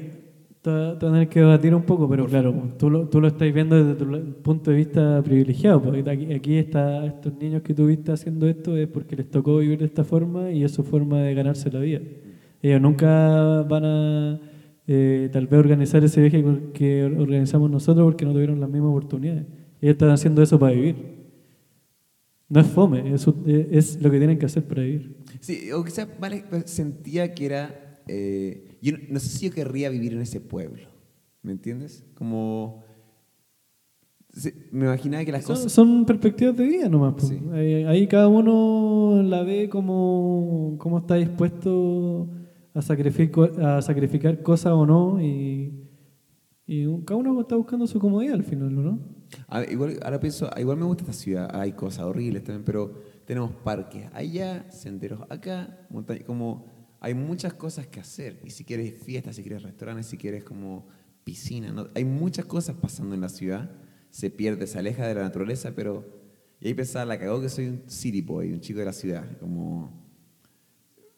tener 0.63 1.29
que 1.29 1.41
debatir 1.41 1.75
un 1.75 1.83
poco, 1.83 2.09
pero 2.09 2.27
claro, 2.27 2.75
tú 2.79 2.91
lo, 2.91 3.09
tú 3.09 3.21
lo 3.21 3.29
estás 3.29 3.53
viendo 3.53 3.83
desde 3.83 3.95
tu 4.05 4.35
punto 4.43 4.71
de 4.71 4.77
vista 4.77 5.23
privilegiado. 5.23 5.83
Porque 5.83 6.09
aquí, 6.09 6.33
aquí 6.33 6.57
está, 6.57 7.07
estos 7.07 7.33
niños 7.35 7.63
que 7.63 7.73
tú 7.73 7.87
viste 7.87 8.13
haciendo 8.13 8.47
esto 8.47 8.77
es 8.77 8.87
porque 8.89 9.17
les 9.17 9.31
tocó 9.31 9.59
vivir 9.59 9.79
de 9.79 9.87
esta 9.87 10.05
forma 10.05 10.51
y 10.51 10.65
es 10.65 10.73
su 10.73 10.83
forma 10.83 11.21
de 11.23 11.35
ganarse 11.35 11.71
la 11.71 11.81
vida. 11.81 12.01
Ellos 12.63 12.81
nunca 12.81 13.63
van 13.63 13.85
a 13.85 14.41
eh, 14.87 15.31
tal 15.33 15.47
vez 15.47 15.59
organizar 15.61 16.05
ese 16.05 16.21
viaje 16.21 16.45
que 16.75 17.05
organizamos 17.05 17.71
nosotros 17.71 18.05
porque 18.05 18.27
no 18.27 18.33
tuvieron 18.33 18.61
las 18.61 18.69
mismas 18.69 18.91
oportunidades. 18.91 19.45
Ellos 19.81 19.95
están 19.95 20.11
haciendo 20.11 20.43
eso 20.43 20.59
para 20.59 20.75
vivir. 20.75 21.21
No 22.51 22.61
es 22.61 22.67
fome, 22.67 23.15
es, 23.15 23.27
es 23.47 24.03
lo 24.03 24.11
que 24.11 24.19
tienen 24.19 24.37
que 24.37 24.45
hacer 24.45 24.65
para 24.65 24.83
vivir. 24.83 25.17
Sí, 25.39 25.71
o 25.73 25.83
quizás 25.85 26.09
vale, 26.19 26.45
sentía 26.67 27.33
que 27.33 27.47
era. 27.47 28.03
eh, 28.09 28.70
yo 28.81 28.93
no, 29.09 29.21
sé 29.21 29.29
si 29.29 29.49
yo 29.49 29.55
querría 29.55 29.89
vivir 29.91 30.13
en 30.13 30.21
ese 30.21 30.41
pueblo. 30.41 30.89
¿Me 31.43 31.53
entiendes? 31.53 32.05
Como. 32.15 32.83
me 34.71 34.87
imaginaba 34.87 35.25
que 35.25 35.33
las 35.33 35.45
Son, 35.45 35.57
cosas. 35.57 35.73
son 35.73 36.05
perspectivas 36.05 36.57
de 36.57 36.65
vida 36.65 36.89
nomás. 36.89 37.15
po. 37.15 37.27
Sí. 37.27 37.41
Ahí, 37.53 37.85
ahí 37.85 38.07
cada 38.07 38.29
uno 38.29 39.23
la 39.23 39.43
ve 39.43 39.69
como, 39.69 40.77
como 40.79 40.99
está 40.99 41.17
dispuesto 41.17 42.29
a 42.75 42.83
sacrificar, 42.83 43.61
a 43.61 43.83
sacrificar 43.83 44.43
cosas 44.43 44.73
o 44.73 44.87
no. 44.87 45.21
Y, 45.21 45.89
y 46.67 46.87
cada 47.05 47.17
uno 47.19 47.41
está 47.41 47.57
buscando 47.57 47.87
su 47.87 47.99
comodidad 47.99 48.35
al 48.35 48.45
final, 48.45 48.75
¿no? 48.75 48.99
A 49.49 49.63
igual, 49.65 49.99
ahora 50.03 50.21
pienso, 50.21 50.49
igual 50.57 50.77
me 50.77 50.85
gusta 50.85 51.03
esta 51.05 51.13
ciudad, 51.13 51.51
hay 51.55 51.73
cosas 51.73 52.05
horribles 52.05 52.43
también, 52.43 52.65
pero 52.65 52.95
tenemos 53.25 53.53
parques 53.53 54.09
allá, 54.13 54.69
senderos 54.71 55.21
acá, 55.29 55.87
montaña, 55.91 56.25
como 56.25 56.67
hay 57.01 57.15
muchas 57.15 57.55
cosas 57.55 57.87
que 57.87 58.01
hacer. 58.01 58.41
Y 58.45 58.51
si 58.51 58.65
quieres 58.65 59.03
fiestas, 59.03 59.37
si 59.37 59.43
quieres 59.43 59.63
restaurantes, 59.63 60.07
si 60.07 60.17
quieres 60.17 60.45
como 60.45 60.87
piscina, 61.25 61.73
¿no? 61.73 61.89
hay 61.95 62.05
muchas 62.05 62.45
cosas 62.45 62.77
pasando 62.77 63.15
en 63.15 63.23
la 63.23 63.29
ciudad. 63.29 63.71
Se 64.11 64.31
pierde, 64.31 64.67
se 64.67 64.79
aleja 64.79 65.07
de 65.07 65.15
la 65.15 65.23
naturaleza, 65.23 65.73
pero... 65.75 66.21
Y 66.61 66.69
ahí 66.69 66.75
pensaba, 66.75 67.07
la 67.07 67.19
cagó 67.19 67.41
que 67.41 67.49
soy 67.49 67.69
un 67.69 67.83
city 67.87 68.21
boy, 68.21 68.53
un 68.53 68.61
chico 68.61 68.81
de 68.81 68.85
la 68.85 68.93
ciudad. 68.93 69.39
Como... 69.39 69.99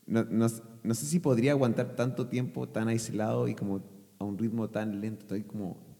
No, 0.06 0.24
no, 0.24 0.46
no 0.82 0.94
sé 0.94 1.06
si 1.06 1.18
podría 1.18 1.52
aguantar 1.52 1.96
tanto 1.96 2.28
tiempo 2.28 2.68
tan 2.68 2.88
aislado 2.88 3.48
y 3.48 3.54
como 3.54 3.82
a 4.18 4.24
un 4.24 4.38
ritmo 4.38 4.70
tan 4.70 5.00
lento. 5.00 5.22
Estoy 5.22 5.42
como 5.42 5.92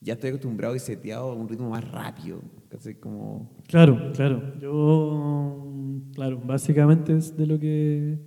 ya 0.00 0.14
estoy 0.14 0.30
acostumbrado 0.30 0.74
y 0.74 0.78
seteado 0.78 1.30
a 1.30 1.34
un 1.34 1.48
ritmo 1.48 1.68
más 1.68 1.88
rápido. 1.90 2.40
Casi 2.70 2.94
como... 2.94 3.50
Claro, 3.68 4.12
claro. 4.14 4.58
Yo, 4.58 5.72
claro, 6.14 6.40
básicamente 6.42 7.16
es 7.16 7.36
de 7.36 7.46
lo 7.46 7.58
que 7.58 8.18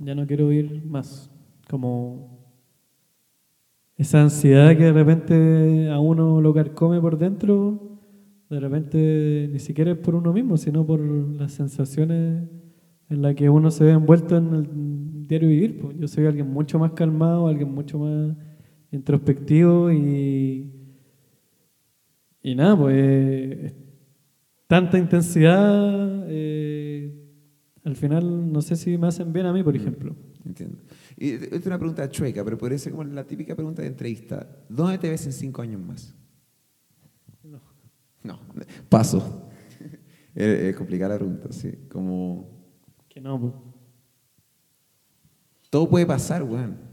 ya 0.00 0.14
no 0.14 0.26
quiero 0.26 0.50
ir 0.50 0.84
más. 0.84 1.30
Como 1.68 2.40
esa 3.96 4.22
ansiedad 4.22 4.76
que 4.76 4.84
de 4.84 4.92
repente 4.92 5.88
a 5.90 6.00
uno 6.00 6.40
lo 6.40 6.52
carcome 6.52 7.00
por 7.00 7.16
dentro, 7.16 8.00
de 8.50 8.58
repente 8.58 9.48
ni 9.52 9.60
siquiera 9.60 9.92
es 9.92 9.98
por 9.98 10.16
uno 10.16 10.32
mismo, 10.32 10.56
sino 10.56 10.84
por 10.84 11.00
las 11.00 11.52
sensaciones 11.52 12.48
en 13.08 13.22
las 13.22 13.34
que 13.36 13.48
uno 13.48 13.70
se 13.70 13.84
ve 13.84 13.92
envuelto 13.92 14.36
en 14.36 14.54
el 14.54 15.28
diario 15.28 15.48
vivir. 15.48 15.80
Yo 15.98 16.08
soy 16.08 16.26
alguien 16.26 16.50
mucho 16.50 16.78
más 16.78 16.92
calmado, 16.92 17.46
alguien 17.46 17.72
mucho 17.72 17.98
más 18.00 18.36
introspectivo 18.90 19.92
y 19.92 20.80
y 22.42 22.54
nada, 22.54 22.76
pues 22.76 23.74
tanta 24.66 24.98
intensidad, 24.98 26.24
eh, 26.28 26.79
al 27.84 27.96
final 27.96 28.52
no 28.52 28.62
sé 28.62 28.76
si 28.76 28.96
me 28.98 29.06
hacen 29.06 29.32
bien 29.32 29.46
a 29.46 29.52
mí, 29.52 29.62
por 29.62 29.74
mm, 29.74 29.76
ejemplo. 29.76 30.16
Entiendo. 30.44 30.78
Y 31.16 31.30
esta 31.32 31.56
es 31.56 31.66
una 31.66 31.78
pregunta 31.78 32.08
chueca, 32.10 32.44
pero 32.44 32.56
puede 32.56 32.78
ser 32.78 32.92
como 32.92 33.04
la 33.04 33.24
típica 33.24 33.54
pregunta 33.54 33.82
de 33.82 33.88
entrevista. 33.88 34.48
¿Dónde 34.68 34.98
te 34.98 35.10
ves 35.10 35.26
en 35.26 35.32
cinco 35.32 35.62
años 35.62 35.80
más? 35.80 36.14
No. 37.42 37.60
No, 38.22 38.40
paso. 38.88 39.48
es, 40.34 40.76
complicada 40.76 41.14
la 41.14 41.18
pregunta, 41.18 41.52
sí. 41.52 41.72
Como... 41.90 42.48
Que 43.08 43.20
no, 43.20 43.40
pues. 43.40 43.52
Todo 45.70 45.88
puede 45.88 46.06
pasar, 46.06 46.42
weón 46.42 46.90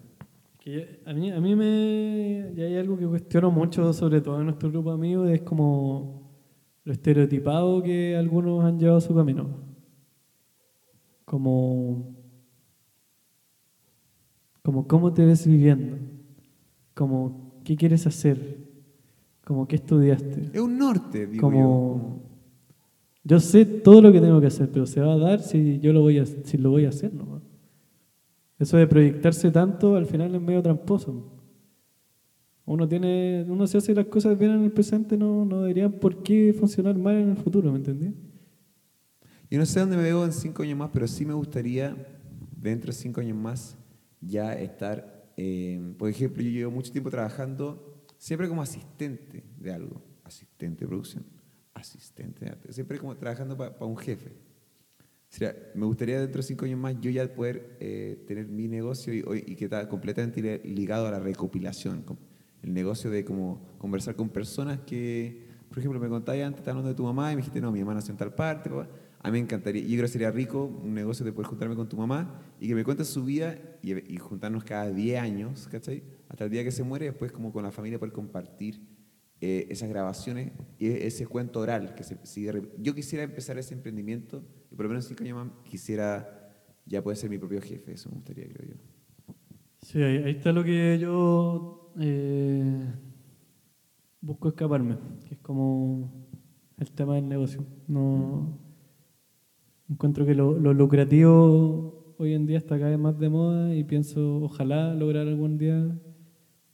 a 1.06 1.13
mí, 1.13 1.32
a 1.32 1.39
mí 1.39 1.56
me. 1.56 2.52
Y 2.56 2.62
hay 2.62 2.78
algo 2.78 2.97
que 2.97 3.08
cuestiono 3.08 3.52
mucho, 3.52 3.93
sobre 3.93 4.21
todo 4.21 4.39
en 4.39 4.45
nuestro 4.45 4.69
grupo 4.69 4.89
de 4.89 4.95
amigos, 4.95 5.30
es 5.30 5.41
como 5.41 6.30
lo 6.84 6.93
estereotipado 6.93 7.82
que 7.82 8.15
algunos 8.15 8.63
han 8.65 8.78
llevado 8.80 8.97
a 8.97 9.02
su 9.02 9.15
camino. 9.15 9.66
Como. 11.28 12.16
Como 14.63 14.88
cómo 14.88 15.13
te 15.13 15.26
ves 15.26 15.46
viviendo. 15.46 15.98
Como 16.94 17.62
qué 17.66 17.76
quieres 17.76 18.08
hacer. 18.08 18.66
Como 19.44 19.68
qué 19.68 19.76
estudiaste. 19.76 20.52
Es 20.54 20.62
un 20.62 20.78
norte, 20.78 21.28
digo 21.28 21.42
como, 21.42 22.22
yo. 23.26 23.40
sé 23.42 23.66
todo 23.66 24.02
lo 24.02 24.13
que 24.13 24.22
tengo 24.22 24.40
que 24.40 24.48
hacer, 24.48 24.70
pero 24.72 24.86
se 24.86 25.02
va 25.02 25.13
a 25.13 25.18
dar 25.18 25.42
si 25.42 25.80
yo 25.80 25.92
lo 25.92 26.00
voy 26.00 26.20
a, 26.20 26.26
si 26.26 26.58
lo 26.58 26.72
voy 26.72 26.86
a 26.86 26.90
hacer, 26.90 27.13
¿no? 27.13 27.42
Eso 28.58 28.78
de 28.78 28.88
proyectarse 28.88 29.52
tanto 29.52 29.98
al 29.98 30.06
final 30.06 30.34
es 30.34 30.42
medio 30.42 30.62
tramposo. 30.62 31.30
Uno 32.66 32.88
tiene, 32.88 33.46
uno 33.50 33.68
se 33.68 33.80
hace 33.80 33.94
las 33.94 34.06
cosas 34.06 34.40
bien 34.40 34.52
en 34.52 34.63
el 34.63 34.72
presente, 34.72 35.18
no, 35.18 35.44
no 35.44 35.62
deberían 35.62 35.92
por 35.92 36.24
qué 36.24 36.56
funcionar 36.58 36.98
mal 36.98 37.16
en 37.16 37.30
el 37.32 37.38
futuro, 37.38 37.70
¿me 37.70 37.80
entendí? 37.80 38.13
Yo 39.50 39.60
no 39.60 39.66
sé 39.66 39.80
dónde 39.80 39.98
me 39.98 40.04
veo 40.04 40.26
en 40.26 40.34
cinco 40.34 40.64
años 40.64 40.78
más, 40.78 40.90
pero 40.94 41.08
sí 41.08 41.26
me 41.26 41.34
gustaría, 41.34 41.96
dentro 42.56 42.88
de 42.88 42.98
cinco 42.98 43.22
años 43.22 43.38
más, 43.38 43.78
ya 44.20 44.54
estar, 44.54 45.32
eh, 45.38 45.94
por 45.98 46.10
ejemplo, 46.10 46.44
yo 46.44 46.50
llevo 46.50 46.72
mucho 46.72 46.92
tiempo 46.92 47.10
trabajando 47.10 48.06
siempre 48.18 48.48
como 48.50 48.62
asistente 48.62 49.44
de 49.58 49.72
algo, 49.72 50.02
asistente 50.24 50.82
de 50.82 50.88
producción, 50.88 51.26
asistente 51.74 52.46
de 52.46 52.52
arte, 52.52 52.74
siempre 52.74 53.00
como 53.00 53.16
trabajando 53.16 53.56
para 53.56 53.86
un 53.86 53.98
jefe 53.98 54.48
me 55.76 55.86
gustaría 55.86 56.20
dentro 56.20 56.42
de 56.42 56.48
cinco 56.48 56.66
años 56.66 56.80
más 56.80 56.96
yo 57.00 57.12
ya 57.12 57.32
poder 57.32 57.78
eh, 57.80 58.24
tener 58.28 58.48
mi 58.48 58.68
negocio 58.68 59.14
y, 59.14 59.56
que 59.56 59.66
está 59.66 59.88
completamente 59.88 60.62
ligado 60.64 61.08
a 61.08 61.12
la 61.12 61.20
recopilación. 61.20 62.04
El 62.64 62.74
negocio 62.74 63.10
de 63.10 63.24
como 63.24 63.78
conversar 63.78 64.16
con 64.16 64.30
personas 64.30 64.80
que, 64.80 65.46
por 65.70 65.80
ejemplo, 65.80 66.00
me 66.00 66.10
contaste 66.10 66.44
antes, 66.44 66.60
estás 66.60 66.72
hablando 66.72 66.90
de 66.90 66.96
tu 66.96 67.04
mamá 67.04 67.32
y 67.32 67.36
me 67.36 67.42
dijiste, 67.42 67.62
no, 67.62 67.72
mi 67.72 67.80
mamá 67.80 67.94
nació 67.96 68.14
en 68.14 68.18
tal 68.18 68.34
parte. 68.34 68.72
A 69.28 69.30
mí 69.30 69.40
me 69.40 69.44
encantaría, 69.44 69.82
yo 69.82 69.90
creo 69.90 70.04
que 70.04 70.08
sería 70.08 70.32
rico 70.32 70.63
un 70.63 70.94
negocio 70.94 71.26
de 71.26 71.34
poder 71.34 71.48
juntarme 71.48 71.76
con 71.76 71.90
tu 71.90 71.98
mamá 71.98 72.40
y 72.62 72.70
que 72.70 72.76
me 72.76 72.86
cuentes 72.86 73.10
su 73.10 73.26
vida 73.26 73.58
y, 73.84 74.16
juntarnos 74.16 74.63
cada 74.63 74.90
10 74.90 75.20
años, 75.20 75.68
¿cachai? 75.68 76.02
Hasta 76.30 76.46
el 76.46 76.50
día 76.50 76.63
que 76.63 76.72
se 76.72 76.82
muere, 76.84 77.08
después 77.08 77.34
como 77.34 77.52
con 77.52 77.62
la 77.63 77.72
familia 77.72 78.00
poder 78.00 78.13
compartir 78.13 78.80
eh, 79.42 79.68
esas 79.70 79.90
grabaciones 79.90 80.54
y 80.80 80.88
ese 80.88 81.28
cuento 81.28 81.60
oral 81.60 81.94
que 81.94 82.06
se 82.06 82.18
sigue. 82.26 82.72
Yo 82.80 82.96
quisiera 82.96 83.26
empezar 83.26 83.58
ese 83.58 83.74
emprendimiento 83.74 84.46
y 84.72 84.76
por 84.76 84.86
lo 84.86 84.90
menos 84.90 85.04
cinco 85.04 85.26
años 85.26 85.46
más 85.46 85.54
quisiera 85.70 86.56
ya 86.86 87.04
poder 87.04 87.18
ser 87.18 87.30
mi 87.30 87.38
propio 87.38 87.62
jefe, 87.62 87.92
eso 87.92 88.08
me 88.08 88.16
gustaría, 88.16 88.48
creo 88.48 88.70
yo. 88.70 88.76
Sí, 89.82 90.02
ahí, 90.02 90.32
está 90.38 90.54
lo 90.54 90.63
que 90.63 90.98
yo 91.00 91.92
eh, 92.00 92.94
busco 94.22 94.48
escaparme, 94.48 94.98
que 95.28 95.34
es 95.36 95.42
como 95.42 96.30
el 96.78 96.92
tema 96.94 97.16
del 97.16 97.28
negocio. 97.28 97.66
No 97.90 98.66
encuentro 99.89 100.26
que 100.26 100.36
lo, 100.36 100.54
lucrativo 100.73 102.15
hoy 102.17 102.34
en 102.34 102.45
día 102.45 102.58
está 102.58 102.78
cada 102.78 102.91
vez 102.91 103.00
más 103.00 103.17
de 103.19 103.30
moda 103.30 103.76
y 103.76 103.84
pienso 103.84 104.41
ojalá 104.43 104.93
lograr 104.93 105.28
algún 105.28 105.58
día 105.58 105.97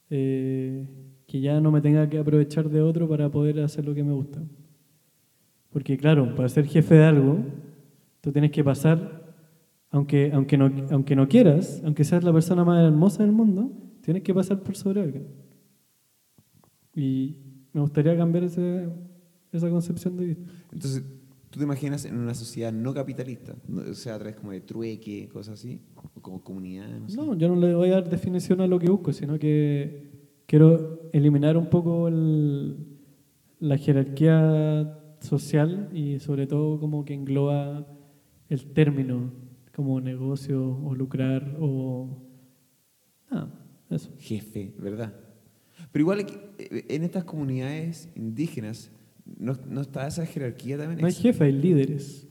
eh, 0.10 0.88
que 1.28 1.42
ya 1.42 1.60
no 1.60 1.72
me 1.72 1.82
tenga 1.82 2.10
que 2.10 2.18
aprovechar 2.18 2.70
de 2.70 2.82
otro 2.82 3.08
para 3.08 3.30
poder 3.30 3.60
hacer 3.60 3.86
lo 3.86 3.94
que 3.94 4.04
me 4.04 4.14
gusta. 4.14 4.42
Porque 5.70 5.98
claro, 5.98 6.36
para 6.36 6.50
ser 6.50 6.66
jefe 6.66 6.96
de 6.96 7.04
algo, 7.04 7.40
tú 8.22 8.32
tienes 8.32 8.52
que 8.52 8.64
pasar, 8.64 9.36
aunque, 9.90 10.32
aunque, 10.32 10.58
no, 10.58 10.72
aunque 10.92 11.16
no 11.16 11.28
quieras, 11.28 11.82
aunque 11.84 12.04
seas 12.04 12.24
la 12.24 12.32
persona 12.32 12.64
más 12.64 12.84
hermosa 12.84 13.24
del 13.24 13.32
mundo, 13.32 13.72
tienes 14.02 14.24
que 14.24 14.34
pasar 14.34 14.62
por 14.62 14.76
sobre 14.76 15.02
alguien. 15.02 15.28
Y 16.96 17.38
me 17.74 17.82
gustaría 17.82 18.16
cambiar 18.16 18.44
ese, 18.44 18.88
esa 19.52 19.70
concepción 19.70 20.16
de 20.16 20.26
vida. 20.26 20.46
Entonces, 20.72 21.04
¿tú 21.54 21.60
te 21.60 21.66
imaginas 21.66 22.04
en 22.06 22.18
una 22.18 22.34
sociedad 22.34 22.74
no 22.74 22.96
capitalista? 22.96 23.54
O 23.88 23.94
sea, 23.94 24.16
a 24.16 24.18
través 24.18 24.36
como 24.38 24.54
de 24.54 24.62
trueque, 24.62 25.30
cosas 25.32 25.60
así, 25.60 25.80
o 26.16 26.20
como 26.20 26.44
comunidad. 26.44 26.88
No, 27.16 27.28
no, 27.28 27.38
yo 27.38 27.48
no 27.48 27.56
le 27.56 27.76
voy 27.76 27.90
a 27.90 28.02
dar 28.02 28.10
definición 28.10 28.60
a 28.62 28.66
lo 28.66 28.80
que 28.80 28.90
busco, 28.90 29.14
sino 29.14 29.38
que 29.38 30.10
quiero 30.48 31.12
eliminar 31.14 31.56
un 31.56 31.70
poco 31.70 32.10
la 32.10 33.78
jerarquía 33.78 35.00
social 35.20 35.90
y 35.94 36.18
sobre 36.18 36.48
todo 36.48 36.80
como 36.80 37.06
que 37.06 37.14
engloba 37.14 37.86
el 38.50 38.74
término 38.74 39.32
como 39.76 40.02
negocio 40.02 40.80
o 40.84 40.96
lucrar 40.96 41.56
o... 41.60 42.18
Ah, 43.30 43.48
eso. 43.92 44.10
Jefe, 44.18 44.74
¿verdad? 44.80 45.14
Pero 45.92 46.02
igual 46.02 46.26
eh, 46.58 46.86
en 46.90 47.04
estas 47.04 47.26
comunidades 47.26 48.10
indígenas 48.16 48.92
no, 49.26 49.54
no 49.68 49.82
está 49.82 50.08
esa 50.08 50.26
jerarquía 50.26 50.78
también. 50.78 51.00
No 51.00 51.08
hay 51.08 51.14
jefe, 51.14 51.44
hay 51.44 51.52
líderes. 51.52 52.28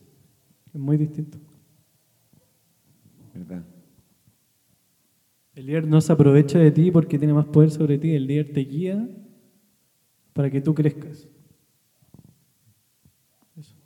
Es 0.72 0.80
muy 0.80 0.96
distinto. 0.96 1.38
¿Verdad? 3.34 3.64
El 5.54 5.66
líder 5.66 5.86
no 5.86 6.00
se 6.00 6.12
aprovecha 6.12 6.58
de 6.58 6.70
ti 6.70 6.90
porque 6.90 7.18
tiene 7.18 7.34
más 7.34 7.46
poder 7.46 7.70
sobre 7.70 7.98
ti. 7.98 8.14
El 8.14 8.26
líder 8.26 8.52
te 8.52 8.60
guía 8.60 9.08
para 10.32 10.50
que 10.50 10.60
tú 10.60 10.74
crezcas. 10.74 11.28
Eso. 13.56 13.76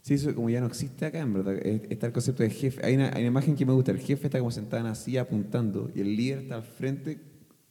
Sí, 0.00 0.14
eso 0.14 0.34
como 0.34 0.48
ya 0.48 0.60
no 0.60 0.66
existe 0.66 1.04
acá, 1.04 1.20
en 1.20 1.34
verdad. 1.34 1.54
Está 1.54 2.06
el 2.06 2.12
concepto 2.12 2.42
de 2.42 2.50
jefe. 2.50 2.84
Hay 2.84 2.94
una, 2.94 3.18
imagen 3.20 3.54
que 3.54 3.66
me 3.66 3.72
gusta. 3.72 3.92
El 3.92 4.00
jefe 4.00 4.26
está 4.26 4.38
como 4.38 4.50
sentado 4.50 4.86
así 4.86 5.16
apuntando 5.18 5.90
y 5.94 6.00
el 6.00 6.16
líder 6.16 6.38
está 6.40 6.56
al 6.56 6.62
frente 6.62 7.20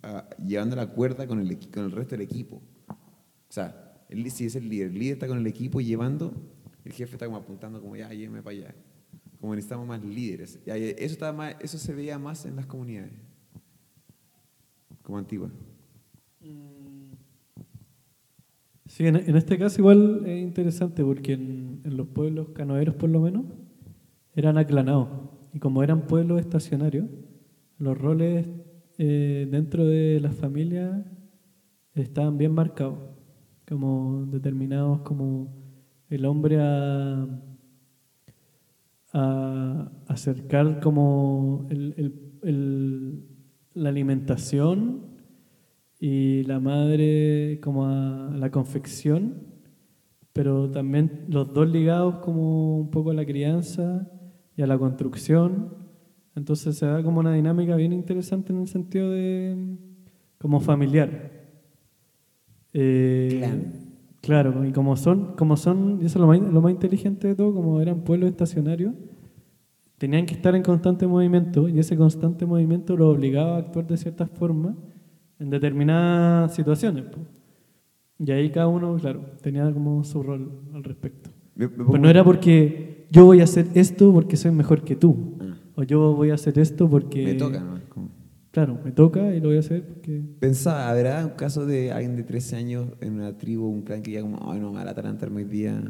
ah, 0.03 0.30
llevando 0.45 0.76
la 0.76 0.88
cuerda 0.88 1.26
con 1.26 1.39
el, 1.39 1.57
con 1.71 1.86
el 1.86 1.91
resto 1.91 2.15
del 2.15 2.21
equipo. 2.21 2.61
O 2.88 3.53
sea, 3.53 3.92
si 4.30 4.45
es 4.45 4.55
el 4.55 4.70
líder, 4.70 4.88
el 4.88 4.99
líder 4.99 5.14
está 5.14 5.28
con 5.28 5.38
el 5.38 5.47
equipo 5.47 5.82
llevando, 5.82 6.34
el 6.86 6.93
jefe 6.93 7.14
está 7.14 7.26
como 7.26 7.38
apuntando 7.38 7.82
como 7.82 7.95
ya, 7.95 8.09
lléveme 8.09 8.41
para 8.41 8.55
allá 8.55 8.76
como 9.43 9.55
necesitamos 9.55 9.86
más 9.86 10.01
líderes. 10.01 10.57
Eso, 10.66 11.14
estaba 11.14 11.34
más, 11.34 11.57
eso 11.59 11.78
se 11.78 11.93
veía 11.93 12.18
más 12.18 12.45
en 12.45 12.55
las 12.55 12.66
comunidades, 12.66 13.11
como 15.01 15.18
antiguas. 15.18 15.51
Mm. 16.39 17.11
Sí, 18.86 19.05
en, 19.05 19.18
este 19.18 19.57
caso 19.57 19.82
igual 19.82 20.24
es 20.26 20.41
interesante 20.41 21.03
porque 21.03 21.34
en, 21.34 21.82
los 21.84 22.07
pueblos 22.07 22.51
canoeros 22.55 22.95
por 22.95 23.09
lo 23.09 23.20
menos 23.20 23.43
eran 24.34 24.57
aclanados 24.57 25.09
y 25.51 25.59
como 25.59 25.84
eran 25.84 26.07
pueblos 26.07 26.39
estacionarios, 26.39 27.09
los 27.80 27.97
roles 27.97 28.47
eh, 28.97 29.45
dentro 29.51 29.86
de 29.86 30.22
las 30.22 30.36
familias 30.36 31.03
estaban 31.95 32.38
bien 32.38 32.53
marcados, 32.53 32.97
como 33.74 34.28
determinados 34.28 35.01
como 35.01 35.51
el 36.07 36.28
hombre 36.28 36.59
a 36.61 37.28
acercar 40.07 40.80
como 40.80 41.67
la 43.74 43.89
alimentación 43.89 45.01
y 45.99 46.43
la 46.43 46.59
madre 46.59 47.59
como 47.63 47.88
a 47.88 48.32
la 48.38 48.51
confección, 48.51 49.41
pero 50.34 50.69
también 50.69 51.26
los 51.30 51.51
dos 51.51 51.67
ligados 51.67 52.17
como 52.17 52.78
un 52.78 52.91
poco 52.91 53.09
a 53.09 53.15
la 53.15 53.26
crianza 53.26 54.07
y 54.55 54.61
a 54.61 54.67
la 54.67 54.78
construcción. 54.78 55.74
Entonces 56.36 56.78
se 56.78 56.86
da 56.86 57.01
como 57.01 57.21
una 57.21 57.34
dinámica 57.34 57.76
bien 57.76 57.91
interesante 57.91 58.53
en 58.53 58.61
el 58.61 58.67
sentido 58.67 59.09
de 59.09 59.78
como 60.38 60.59
familiar. 60.59 61.42
Eh, 62.74 63.38
Clan. 63.39 63.74
Claro, 64.21 64.65
y 64.65 64.71
como 64.71 64.95
son, 64.95 65.36
como 65.36 65.57
son, 65.57 65.99
y 66.01 66.05
eso 66.05 66.17
es 66.17 66.21
lo 66.21 66.28
más, 66.28 66.39
lo 66.39 66.61
más 66.61 66.71
inteligente 66.71 67.28
de 67.28 67.36
todo, 67.36 67.53
como 67.53 67.82
eran 67.82 68.01
pueblos 68.05 68.30
estacionarios, 68.30 68.93
tenían 69.97 70.26
que 70.26 70.34
estar 70.34 70.55
en 70.55 70.63
constante 70.63 71.05
movimiento 71.07 71.67
y 71.67 71.78
ese 71.80 71.97
constante 71.97 72.45
movimiento 72.45 72.95
los 72.95 73.13
obligaba 73.15 73.55
a 73.55 73.59
actuar 73.59 73.86
de 73.88 73.97
cierta 73.97 74.26
forma 74.28 74.76
en 75.39 75.49
determinadas 75.49 76.55
situaciones. 76.55 77.03
po. 77.05 77.19
Y 78.19 78.32
ahí 78.32 78.49
cada 78.49 78.67
uno, 78.67 78.95
claro, 78.95 79.26
tenía 79.41 79.69
como 79.74 80.03
su 80.05 80.24
rol 80.24 80.49
al 80.74 80.84
respecto. 80.86 81.30
Me- 81.55 81.67
me 81.67 81.84
Pero 81.86 81.97
no 81.97 82.09
era 82.09 82.24
porque 82.24 83.07
yo 83.11 83.26
voy 83.26 83.41
a 83.41 83.43
hacer 83.43 83.67
esto 83.74 84.11
porque 84.13 84.38
soy 84.38 84.51
mejor 84.51 84.84
que 84.86 84.95
tú, 84.95 85.34
Ah, 85.41 85.53
o 85.76 85.84
yo 85.84 86.13
voy 86.15 86.30
a 86.30 86.36
hacer 86.36 86.57
esto 86.59 86.89
porque... 86.89 87.26
me 87.26 87.34
toca, 87.34 87.59
¿no? 87.59 87.80
Como- 87.89 88.09
Claro, 88.53 88.79
me 88.85 88.91
toca 88.91 89.33
y 89.33 89.39
lo 89.39 89.47
voy 89.47 89.57
a 89.57 89.61
hacer 89.61 89.83
porque... 89.83 90.21
Pensaba, 90.39 90.87
¿habrá 90.87 91.25
un 91.25 91.31
caso 91.31 91.65
de 91.65 91.91
alguien 91.91 92.15
de 92.15 92.21
13 92.21 92.55
años 92.55 92.87
en 93.01 93.13
una 93.13 93.35
tribu, 93.35 93.65
un 93.65 93.81
clan 93.81 94.03
que 94.03 94.11
diga 94.11 94.21
como, 94.21 94.37
ay, 94.51 94.59
no, 94.59 94.69
me 94.71 94.75
va 94.77 94.83
a 94.83 94.91
atarantarme 94.91 95.37
hoy 95.37 95.45
día? 95.49 95.81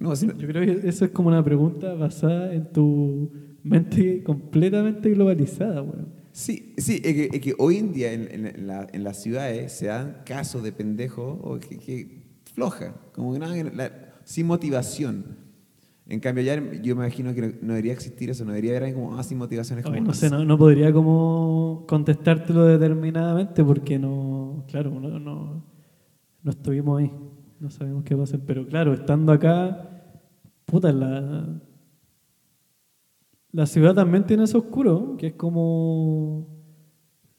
No, 0.00 0.16
si 0.16 0.26
no- 0.26 0.34
Yo 0.38 0.48
creo 0.48 0.64
que 0.80 0.88
eso 0.88 1.04
es 1.04 1.10
como 1.10 1.28
una 1.28 1.44
pregunta 1.44 1.92
basada 1.92 2.54
en 2.54 2.72
tu 2.72 3.30
mente 3.62 4.22
completamente 4.24 5.10
globalizada, 5.10 5.82
weón. 5.82 6.08
Sí, 6.32 6.72
sí, 6.78 7.02
es 7.04 7.14
que, 7.14 7.28
es 7.34 7.40
que 7.42 7.54
hoy 7.58 7.76
en 7.76 7.92
día 7.92 8.12
en, 8.14 8.46
en 8.46 8.66
la- 8.66 8.86
en 8.90 9.04
las 9.04 9.20
ciudades 9.20 9.72
se 9.72 9.86
dan 9.88 10.22
casos 10.24 10.62
de 10.62 10.72
pendejos 10.72 11.38
o 11.42 11.58
que, 11.60 11.76
que 11.78 12.22
floja, 12.54 12.94
como 13.12 13.34
que 13.34 13.40
nada, 13.40 13.54
la- 13.74 13.92
sin 14.24 14.46
motivación. 14.46 15.36
En 16.10 16.20
cambio, 16.20 16.42
ya 16.42 16.56
yo 16.80 16.92
imagino 16.92 17.34
que 17.34 17.42
no, 17.42 17.48
no 17.60 17.68
debería 17.74 17.92
existir 17.92 18.30
eso, 18.30 18.42
no 18.46 18.52
debería 18.52 18.78
haber 18.78 18.94
como, 18.94 19.18
ah, 19.18 19.22
sin 19.22 19.36
motivación. 19.36 19.78
Es 19.78 19.84
como, 19.84 20.00
no 20.00 20.14
sé, 20.14 20.30
no, 20.30 20.42
no 20.42 20.56
podría 20.56 20.90
como 20.90 21.84
contestártelo 21.86 22.64
determinadamente 22.64 23.62
porque 23.62 23.98
no, 23.98 24.64
claro, 24.68 24.90
no, 24.98 25.18
no, 25.18 25.64
no 26.42 26.50
estuvimos 26.50 27.00
ahí, 27.00 27.12
no 27.60 27.68
sabemos 27.68 28.04
qué 28.04 28.14
va 28.14 28.22
a 28.22 28.24
hacer, 28.24 28.40
pero 28.40 28.66
claro, 28.66 28.94
estando 28.94 29.32
acá, 29.32 30.02
puta, 30.64 30.90
la, 30.92 31.60
la 33.52 33.66
ciudad 33.66 33.94
también 33.94 34.24
tiene 34.24 34.44
eso 34.44 34.56
oscuro, 34.56 35.14
que 35.18 35.26
es 35.26 35.34
como, 35.34 36.48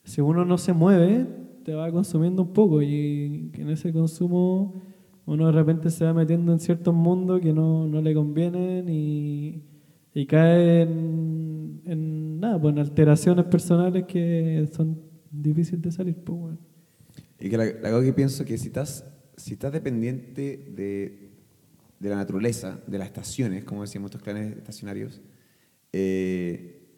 si 0.04 0.20
uno 0.20 0.44
no 0.44 0.58
se 0.58 0.72
mueve, 0.72 1.26
te 1.64 1.74
va 1.74 1.90
consumiendo 1.90 2.42
un 2.42 2.52
poco 2.52 2.82
y 2.82 3.50
en 3.52 3.68
ese 3.68 3.92
consumo 3.92 4.80
uno 5.26 5.46
de 5.46 5.52
repente 5.52 5.90
se 5.90 6.04
va 6.04 6.12
metiendo 6.12 6.52
en 6.52 6.60
ciertos 6.60 6.94
mundos 6.94 7.40
que 7.40 7.52
no, 7.52 7.86
no 7.86 8.00
le 8.00 8.14
convienen 8.14 8.88
y, 8.88 9.62
y 10.14 10.26
cae 10.26 10.82
en, 10.82 11.82
en 11.84 12.40
nada, 12.40 12.60
pues 12.60 12.72
en 12.72 12.80
alteraciones 12.80 13.44
personales 13.46 14.04
que 14.06 14.68
son 14.72 15.00
difíciles 15.30 15.82
de 15.82 15.92
salir. 15.92 16.16
Pues, 16.16 16.38
bueno. 16.38 16.58
Y 17.38 17.48
que 17.48 17.56
la, 17.56 17.64
la 17.64 17.90
cosa 17.90 18.04
que 18.04 18.12
pienso 18.12 18.44
que 18.44 18.58
si 18.58 18.68
estás, 18.68 19.04
si 19.36 19.52
estás 19.54 19.72
dependiente 19.72 20.72
de, 20.74 21.30
de 21.98 22.08
la 22.08 22.16
naturaleza, 22.16 22.80
de 22.86 22.98
las 22.98 23.06
estaciones, 23.06 23.64
como 23.64 23.82
decíamos 23.82 24.10
estos 24.10 24.22
clanes 24.22 24.56
estacionarios, 24.56 25.20
eh, 25.92 26.88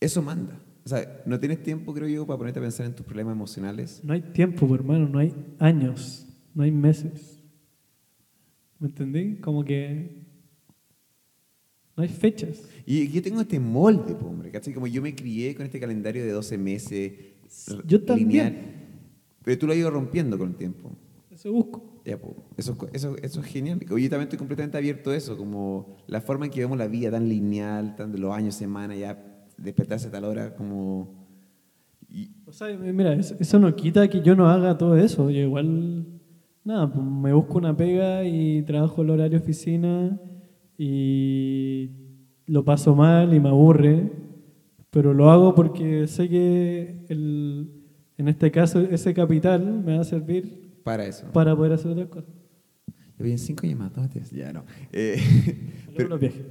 eso 0.00 0.22
manda. 0.22 0.60
O 0.84 0.88
sea, 0.88 1.22
no 1.26 1.38
tienes 1.38 1.62
tiempo, 1.62 1.92
creo 1.92 2.08
yo, 2.08 2.26
para 2.26 2.38
ponerte 2.38 2.58
a 2.58 2.62
pensar 2.62 2.86
en 2.86 2.94
tus 2.94 3.04
problemas 3.04 3.34
emocionales. 3.34 4.00
No 4.02 4.14
hay 4.14 4.22
tiempo, 4.22 4.66
pues, 4.66 4.80
hermano, 4.80 5.08
no 5.08 5.18
hay 5.18 5.34
años, 5.58 6.26
no 6.54 6.62
hay 6.62 6.70
meses. 6.70 7.39
¿Me 8.80 8.88
entendí? 8.88 9.36
Como 9.36 9.64
que 9.64 10.24
no 11.96 12.02
hay 12.02 12.08
fechas. 12.08 12.62
Y 12.86 13.08
yo 13.08 13.20
tengo 13.22 13.40
este 13.42 13.60
molde, 13.60 14.16
hombre, 14.24 14.50
¿cachai? 14.50 14.72
Como 14.72 14.86
yo 14.86 15.02
me 15.02 15.14
crié 15.14 15.54
con 15.54 15.66
este 15.66 15.78
calendario 15.78 16.24
de 16.24 16.32
12 16.32 16.56
meses. 16.58 17.12
Yo 17.86 18.02
también. 18.04 18.28
lineal, 18.28 18.56
pero 19.44 19.58
tú 19.58 19.66
lo 19.66 19.72
has 19.72 19.78
ido 19.78 19.90
rompiendo 19.90 20.38
con 20.38 20.48
el 20.50 20.56
tiempo. 20.56 20.90
Eso 21.30 21.52
busco. 21.52 22.00
Ya, 22.04 22.18
po, 22.18 22.34
eso, 22.56 22.76
eso, 22.94 23.16
eso 23.18 23.40
es 23.40 23.46
genial. 23.46 23.78
Yo 23.80 23.86
también 23.88 24.22
estoy 24.22 24.38
completamente 24.38 24.78
abierto 24.78 25.10
a 25.10 25.16
eso, 25.16 25.36
como 25.36 25.96
la 26.06 26.20
forma 26.22 26.46
en 26.46 26.50
que 26.50 26.60
vemos 26.60 26.78
la 26.78 26.88
vida 26.88 27.10
tan 27.10 27.28
lineal, 27.28 27.94
tan 27.96 28.10
de 28.12 28.18
los 28.18 28.34
años, 28.34 28.54
semanas, 28.54 28.98
ya 28.98 29.46
despertarse 29.58 30.08
a 30.08 30.10
tal 30.10 30.24
hora, 30.24 30.54
como... 30.54 31.26
y- 32.08 32.30
O 32.46 32.52
sea, 32.52 32.68
mira, 32.78 33.12
eso 33.14 33.58
no 33.58 33.76
quita 33.76 34.08
que 34.08 34.22
yo 34.22 34.34
no 34.34 34.48
haga 34.48 34.78
todo 34.78 34.96
eso. 34.96 35.28
Yo 35.28 35.40
igual, 35.40 36.19
nada, 36.64 36.92
pues 36.92 37.04
me 37.04 37.32
busco 37.32 37.58
una 37.58 37.76
pega 37.76 38.24
y 38.24 38.62
trabajo 38.62 39.02
el 39.02 39.10
horario 39.10 39.38
oficina 39.38 40.18
y 40.76 41.90
lo 42.46 42.64
paso 42.64 42.94
mal 42.94 43.32
y 43.34 43.40
me 43.40 43.48
aburre, 43.48 44.10
pero 44.90 45.14
lo 45.14 45.30
hago 45.30 45.54
porque 45.54 46.06
sé 46.06 46.28
que 46.28 47.04
el, 47.08 47.70
en 48.16 48.28
este 48.28 48.50
caso 48.50 48.80
ese 48.80 49.14
capital 49.14 49.82
me 49.84 49.94
va 49.96 50.00
a 50.00 50.04
servir 50.04 50.74
para 50.82 51.06
eso. 51.06 51.26
para 51.32 51.54
poder 51.54 51.72
hacer 51.72 51.92
otras 51.92 52.08
cosas. 52.08 52.30
Yo 53.18 53.24
vi 53.24 53.32
en 53.32 53.38
cinco 53.38 53.66
llamadas. 53.66 54.10
Ya 54.32 54.52
no. 54.52 54.64
Eh, 54.92 55.16
Pero 55.94 56.08
los 56.08 56.20
viajes. 56.20 56.42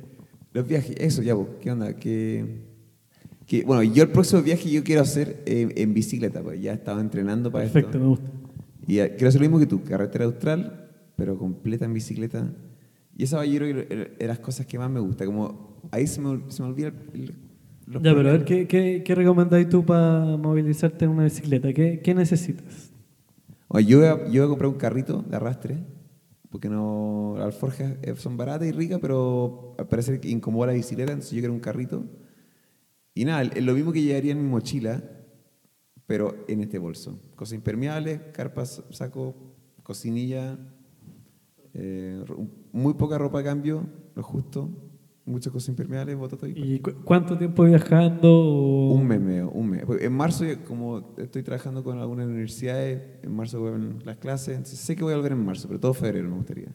Los 0.53 0.68
viajes, 0.68 0.95
eso, 0.99 1.22
ya, 1.22 1.34
vos, 1.34 1.47
¿qué 1.62 1.72
onda? 1.72 1.95
Que, 1.95 2.64
que, 3.45 3.64
bueno, 3.64 3.84
yo 3.84 4.03
el 4.03 4.10
próximo 4.10 4.41
viaje 4.41 4.70
yo 4.70 4.84
quiero 4.84 5.01
hacer 5.01 5.43
eh, 5.45 5.72
en 5.76 5.93
bicicleta, 5.93 6.41
pues 6.41 6.62
ya 6.62 6.74
estaba 6.74 7.01
entrenando 7.01 7.51
para 7.51 7.66
Perfecto, 7.66 7.89
esto. 7.89 7.99
me 7.99 8.07
gusta. 8.07 8.32
Y 8.90 8.98
quiero 8.98 9.28
hacer 9.28 9.40
lo 9.42 9.48
mismo 9.48 9.60
que 9.60 9.68
tú, 9.68 9.84
carretera 9.84 10.26
austral, 10.26 10.90
pero 11.16 11.38
completa 11.38 11.86
en 11.86 11.94
bicicleta. 11.94 12.52
Y 13.16 13.24
esa 13.24 13.46
yo 13.46 13.58
creo 13.60 13.88
que 13.88 14.26
las 14.28 14.40
cosas 14.40 14.66
que 14.66 14.80
más 14.80 14.90
me 14.90 15.00
gusta, 15.00 15.26
como 15.26 15.80
ahí 15.92 16.08
se 16.08 16.20
me, 16.22 16.50
se 16.52 16.62
me 16.64 16.70
olvida 16.70 16.92
el- 17.14 17.36
los 17.86 18.02
Ya, 18.04 18.14
pero 18.16 18.30
a 18.30 18.34
ver, 18.34 18.44
problemas. 18.44 18.46
¿qué, 18.46 18.68
qué, 18.68 19.04
qué 19.04 19.16
recomendáis 19.16 19.68
tú 19.70 19.86
para 19.86 20.38
movilizarte 20.38 21.06
en 21.06 21.12
una 21.12 21.24
bicicleta? 21.24 21.72
¿Qué, 21.74 22.02
qué 22.04 22.14
necesitas? 22.14 22.92
Oye, 23.68 23.86
yo, 23.86 23.98
voy 24.00 24.08
a, 24.08 24.26
yo 24.28 24.42
voy 24.42 24.46
a 24.46 24.48
comprar 24.48 24.70
un 24.70 24.78
carrito 24.78 25.22
de 25.28 25.36
arrastre, 25.36 25.78
porque 26.50 26.70
no, 26.70 27.36
las 27.38 27.46
alforjas 27.48 27.94
eh, 28.02 28.16
son 28.16 28.38
baratas 28.38 28.68
y 28.68 28.72
ricas, 28.72 29.00
pero 29.02 29.76
al 29.78 29.88
parecer 29.88 30.20
que 30.20 30.30
incomoda 30.30 30.68
la 30.68 30.74
bicicleta, 30.74 31.12
entonces 31.12 31.32
yo 31.36 31.42
quiero 31.42 31.54
un 31.54 31.60
carrito. 31.60 32.04
Y 33.14 33.26
nada, 33.26 33.44
lo 33.44 33.74
mismo 33.74 33.92
que 33.92 34.02
llevaría 34.02 34.32
en 34.32 34.42
mi 34.44 34.50
mochila, 34.50 35.04
pero 36.10 36.36
en 36.47 36.62
este 36.62 36.80
bolso. 36.80 37.20
Cosas 37.36 37.53
impermeables, 37.53 38.20
carpas, 38.34 38.84
saco, 38.89 39.36
cocinilla, 39.84 40.57
eh, 41.76 42.24
muy 42.72 42.95
poca 42.95 43.20
ropa 43.20 43.39
a 43.41 43.43
cambio, 43.43 43.86
lo 44.16 44.24
justo, 44.24 44.70
muchas 45.26 45.53
cosas 45.53 45.70
impermeables, 45.70 46.18
botas 46.18 46.39
y 46.49 46.74
¿Y 46.76 46.80
cu- 46.80 46.95
cuánto 47.05 47.38
tiempo 47.38 47.64
viajando? 47.64 48.28
o- 48.28 48.93
un 48.93 49.05
mes, 49.07 49.22
medio, 49.22 49.51
un 49.51 49.70
mes. 49.70 49.86
Porque 49.86 50.03
En 50.05 50.14
marzo, 50.14 50.45
como 50.68 51.14
estoy 51.20 51.43
trabajando 51.43 51.84
con 51.84 51.99
algunas 51.99 52.26
universidades, 52.26 53.20
en 53.22 53.32
marzo 53.32 53.60
vuelven 53.60 53.99
las 54.03 54.18
clases, 54.18 54.55
entonces 54.57 54.80
sé 54.80 54.95
que 54.95 55.03
voy 55.03 55.14
a 55.14 55.18
volver 55.18 55.34
en 55.34 55.45
marzo, 55.45 55.68
pero 55.68 55.80
todo 55.80 55.93
febrero 55.93 56.28
me 56.28 56.38
gustaría. 56.38 56.74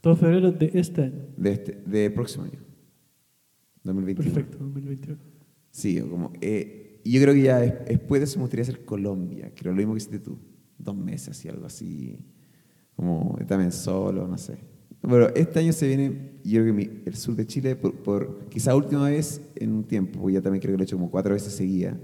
Todo 0.00 0.14
febrero 0.14 0.52
de 0.52 0.70
este 0.74 1.02
año. 1.02 1.24
De 1.36 1.50
este, 1.52 1.82
de 1.84 2.10
próximo 2.12 2.44
año. 2.44 2.60
2021. 3.82 4.32
Perfecto, 4.34 4.58
2021. 4.64 5.18
Sí, 5.72 6.00
como, 6.00 6.32
eh, 6.40 6.87
y 7.08 7.12
yo 7.12 7.22
creo 7.22 7.34
que 7.34 7.42
ya 7.42 7.58
des- 7.60 7.74
después 7.86 8.20
de 8.20 8.24
eso 8.24 8.38
me 8.38 8.42
gustaría 8.44 8.62
hacer 8.62 8.84
Colombia, 8.84 9.52
creo 9.54 9.72
lo 9.72 9.78
mismo 9.78 9.94
que 9.94 9.98
hiciste 9.98 10.18
tú. 10.18 10.38
Dos 10.78 10.96
meses, 10.96 11.28
así, 11.30 11.48
algo 11.48 11.66
así. 11.66 12.18
Como 12.96 13.38
también 13.46 13.72
solo, 13.72 14.26
no 14.26 14.36
sé. 14.38 14.58
Pero 15.00 15.32
este 15.34 15.60
año 15.60 15.72
se 15.72 15.86
viene, 15.86 16.32
yo 16.44 16.60
creo 16.62 16.74
que 16.76 17.02
el 17.06 17.14
sur 17.14 17.34
de 17.36 17.46
Chile, 17.46 17.76
por, 17.76 17.94
por 17.94 18.48
quizá 18.48 18.74
última 18.74 19.08
vez 19.08 19.40
en 19.56 19.72
un 19.72 19.84
tiempo, 19.84 20.20
porque 20.20 20.34
ya 20.34 20.42
también 20.42 20.60
creo 20.60 20.72
que 20.72 20.78
lo 20.78 20.82
he 20.82 20.86
hecho 20.86 20.96
como 20.96 21.10
cuatro 21.10 21.34
veces 21.34 21.52
seguida. 21.52 21.96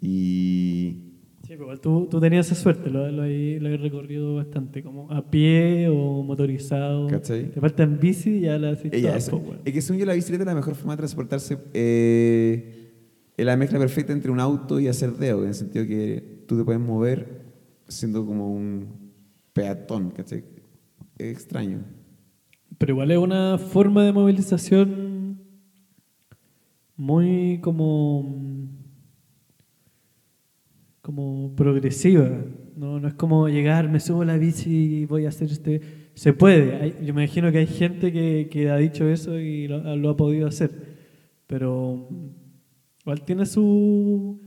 Y 0.00 0.96
Sí, 1.42 1.54
pero 1.56 1.62
igual 1.64 1.80
tú, 1.80 2.06
tú 2.08 2.20
tenías 2.20 2.46
esa 2.46 2.54
suerte, 2.54 2.90
lo, 2.90 3.10
lo, 3.10 3.24
he, 3.24 3.58
lo 3.60 3.68
he 3.68 3.76
recorrido 3.76 4.36
bastante, 4.36 4.82
como 4.84 5.10
a 5.10 5.30
pie 5.30 5.88
o 5.88 6.22
motorizado. 6.22 7.08
¿Cachai? 7.08 7.50
Te 7.50 7.60
falta 7.60 7.82
en 7.82 7.98
bici 7.98 8.30
y 8.36 8.40
ya 8.42 8.58
la 8.58 8.70
eso. 8.72 9.30
po, 9.32 9.36
weón. 9.38 9.58
Es 9.64 9.72
que 9.72 9.80
según 9.82 9.98
yo 9.98 10.06
la 10.06 10.12
bicicleta 10.14 10.42
es 10.44 10.46
la 10.46 10.54
mejor 10.54 10.74
forma 10.76 10.92
de 10.92 10.98
transportarse. 10.98 11.58
eh, 11.74 12.79
es 13.40 13.46
la 13.46 13.56
mezcla 13.56 13.78
perfecta 13.78 14.12
entre 14.12 14.30
un 14.30 14.40
auto 14.40 14.78
y 14.80 14.88
hacer 14.88 15.12
dedo, 15.12 15.42
en 15.42 15.48
el 15.48 15.54
sentido 15.54 15.86
que 15.86 16.44
tú 16.46 16.56
te 16.58 16.64
puedes 16.64 16.80
mover 16.80 17.42
siendo 17.88 18.24
como 18.24 18.52
un 18.52 19.12
peatón, 19.52 20.10
¿cachai? 20.10 20.44
Es 21.18 21.32
extraño. 21.32 21.82
Pero 22.78 22.92
igual 22.92 23.10
es 23.10 23.18
una 23.18 23.58
forma 23.58 24.04
de 24.04 24.12
movilización 24.12 25.38
muy 26.96 27.58
como 27.62 28.68
como 31.02 31.54
progresiva. 31.56 32.28
No, 32.76 33.00
no 33.00 33.08
es 33.08 33.14
como 33.14 33.48
llegar, 33.48 33.88
me 33.90 34.00
subo 34.00 34.22
a 34.22 34.24
la 34.26 34.36
bici 34.38 34.70
y 35.02 35.06
voy 35.06 35.26
a 35.26 35.28
hacer 35.30 35.50
este 35.50 35.80
se 36.14 36.32
puede. 36.32 36.76
Hay- 36.76 36.90
yo 37.04 37.14
me 37.14 37.24
imagino 37.24 37.50
que 37.52 37.58
hay 37.58 37.66
gente 37.66 38.12
que, 38.12 38.48
que 38.50 38.70
ha 38.70 38.76
dicho 38.76 39.08
eso 39.08 39.38
y 39.38 39.66
lo, 39.68 39.96
lo 39.96 40.10
ha 40.10 40.16
podido 40.16 40.46
hacer. 40.46 40.70
Pero 41.46 42.08
igual 43.00 43.22
tiene 43.22 43.46
su, 43.46 44.40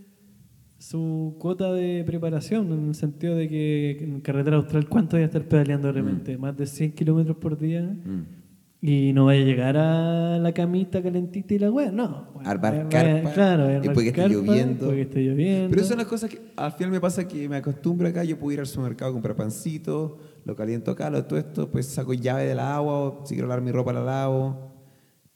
su 0.77 1.35
cuota 1.39 1.71
de 1.73 2.03
preparación, 2.05 2.71
en 2.71 2.87
el 2.89 2.95
sentido 2.95 3.35
de 3.35 3.47
que 3.47 4.03
en 4.03 4.21
carretera 4.21 4.57
austral, 4.57 4.87
¿cuánto 4.87 5.17
voy 5.17 5.23
a 5.23 5.27
estar 5.27 5.43
pedaleando 5.43 5.91
realmente? 5.91 6.37
Más 6.37 6.55
de 6.57 6.65
100 6.65 6.93
kilómetros 6.93 7.37
por 7.37 7.57
día. 7.57 7.81
Mm. 7.81 8.43
Y 8.85 9.13
no 9.13 9.23
vaya 9.27 9.41
a 9.41 9.45
llegar 9.45 9.77
a 9.77 10.37
la 10.39 10.51
camita 10.51 11.01
calentita 11.01 11.53
y 11.53 11.59
la 11.59 11.71
weá, 11.71 11.89
no. 11.89 12.27
Bueno, 12.33 12.49
Armar 12.49 12.89
carpa, 12.89 13.31
claro, 13.31 13.71
y 13.71 13.75
armar 13.75 13.93
puede 13.93 14.11
que 14.11 14.21
esté 14.21 14.33
lloviendo. 14.33 14.89
que 14.89 15.01
esté 15.03 15.21
lloviendo. 15.21 15.69
Pero 15.69 15.85
son 15.85 15.99
las 15.99 16.07
cosas 16.07 16.29
que 16.29 16.41
al 16.57 16.73
final 16.73 16.91
me 16.91 16.99
pasa 16.99 17.25
que 17.25 17.47
me 17.47 17.55
acostumbro 17.55 18.09
acá, 18.09 18.25
yo 18.25 18.37
puedo 18.37 18.51
ir 18.51 18.59
al 18.59 18.67
supermercado 18.67 19.11
a 19.11 19.13
comprar 19.13 19.37
pancito, 19.37 20.19
lo 20.43 20.53
caliento 20.57 20.91
acá, 20.91 21.09
lo 21.09 21.23
todo 21.23 21.39
esto, 21.39 21.71
pues 21.71 21.85
saco 21.85 22.13
llave 22.13 22.43
del 22.43 22.59
agua, 22.59 22.99
o 22.99 23.25
si 23.25 23.35
quiero 23.35 23.47
lavar 23.47 23.63
mi 23.63 23.71
ropa 23.71 23.93
la 23.93 24.03
lavo. 24.03 24.73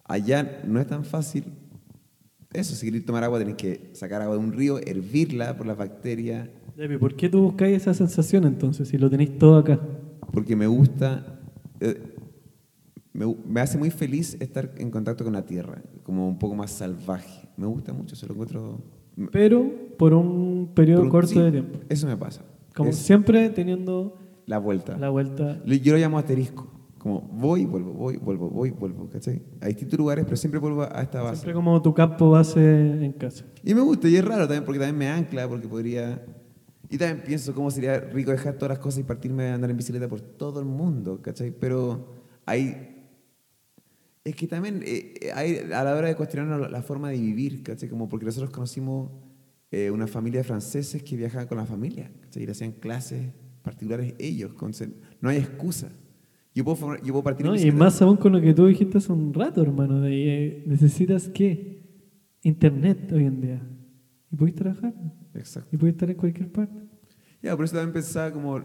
Allá 0.03 0.59
no 0.67 0.81
es 0.81 0.87
tan 0.87 1.05
fácil. 1.05 1.45
Eso, 2.57 2.75
si 2.75 2.85
queréis 2.87 3.05
tomar 3.05 3.23
agua, 3.23 3.39
tenés 3.39 3.55
que 3.55 3.89
sacar 3.93 4.21
agua 4.21 4.35
de 4.35 4.39
un 4.41 4.51
río, 4.51 4.79
hervirla 4.79 5.55
por 5.57 5.67
las 5.67 5.77
bacterias, 5.77 6.49
¿por 6.99 7.15
qué 7.15 7.29
tú 7.29 7.41
buscáis 7.41 7.77
esa 7.77 7.93
sensación 7.93 8.45
entonces, 8.45 8.87
si 8.87 8.97
lo 8.97 9.09
tenéis 9.09 9.37
todo 9.37 9.57
acá? 9.57 9.79
porque 10.33 10.55
me 10.55 10.67
gusta, 10.67 11.39
eh, 11.79 12.15
me, 13.13 13.25
me 13.47 13.61
hace 13.61 13.77
muy 13.77 13.89
feliz 13.91 14.35
estar 14.39 14.71
en 14.77 14.91
contacto 14.91 15.23
con 15.23 15.33
la 15.33 15.45
tierra, 15.45 15.81
como 16.03 16.27
un 16.27 16.37
poco 16.37 16.55
más 16.55 16.71
salvaje. 16.71 17.47
Me 17.57 17.65
gusta 17.65 17.93
mucho, 17.93 18.15
se 18.15 18.27
lo 18.27 18.33
encuentro... 18.33 18.81
Pero 19.31 19.71
por 19.97 20.13
un 20.13 20.71
periodo 20.75 20.99
por 20.99 21.05
un- 21.05 21.11
corto 21.11 21.29
sí, 21.29 21.39
de 21.39 21.51
tiempo. 21.51 21.79
Eso 21.89 22.05
me 22.05 22.15
pasa. 22.17 22.43
Como 22.75 22.89
Es 22.91 22.97
siempre 22.97 23.49
teniendo 23.49 24.15
la 24.45 24.59
vuelta. 24.59 24.95
la 24.97 25.09
vuelta. 25.09 25.59
Yo 25.65 25.93
lo 25.93 25.97
llamo 25.99 26.19
asterisco. 26.19 26.71
Como 27.07 27.21
voy, 27.21 27.63
vuelvo, 27.63 27.93
voy, 27.93 28.17
vuelvo, 28.17 28.49
voy, 28.49 28.71
vuelvo, 28.71 29.09
¿cachai? 29.09 29.41
A 29.61 29.67
distintos 29.67 29.97
lugares, 29.97 30.25
pero 30.25 30.35
siempre 30.35 30.59
vuelvo 30.59 30.83
a 30.83 31.01
esta 31.01 31.21
base. 31.21 31.37
Siempre 31.37 31.53
como 31.53 31.81
tu 31.81 31.93
campo 31.93 32.31
base 32.31 32.59
en 32.59 33.13
casa. 33.13 33.45
Y 33.63 33.73
me 33.73 33.79
gusta, 33.79 34.09
y 34.09 34.17
es 34.17 34.25
raro 34.25 34.41
también, 34.41 34.65
porque 34.65 34.77
también 34.77 34.97
me 34.97 35.07
ancla, 35.07 35.47
porque 35.47 35.69
podría... 35.69 36.21
Y 36.89 36.97
también 36.97 37.23
pienso 37.25 37.53
cómo 37.53 37.71
sería 37.71 37.97
rico 37.97 38.31
dejar 38.31 38.55
todas 38.55 38.71
las 38.71 38.79
cosas 38.79 38.99
y 38.99 39.03
partirme 39.03 39.45
a 39.45 39.53
andar 39.53 39.69
en 39.69 39.77
bicicleta 39.77 40.09
por 40.09 40.19
todo 40.19 40.59
el 40.59 40.65
mundo, 40.65 41.21
¿cachai? 41.21 41.51
Pero 41.51 42.13
hay... 42.45 43.07
Es 44.25 44.35
que 44.35 44.45
también 44.45 44.83
eh, 44.85 45.31
hay, 45.33 45.59
a 45.59 45.85
la 45.85 45.95
hora 45.95 46.09
de 46.09 46.15
cuestionar 46.17 46.69
la, 46.69 46.81
forma 46.81 47.09
de 47.09 47.19
vivir, 47.19 47.63
¿cachai? 47.63 47.87
Como 47.87 48.09
porque 48.09 48.25
nosotros 48.25 48.49
conocimos 48.49 49.11
eh, 49.71 49.91
una 49.91 50.07
familia 50.07 50.41
de 50.41 50.43
franceses 50.43 51.01
que 51.03 51.15
viajaban 51.15 51.47
con 51.47 51.57
la 51.57 51.65
familia, 51.65 52.11
¿cachai? 52.23 52.43
Y 52.43 52.45
le 52.47 52.51
hacían 52.51 52.73
clases 52.73 53.31
particulares 53.61 54.13
ellos. 54.19 54.51
con 54.55 54.73
no 55.21 55.29
hay 55.29 55.37
excusa. 55.37 55.89
Yo 56.57 56.65
puedo, 56.65 56.95
yo 57.03 57.13
puedo 57.13 57.23
partir 57.23 57.45
¿no? 57.45 57.55
Y 57.55 57.71
más 57.71 58.01
aún 58.01 58.17
con 58.17 58.33
lo 58.33 58.41
que 58.41 58.51
tú 58.51 58.65
dijiste 58.65 58.97
hace 58.97 59.11
un 59.11 59.31
rato, 59.31 59.61
hermano. 59.61 60.01
De, 60.01 60.09
eh, 60.09 60.63
¿Necesitas 60.65 61.29
qué? 61.29 61.83
Internet 62.41 63.11
hoy 63.11 63.25
en 63.25 63.41
día. 63.41 63.61
Y 64.31 64.35
puedes 64.35 64.55
trabajar. 64.55 64.91
Exacto. 65.35 65.69
Y 65.75 65.77
puedes 65.77 65.93
estar 65.93 66.09
en 66.09 66.15
cualquier 66.15 66.51
parte. 66.51 66.81
Ya, 67.43 67.55
por 67.55 67.63
eso 67.63 67.75
también 67.75 67.93
pensaba 67.93 68.31
como, 68.31 68.59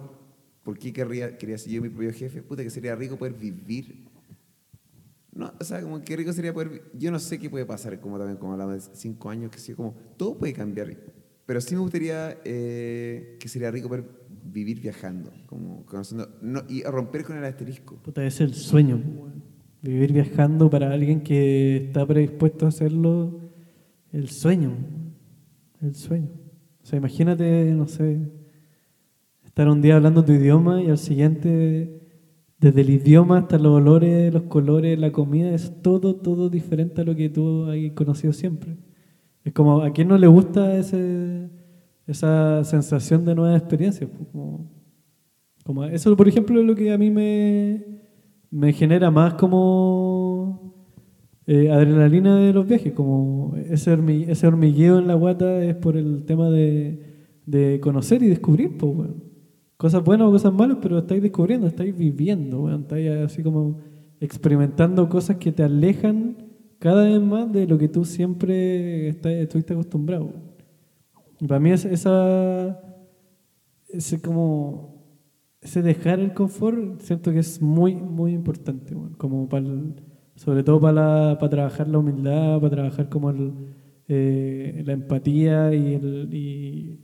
¿por 0.65 0.79
qué 0.79 0.91
querría, 0.91 1.37
quería 1.37 1.59
ser 1.59 1.71
yo 1.71 1.83
mi 1.83 1.91
propio 1.91 2.15
jefe? 2.15 2.43
Puta, 2.43 2.63
que 2.63 2.71
sería 2.71 2.97
rico 2.97 3.19
poder 3.19 3.35
vivir. 3.35 4.07
No, 5.31 5.53
o 5.61 5.63
sea, 5.63 5.83
como 5.83 6.03
qué 6.03 6.17
rico 6.17 6.33
sería 6.33 6.55
poder, 6.55 6.91
yo 6.95 7.11
no 7.11 7.19
sé 7.19 7.39
qué 7.39 7.51
puede 7.51 7.67
pasar, 7.67 8.01
como 8.01 8.17
también, 8.17 8.39
como 8.39 8.53
hablaba 8.53 8.73
de 8.73 8.81
cinco 8.81 9.29
años, 9.29 9.51
que 9.51 9.59
sí, 9.59 9.75
como, 9.75 9.95
todo 10.17 10.39
puede 10.39 10.55
cambiar. 10.55 10.97
Pero 11.45 11.61
sí 11.61 11.75
me 11.75 11.83
gustaría 11.83 12.39
eh, 12.43 13.37
que 13.39 13.49
sería 13.51 13.71
rico 13.71 13.89
poder 13.89 14.22
vivir 14.45 14.81
viajando, 14.81 15.31
como 15.47 15.85
conociendo, 15.87 16.29
no, 16.41 16.63
y 16.69 16.83
romper 16.83 17.25
con 17.25 17.37
el 17.37 17.45
asterisco. 17.45 18.01
Es 18.17 18.41
el 18.41 18.55
sueño. 18.55 19.01
Vivir 19.83 20.13
viajando 20.13 20.71
para 20.71 20.93
alguien 20.93 21.23
que 21.23 21.77
está 21.77 22.07
predispuesto 22.07 22.67
a 22.67 22.69
hacerlo, 22.69 23.41
el 24.13 24.29
sueño. 24.29 24.73
El 25.81 25.95
sueño. 25.95 26.29
O 26.83 26.87
sea, 26.87 26.99
imagínate, 26.99 27.73
no 27.73 27.89
sé, 27.89 28.19
estar 29.45 29.69
un 29.69 29.83
día 29.83 29.97
hablando 29.97 30.25
tu 30.25 30.33
idioma 30.33 30.83
y 30.83 30.89
al 30.89 30.99
siguiente, 30.99 32.01
desde 32.59 32.81
el 32.81 32.91
idioma 32.91 33.39
hasta 33.39 33.59
los 33.59 33.73
olores, 33.73 34.33
los 34.33 34.45
colores, 34.45 34.99
la 34.99 35.13
comida, 35.13 35.53
es 35.53 35.83
todo, 35.83 36.17
todo 36.17 36.49
diferente 36.49 37.01
a 37.03 37.05
lo 37.05 37.15
que 37.15 37.29
tú 37.29 37.67
has 37.67 37.77
conocido 37.95 38.33
siempre. 38.33 38.77
Es 39.45 39.53
como, 39.53 39.83
¿a 39.83 39.93
quién 39.93 40.09
no 40.09 40.19
le 40.19 40.27
gusta 40.27 40.77
ese, 40.77 41.51
esa 42.07 42.65
sensación 42.65 43.25
de 43.25 43.35
nuevas 43.35 43.61
experiencias? 43.61 44.11
Pues, 44.11 44.29
Como, 44.31 44.71
como 45.65 45.85
eso, 45.85 46.17
por 46.17 46.29
ejemplo, 46.29 46.61
es 46.61 46.67
lo 46.67 46.75
que 46.75 46.93
a 46.93 46.99
mí 46.99 47.11
me, 47.11 47.85
me 48.51 48.73
genera 48.73 49.11
más 49.11 49.35
como 49.35 50.75
eh, 51.47 51.71
adrenalina 51.71 52.37
de 52.39 52.53
los 52.53 52.67
viajes, 52.67 52.93
como 52.93 53.55
ese, 53.69 53.97
hormi- 53.97 54.27
ese 54.29 54.47
hormigueo 54.47 54.99
en 54.99 55.07
la 55.07 55.15
guata 55.15 55.63
es 55.65 55.75
por 55.77 55.97
el 55.97 56.25
tema 56.25 56.51
de, 56.51 57.05
de 57.47 57.81
conocer 57.81 58.23
y 58.23 58.29
descubrir, 58.29 58.77
pues. 58.77 59.09
Cosas 59.77 60.05
buenas 60.05 60.29
o 60.29 60.31
cosas 60.31 60.53
malas, 60.53 60.79
pero 60.81 60.99
estáis 60.99 61.21
descubriendo, 61.23 61.67
estáis 61.67 61.97
viviendo. 61.97 62.73
Estáis 62.73 63.11
así 63.11 63.43
como 63.43 63.79
experimentando 64.21 65.09
cosas 65.09 65.39
que 65.39 65.51
te 65.51 65.65
alejan 65.65 66.37
cada 66.79 67.03
vez 67.05 67.21
más 67.21 67.51
de 67.53 67.67
lo 67.67 67.79
que 67.79 67.89
tú 67.89 68.05
siempre 68.05 69.09
está- 69.09 69.33
estuviste 69.33 69.73
acostumbrado. 69.73 70.31
Y 71.43 71.47
para 71.49 71.59
mí 71.61 71.71
es 71.73 71.85
esa, 71.85 72.81
ese 73.89 74.21
como 74.21 75.03
ese 75.61 75.83
dejar 75.83 76.19
el 76.21 76.35
confort 76.35 77.01
siento 77.01 77.33
que 77.33 77.41
es 77.41 77.61
muy 77.61 77.95
muy 77.97 78.33
importante 78.33 78.95
weón. 78.95 79.15
como 79.15 79.49
para 79.49 79.67
sobre 80.37 80.63
todo 80.65 80.81
para, 80.81 81.37
para 81.39 81.51
trabajar 81.51 81.89
la 81.89 81.99
humildad 81.99 82.59
para 82.61 82.71
trabajar 82.71 83.09
como 83.09 83.31
el, 83.31 83.53
eh, 84.09 84.83
la 84.87 84.93
empatía 84.93 85.73
y, 85.75 85.95
el, 85.95 86.29
y, 86.33 87.01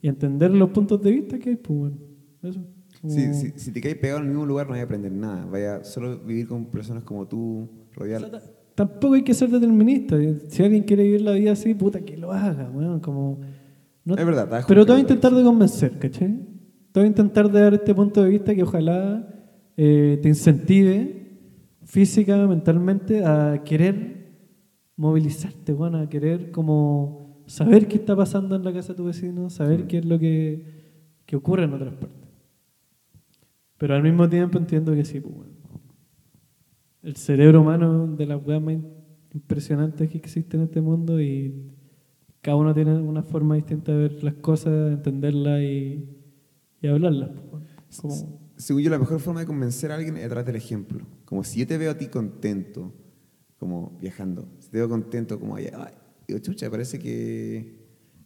y 0.00 0.08
entender 0.08 0.50
los 0.52 0.70
puntos 0.70 1.00
de 1.02 1.10
vista 1.10 1.38
que 1.38 1.50
hay 1.50 1.56
pues 1.56 1.78
bueno. 1.78 1.96
eso 2.42 2.60
como- 3.00 3.12
Si, 3.14 3.72
te 3.72 3.80
caes 3.80 3.96
pegado 3.96 4.20
en 4.20 4.24
el 4.26 4.30
mismo 4.30 4.46
lugar 4.46 4.66
no 4.66 4.72
vas 4.72 4.80
a 4.80 4.84
aprender 4.84 5.12
nada, 5.12 5.44
vaya 5.46 5.84
solo 5.84 6.18
vivir 6.18 6.46
con 6.48 6.66
personas 6.66 7.02
como 7.04 7.26
tú, 7.26 7.68
O 7.90 7.94
rodear. 8.00 8.20
sea, 8.20 8.40
tampoco 8.74 9.14
hay 9.14 9.22
que 9.22 9.34
ser 9.34 9.50
determinista 9.50 10.16
si 10.48 10.62
alguien 10.62 10.82
quiere 10.84 11.02
vivir 11.04 11.20
la 11.22 11.32
vida 11.32 11.52
así 11.52 11.74
puta 11.74 12.00
que 12.00 12.16
lo 12.16 12.32
haga 12.32 12.70
weón, 12.70 13.00
como 13.00 13.40
no- 14.04 14.14
Es 14.16 14.26
verdad, 14.26 14.64
Pero 14.66 14.84
te 14.84 14.92
voy 14.92 14.98
a 14.98 15.02
intentar 15.02 15.32
de 15.32 15.42
convencer, 15.42 15.98
¿cachai? 15.98 16.38
Te 16.92 17.00
voy 17.00 17.04
a 17.04 17.06
intentar 17.08 17.50
de 17.50 17.60
dar 17.60 17.74
este 17.74 17.94
punto 17.94 18.22
de 18.22 18.30
vista 18.30 18.54
que 18.54 18.62
ojalá 18.62 19.28
eh, 19.76 20.18
te 20.22 20.28
incentive 20.28 21.18
física, 21.84 22.36
mentalmente, 22.46 23.24
a 23.24 23.62
querer 23.64 24.32
movilizarte, 24.96 25.72
bueno, 25.72 25.98
a 25.98 26.08
querer 26.08 26.50
como 26.50 27.42
saber 27.46 27.88
qué 27.88 27.96
está 27.96 28.14
pasando 28.14 28.54
en 28.56 28.64
la 28.64 28.72
casa 28.72 28.92
de 28.92 28.96
tu 28.98 29.04
vecino, 29.04 29.48
saber 29.50 29.86
qué 29.86 29.98
es 29.98 30.04
lo 30.04 30.18
que, 30.18 30.66
que 31.26 31.36
ocurre 31.36 31.64
en 31.64 31.72
otras 31.74 31.94
partes. 31.94 32.18
Pero 33.78 33.94
al 33.94 34.02
mismo 34.02 34.28
tiempo 34.28 34.58
entiendo 34.58 34.92
que 34.94 35.04
sí, 35.04 35.20
pues, 35.20 35.34
bueno. 35.34 35.52
El 37.02 37.16
cerebro 37.16 37.62
humano 37.62 38.06
de 38.06 38.26
las 38.26 38.46
weas 38.46 38.62
más 38.62 38.76
impresionantes 39.34 40.08
que 40.08 40.18
existe 40.18 40.56
en 40.56 40.64
este 40.64 40.80
mundo 40.80 41.20
y 41.20 41.72
cada 42.42 42.56
uno 42.56 42.74
tiene 42.74 42.92
una 43.00 43.22
forma 43.22 43.54
distinta 43.54 43.92
de 43.92 43.98
ver 44.08 44.22
las 44.24 44.34
cosas, 44.34 44.92
entenderlas 44.92 45.60
y, 45.62 46.04
y 46.82 46.86
hablarlas. 46.88 47.30
Como- 48.00 48.40
Según 48.56 48.82
yo, 48.82 48.90
la 48.90 48.98
mejor 48.98 49.18
forma 49.20 49.40
de 49.40 49.46
convencer 49.46 49.90
a 49.90 49.94
alguien 49.96 50.16
es 50.16 50.24
a 50.26 50.28
través 50.28 50.46
del 50.46 50.56
ejemplo. 50.56 51.04
Como 51.24 51.42
si 51.44 51.60
yo 51.60 51.66
te 51.66 51.78
veo 51.78 51.90
a 51.92 51.98
ti 51.98 52.06
contento, 52.06 52.92
como 53.58 53.96
viajando, 54.00 54.48
si 54.58 54.68
te 54.70 54.78
veo 54.78 54.88
contento, 54.88 55.38
como 55.40 55.56
allá, 55.56 55.70
ay, 55.86 55.94
digo, 56.28 56.40
chucha, 56.40 56.70
parece 56.70 56.98
que 56.98 57.80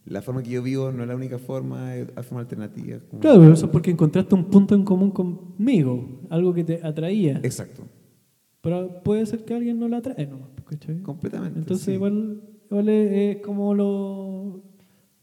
la 0.05 0.21
forma 0.21 0.41
que 0.41 0.49
yo 0.51 0.63
vivo 0.63 0.91
no 0.91 1.03
es 1.03 1.07
la 1.09 1.15
única 1.15 1.37
forma, 1.37 1.89
hay 1.89 2.05
forma 2.23 2.41
alternativa. 2.41 2.99
como- 3.09 3.19
Claro, 3.21 3.39
pero 3.39 3.53
eso 3.53 3.65
es 3.67 3.71
porque 3.71 3.91
encontraste 3.91 4.33
un 4.35 4.45
punto 4.45 4.73
en 4.75 4.83
común 4.83 5.11
conmigo, 5.11 6.21
algo 6.29 6.53
que 6.53 6.63
te 6.63 6.79
atraía. 6.83 7.39
Exacto, 7.43 7.83
Pero 8.61 9.01
puede 9.03 9.25
ser 9.25 9.45
que 9.45 9.53
alguien 9.53 9.79
no 9.79 9.87
la 9.87 9.97
atrae 9.97 10.25
nomás, 10.27 10.49
¿cachai? 10.65 11.01
completamente. 11.01 11.59
Entonces 11.59 11.85
sí. 11.85 11.91
igual, 11.93 12.41
es, 12.71 13.35
es 13.37 13.41
como 13.43 13.73
lo, 13.73 14.63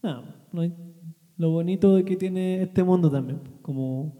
nada, 0.02 0.34
lo 1.36 1.50
bonito 1.50 2.04
que 2.04 2.16
tiene 2.16 2.62
este 2.62 2.82
mundo 2.82 3.10
también. 3.10 3.40
Como, 3.62 4.16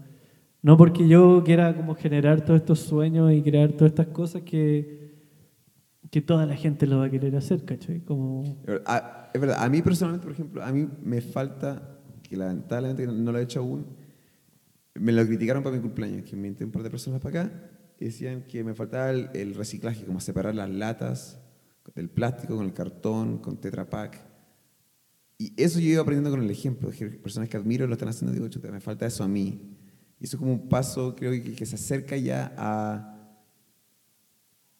no 0.62 0.76
porque 0.76 1.06
yo 1.06 1.42
quiera 1.44 1.76
como 1.76 1.94
generar 1.94 2.44
todos 2.44 2.60
estos 2.60 2.80
sueños 2.80 3.32
y 3.32 3.42
crear 3.42 3.72
todas 3.72 3.92
estas 3.92 4.08
cosas 4.08 4.42
que, 4.42 5.14
que 6.10 6.20
toda 6.22 6.46
la 6.46 6.56
gente 6.56 6.86
lo 6.86 6.98
va 6.98 7.06
a 7.06 7.10
querer 7.10 7.36
hacer, 7.36 7.64
¿cachai? 7.64 8.00
Como, 8.00 8.56
a- 8.86 9.30
es 9.32 9.40
verdad, 9.40 9.62
a 9.62 9.68
mí 9.68 9.82
personalmente, 9.82 10.24
por 10.24 10.32
ejemplo, 10.32 10.62
a 10.62 10.72
mí 10.72 10.88
me 11.02 11.20
falta, 11.20 11.98
que 12.22 12.36
lamentablemente 12.36 13.06
no 13.06 13.32
lo 13.32 13.38
he 13.38 13.42
hecho 13.42 13.60
aún, 13.60 13.84
me 14.94 15.12
lo 15.12 15.26
criticaron 15.26 15.62
para 15.62 15.76
mi 15.76 15.82
cumpleaños, 15.82 16.22
que 16.22 16.36
me 16.36 16.48
un 16.48 16.70
par 16.70 16.82
de 16.82 16.90
personas 16.90 17.20
para 17.20 17.42
acá, 17.42 17.70
y 17.98 18.06
decían 18.06 18.42
que 18.42 18.62
me 18.64 18.74
faltaba 18.74 19.10
el, 19.10 19.28
el 19.34 19.54
reciclaje, 19.54 20.04
como 20.04 20.20
separar 20.20 20.54
las 20.54 20.70
latas 20.70 21.43
del 21.95 22.09
plástico 22.09 22.57
con 22.57 22.66
el 22.66 22.72
cartón, 22.72 23.39
con 23.39 23.57
Tetra 23.57 23.89
Pak. 23.89 24.20
Y 25.39 25.53
eso 25.57 25.80
yo 25.80 25.89
iba 25.89 26.03
aprendiendo 26.03 26.30
con 26.30 26.43
el 26.43 26.51
ejemplo, 26.51 26.91
que 26.91 27.07
personas 27.07 27.49
que 27.49 27.57
admiro 27.57 27.87
lo 27.87 27.95
están 27.95 28.09
haciendo, 28.09 28.32
digo, 28.32 28.49
chuta, 28.49 28.70
me 28.70 28.80
falta 28.80 29.07
eso 29.07 29.24
a 29.24 29.28
mí. 29.28 29.76
Y 30.20 30.24
eso 30.24 30.37
es 30.37 30.41
como 30.41 30.53
un 30.53 30.68
paso, 30.68 31.14
creo 31.16 31.32
que, 31.32 31.55
que 31.55 31.66
se 31.66 31.74
acerca 31.74 32.16
ya 32.16 32.55
a 32.57 33.14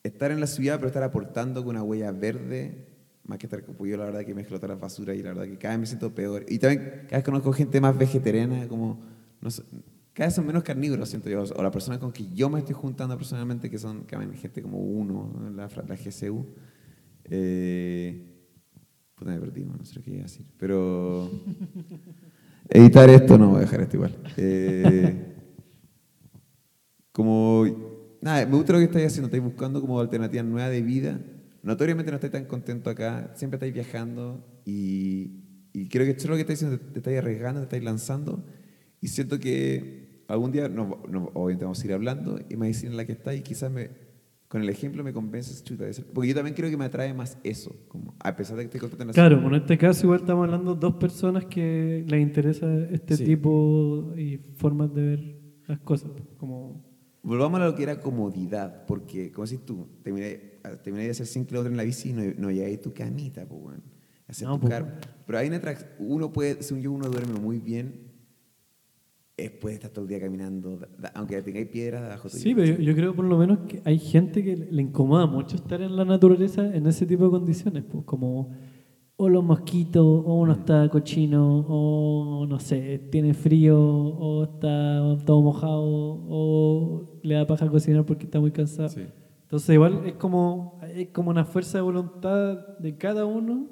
estar 0.03 0.31
en 0.31 0.41
la 0.41 0.47
ciudad, 0.47 0.77
pero 0.77 0.89
estar 0.89 1.03
aportando 1.03 1.63
con 1.65 1.77
una 1.77 1.83
huella 1.83 2.13
verde, 2.13 2.87
más 3.25 3.39
que 3.39 3.47
estar 3.47 3.65
como 3.65 3.87
yo, 3.87 3.97
la 3.97 4.05
verdad 4.05 4.25
que 4.25 4.35
mezclo 4.35 4.59
todas 4.59 4.71
las 4.71 4.81
basuras 4.81 5.17
y 5.17 5.23
la 5.23 5.31
verdad 5.31 5.45
que 5.45 5.59
cada 5.59 5.75
vez 5.75 5.81
me 5.81 5.87
siento 5.87 6.15
peor. 6.15 6.45
Y 6.49 6.59
también 6.59 7.07
cada 7.09 7.17
vez 7.17 7.25
conozco 7.25 7.53
gente 7.53 7.81
más 7.81 7.97
vegetariana, 7.97 8.69
como, 8.69 9.03
no 9.41 9.51
sé, 9.51 9.63
cada 10.13 10.29
vez 10.29 10.35
son 10.35 10.47
menos 10.47 10.63
carnívoros, 10.63 11.09
siento 11.09 11.29
yo, 11.29 11.43
o 11.43 11.63
las 11.63 11.73
personas 11.73 11.99
con 11.99 12.13
que 12.13 12.29
yo 12.33 12.49
me 12.49 12.61
estoy 12.61 12.75
juntando 12.75 13.17
personalmente, 13.17 13.69
que 13.69 13.79
son 13.79 14.07
vez 14.07 14.41
gente 14.41 14.63
como 14.63 14.79
uno, 14.79 15.33
la, 15.55 15.69
la 15.69 15.97
GCU. 15.97 16.47
Eh, 17.31 18.25
puta, 19.15 19.31
me 19.31 19.39
no 19.39 19.85
sé 19.85 20.01
qué 20.03 20.11
iba 20.11 20.21
a 20.21 20.23
decir. 20.25 20.47
Pero 20.59 21.31
editar 22.69 23.09
esto 23.11 23.39
no 23.39 23.51
voy 23.51 23.59
a 23.59 23.61
dejar 23.61 23.81
esto 23.83 23.97
igual. 23.97 24.17
Eh, 24.37 25.35
como, 27.13 28.19
nada, 28.21 28.47
me 28.47 28.57
gusta 28.57 28.73
lo 28.73 28.79
que 28.81 28.87
estáis 28.87 29.07
haciendo, 29.07 29.27
estáis 29.27 29.43
buscando 29.43 29.81
como 29.81 30.01
alternativas 30.01 30.47
nuevas 30.47 30.71
de 30.71 30.83
vida. 30.83 31.21
Notoriamente 31.63 32.11
no 32.11 32.17
estáis 32.17 32.33
tan 32.33 32.45
contento 32.45 32.91
acá, 32.91 33.33
siempre 33.37 33.57
estáis 33.57 33.73
viajando 33.73 34.45
y, 34.67 35.41
creo 35.89 36.05
que 36.05 36.11
esto 36.11 36.25
es 36.25 36.31
lo 36.31 36.35
que 36.35 36.43
estáis 36.43 36.63
haciendo, 36.63 36.79
te 36.79 36.99
estáis 36.99 37.19
arriesgando, 37.19 37.61
te 37.61 37.65
estáis 37.65 37.85
lanzando 37.85 38.45
y 39.01 39.09
siento 39.09 39.41
que 39.41 40.25
algún 40.29 40.53
día, 40.53 40.69
nos, 40.69 40.89
obviamente 41.35 41.65
vamos 41.65 41.83
a 41.83 41.87
ir 41.87 41.93
hablando 41.93 42.39
y 42.51 42.57
me 42.57 42.67
dicen 42.67 42.91
en 42.91 42.97
la 42.97 43.07
que 43.07 43.13
estáis 43.13 43.43
quizás 43.43 43.71
me, 43.71 43.91
con 44.55 44.63
el 44.63 44.69
ejemplo 44.69 45.03
me 45.03 45.13
convences, 45.13 45.65
chuta, 45.65 45.85
porque 46.13 46.29
yo 46.29 46.35
también 46.37 46.55
creo 46.55 46.71
que 46.71 46.77
me 46.77 46.85
atrae 46.85 47.13
más 47.13 47.39
eso, 47.43 47.75
como, 47.89 48.15
a 48.21 48.37
pesar 48.37 48.57
de 48.57 48.71
que 48.71 48.79
contento 48.79 49.03
en 49.03 49.09
la 49.09 49.13
Claro, 49.13 49.45
en 49.49 49.55
este 49.57 49.77
caso 49.77 50.07
igual 50.07 50.21
estamos 50.21 50.45
hablando 50.45 50.75
de 50.75 50.81
dos 50.81 50.95
personas 50.95 51.45
que 51.47 52.05
les 52.07 52.23
interesa 52.23 52.73
este 52.93 53.17
Sí. 53.17 53.25
tipo 53.25 54.13
y 54.17 54.37
formas 54.55 54.95
de 54.95 55.03
ver 55.03 55.37
las 55.67 55.81
cosas, 55.81 56.13
como 56.37 56.85
Volvamos 57.25 57.61
a 57.61 57.65
lo 57.65 57.75
que 57.75 57.83
era 57.83 57.99
comodidad, 57.99 58.87
porque, 58.87 59.33
como 59.33 59.45
decís 59.45 59.65
tú, 59.67 59.89
terminé, 60.05 60.61
terminé 60.85 61.07
de 61.07 61.11
hacer 61.11 61.27
5 61.27 61.49
kilómetros 61.49 61.73
en 61.73 61.77
la 61.77 61.83
bici 61.83 62.11
y 62.11 62.13
no, 62.13 62.23
no 62.39 62.51
llegáis 62.53 62.79
a 62.79 62.83
tu 62.83 62.93
camita, 62.95 63.49
pues, 63.49 63.61
bueno, 63.61 63.83
hacer 64.29 64.47
No, 64.47 64.61
tu 64.61 64.69
pues. 64.69 64.85
Pero 65.27 65.39
hay 65.39 65.49
una 65.49 65.61
uno 65.99 66.33
puede, 66.33 66.63
según 66.63 66.81
yo, 66.85 66.93
uno 66.93 67.09
duerme 67.09 67.41
muy 67.41 67.59
bien, 67.59 68.14
es, 69.37 69.51
puede 69.51 69.75
estar 69.75 69.91
todo 69.91 70.05
el 70.05 70.09
día 70.09 70.21
caminando, 70.21 70.79
aunque 71.15 71.43
tengáis 71.43 71.69
piedras 71.69 72.03
debajo 72.03 72.29
tuyo. 72.29 72.43
Sí, 72.43 72.55
pero 72.55 72.67
yo, 72.67 72.83
yo 72.83 72.95
creo 72.95 73.15
por 73.15 73.25
lo 73.25 73.37
menos 73.37 73.61
que 73.69 73.83
hay 73.85 73.99
gente 73.99 74.45
que 74.45 74.57
le 74.57 74.83
incomoda 74.83 75.27
mucho 75.27 75.57
estar 75.57 75.83
en 75.83 75.97
la 75.97 76.05
naturaleza 76.05 76.75
en 76.75 76.87
ese 76.87 77.07
tipo 77.07 77.25
de 77.25 77.31
condiciones, 77.31 77.85
pues 77.85 78.05
como 78.05 78.53
o 79.17 79.29
los 79.29 79.45
mosquitos, 79.45 80.05
o 80.05 80.41
uno 80.41 80.55
está 80.55 80.89
cochino, 80.89 81.65
o 81.69 82.47
no 82.47 82.59
sé, 82.59 82.99
tiene 83.11 83.33
frío, 83.33 83.79
o 83.79 84.45
está 84.45 85.17
todo 85.25 85.41
mojado, 85.41 85.83
o 85.85 87.21
le 87.23 87.37
da 87.37 87.47
paja 87.47 87.69
cocinar 87.69 88.05
porque 88.05 88.25
está 88.25 88.41
muy 88.41 88.51
cansado. 88.51 88.89
Sí. 88.89 89.03
Entonces 89.43 89.71
igual 89.73 90.03
es 90.07 90.15
como, 90.15 90.81
es 90.95 91.09
como 91.09 91.31
una 91.31 91.45
fuerza 91.45 91.79
de 91.79 91.83
voluntad 91.83 92.77
de 92.79 92.97
cada 92.97 93.25
uno 93.25 93.69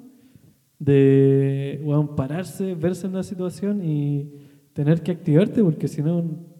de 0.79 1.81
bueno, 1.83 2.15
pararse, 2.15 2.75
verse 2.75 3.07
en 3.07 3.13
la 3.13 3.23
situación 3.23 3.83
y 3.83 4.31
tener 4.73 5.01
que 5.01 5.11
activarte 5.11 5.63
porque 5.63 5.87
si 5.87 6.01
no 6.01 6.53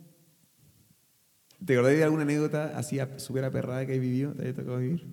¿Te 1.66 1.74
acordás 1.74 1.95
de 1.95 2.03
alguna 2.03 2.24
anécdota 2.24 2.78
así 2.78 2.97
súper 3.18 3.45
aperrada 3.45 3.86
que 3.86 3.93
has 3.93 3.99
vivido, 3.99 4.34
te 4.34 4.43
haya 4.43 4.53
tocado 4.53 4.80
vivir? 4.80 5.05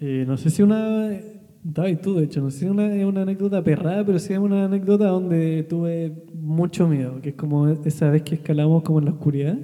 Eh, 0.00 0.24
no 0.26 0.36
sé 0.36 0.50
si 0.50 0.62
una. 0.62 1.18
David, 1.62 1.98
tú, 2.02 2.14
de 2.14 2.24
hecho, 2.24 2.40
no 2.42 2.50
sé 2.50 2.60
si 2.60 2.64
una, 2.66 2.94
es 2.94 3.04
una 3.04 3.22
anécdota 3.22 3.64
perrada, 3.64 4.04
pero 4.04 4.18
sí 4.18 4.34
es 4.34 4.38
una 4.38 4.66
anécdota 4.66 5.06
donde 5.06 5.64
tuve 5.64 6.26
mucho 6.34 6.86
miedo, 6.86 7.20
que 7.22 7.30
es 7.30 7.34
como 7.34 7.68
esa 7.68 8.10
vez 8.10 8.22
que 8.22 8.36
escalamos 8.36 8.82
como 8.82 8.98
en 8.98 9.06
la 9.06 9.12
oscuridad. 9.12 9.58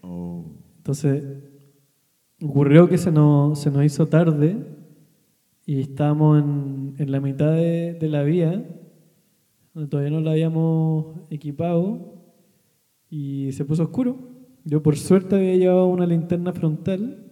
Oh. 0.00 0.44
Entonces, 0.78 1.22
ocurrió 2.42 2.88
que 2.88 2.98
se 2.98 3.12
nos, 3.12 3.60
se 3.60 3.70
nos 3.70 3.84
hizo 3.84 4.08
tarde 4.08 4.56
y 5.66 5.80
estábamos 5.80 6.42
en, 6.42 6.94
en 6.98 7.12
la 7.12 7.20
mitad 7.20 7.52
de, 7.52 7.94
de 7.94 8.08
la 8.08 8.22
vía, 8.22 8.64
todavía 9.88 10.10
no 10.10 10.20
la 10.20 10.32
habíamos 10.32 11.16
equipado, 11.30 12.16
y 13.10 13.52
se 13.52 13.64
puso 13.64 13.84
oscuro. 13.84 14.18
Yo, 14.64 14.82
por 14.82 14.96
suerte, 14.96 15.36
había 15.36 15.56
llevado 15.56 15.86
una 15.86 16.06
linterna 16.06 16.52
frontal 16.52 17.26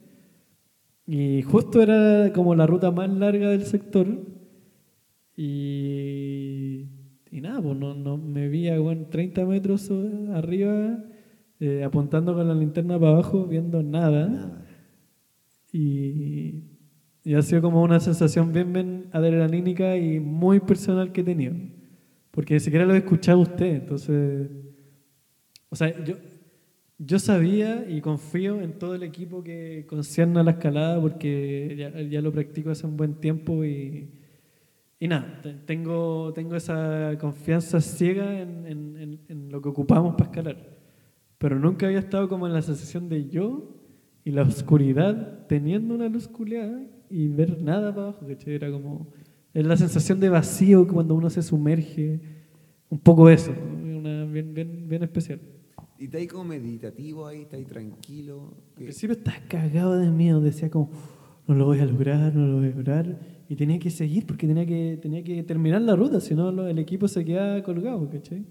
y 1.07 1.42
justo 1.42 1.82
era 1.82 2.32
como 2.32 2.55
la 2.55 2.66
ruta 2.66 2.90
más 2.90 3.11
larga 3.11 3.51
del 3.51 3.64
sector. 3.64 4.07
Y, 5.36 6.86
y 7.30 7.40
nada, 7.40 7.61
pues 7.61 7.76
no, 7.76 8.16
me 8.16 8.49
vi 8.49 8.68
a 8.68 8.78
bueno, 8.78 9.07
30 9.11 9.45
metros 9.45 9.90
arriba, 10.32 11.05
eh, 11.61 11.82
apuntando 11.84 12.34
con 12.34 12.47
la 12.47 12.55
linterna 12.55 12.99
para 12.99 13.12
abajo, 13.12 13.47
viendo 13.47 13.82
nada. 13.82 14.64
Y 15.72 16.62
ha 17.34 17.42
sido 17.42 17.62
como 17.62 17.82
una 17.82 17.99
sensación 17.99 18.53
bien, 18.53 18.72
bien 18.72 19.07
adrenalínica 19.12 19.97
y 19.97 20.20
muy 20.20 20.61
personal 20.61 21.11
que 21.11 21.22
he 21.22 21.24
tenido. 21.24 21.55
Porque 22.35 22.55
ni 22.55 22.61
siquiera 22.61 22.85
lo 22.85 22.95
he 22.95 22.99
escuchado 22.99 23.39
a 23.39 23.43
usted. 23.43 23.66
Entonces, 23.76 24.51
o 25.68 25.76
sea, 25.76 26.05
yo, 26.05 26.14
yo 26.99 27.18
sabía 27.18 27.87
y 27.89 28.01
confío 28.01 28.61
en 28.61 28.72
todo 28.78 28.95
el 28.95 29.03
equipo 29.05 29.43
que 29.45 29.87
concierne 29.89 30.41
a 30.41 30.43
la 30.43 30.53
escalada 30.53 31.01
porque 31.01 31.74
ya, 31.78 32.01
ya 32.03 32.20
lo 32.20 32.32
practico 32.32 32.70
hace 32.70 32.87
un 32.87 32.97
buen 32.97 33.14
tiempo 33.14 33.64
y, 33.64 34.11
y 35.01 35.09
nada, 35.09 35.41
te- 35.43 35.55
tengo, 35.55 36.32
tengo 36.35 36.57
esa 36.57 37.16
confianza 37.20 37.80
ciega 37.80 38.41
en, 38.41 38.66
en- 38.66 38.97
en- 38.97 39.20
en 39.28 39.53
lo 39.53 39.61
que 39.62 39.68
ocupamos 39.68 40.14
para 40.16 40.30
escalar. 40.30 40.57
Pero 41.39 41.59
nunca 41.59 41.87
había 41.87 41.99
estado 41.99 42.28
como 42.28 42.47
en 42.47 42.53
la 42.53 42.62
sensación 42.62 43.09
de 43.09 43.28
yo 43.28 43.76
y 44.24 44.30
la 44.30 44.43
oscuridad 44.43 45.47
teniendo 45.47 45.95
una 45.95 46.09
luz 46.09 46.26
culeada 46.26 46.80
y 47.11 47.28
ver 47.28 47.61
nada 47.61 47.95
para 47.95 48.09
abajo, 48.09 48.26
¿cachai? 48.26 48.55
Era 48.55 48.70
como, 48.70 49.12
es 49.55 49.65
la 49.65 49.77
sensación 49.77 50.19
de 50.21 50.29
vacío 50.29 50.87
cuando 50.87 51.15
uno 51.15 51.31
se 51.31 51.41
sumerge, 51.43 52.21
un 52.91 52.99
poco 52.99 53.31
eso, 53.31 53.53
una, 53.53 54.25
bien, 54.25 54.53
bien, 54.53 54.89
bien 54.89 55.05
especial. 55.05 55.41
Y 55.99 56.07
está 56.07 56.19
ahí 56.19 56.27
como 56.27 56.45
meditativo, 56.45 57.27
ahí 57.27 57.43
está 57.43 57.57
ahí 57.57 57.65
tranquilo. 57.65 58.53
Al 58.77 58.83
principio 58.83 59.17
estaba 59.17 59.39
cagado 59.49 59.97
de 59.97 60.11
miedo, 60.11 60.41
decía 60.41 60.69
como, 60.69 60.91
no 61.47 61.55
lo 61.55 61.67
voy 61.67 61.79
a 61.79 61.87
lograr, 61.87 62.35
no 62.35 62.47
lo 62.49 62.57
voy 62.57 62.67
a 62.67 62.75
lograr. 62.75 63.19
Y 63.49 63.55
tenía 63.55 63.79
que 63.79 63.91
seguir 63.91 64.27
porque 64.27 64.47
tenía 64.49 64.67
que, 64.67 64.99
tenía 65.01 65.23
que 65.23 65.43
terminar 65.45 65.83
la 65.83 65.95
ruta, 65.95 66.21
si 66.21 66.35
no 66.35 66.67
el 66.67 66.79
equipo 66.79 67.07
se 67.07 67.25
quedaba 67.25 67.63
colgado, 67.63 68.11
¿cachai? 68.11 68.45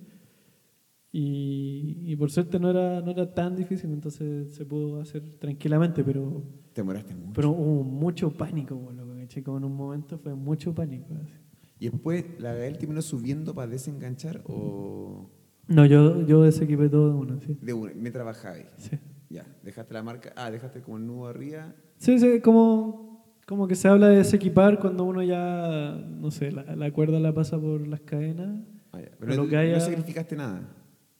Y, 1.12 1.98
y 2.06 2.16
por 2.16 2.32
suerte 2.32 2.60
no 2.60 2.70
era, 2.70 3.02
no 3.02 3.12
era 3.12 3.32
tan 3.32 3.56
difícil, 3.56 3.92
entonces 3.92 4.54
se 4.56 4.66
pudo 4.66 5.00
hacer 5.02 5.22
tranquilamente, 5.38 6.04
pero, 6.04 6.44
Te 6.74 6.82
demoraste 6.82 7.14
mucho. 7.14 7.34
pero 7.36 7.52
hubo 7.52 7.84
mucho 7.84 8.32
pánico, 8.32 8.76
boludo, 8.76 9.03
¿cachai? 9.24 9.44
Como 9.44 9.58
en 9.58 9.64
un 9.66 9.76
momento 9.76 10.18
fue 10.18 10.34
mucho 10.36 10.74
pánico. 10.74 11.14
así. 11.22 11.34
¿Y 11.80 11.90
después 11.90 12.24
la 12.40 12.54
Gael 12.54 12.78
terminó 12.78 13.02
subiendo 13.02 13.54
para 13.54 13.68
desenganchar 13.72 14.42
o 14.46 15.30
No, 15.68 15.86
yo, 15.86 16.26
yo 16.26 16.44
desequipé 16.44 16.88
todo 16.90 17.10
de 17.10 17.16
una, 17.16 17.40
sí. 17.42 17.58
de 17.62 17.74
una, 17.74 17.94
mientras 17.96 18.26
bajabais? 18.26 18.68
Sí, 18.78 18.98
Ya, 19.30 19.46
dejaste 19.64 19.94
la 19.94 20.04
marca, 20.04 20.32
ah, 20.36 20.50
dejaste 20.52 20.82
como 20.82 20.98
el 20.98 21.08
nudo 21.08 21.28
arriba. 21.28 21.74
sí, 21.98 22.20
sí, 22.20 22.40
como, 22.42 23.26
como 23.48 23.68
que 23.68 23.76
se 23.76 23.88
habla 23.88 24.08
de 24.10 24.18
desequipar 24.18 24.80
cuando 24.80 25.04
uno 25.04 25.24
ya, 25.24 25.96
no 25.96 26.32
sé, 26.32 26.52
la, 26.52 26.76
la 26.76 26.92
cuerda 26.92 27.20
la 27.20 27.34
pasa 27.34 27.60
por 27.60 27.86
las 27.88 28.02
cadenas. 28.02 28.62
Ah, 28.92 29.00
ya. 29.02 29.08
Pero 29.10 29.18
Pero 29.20 29.44
no, 29.44 29.50
que 29.50 29.58
haya- 29.58 29.74
no 29.74 29.80
sacrificaste 29.80 30.36
nada. 30.36 30.70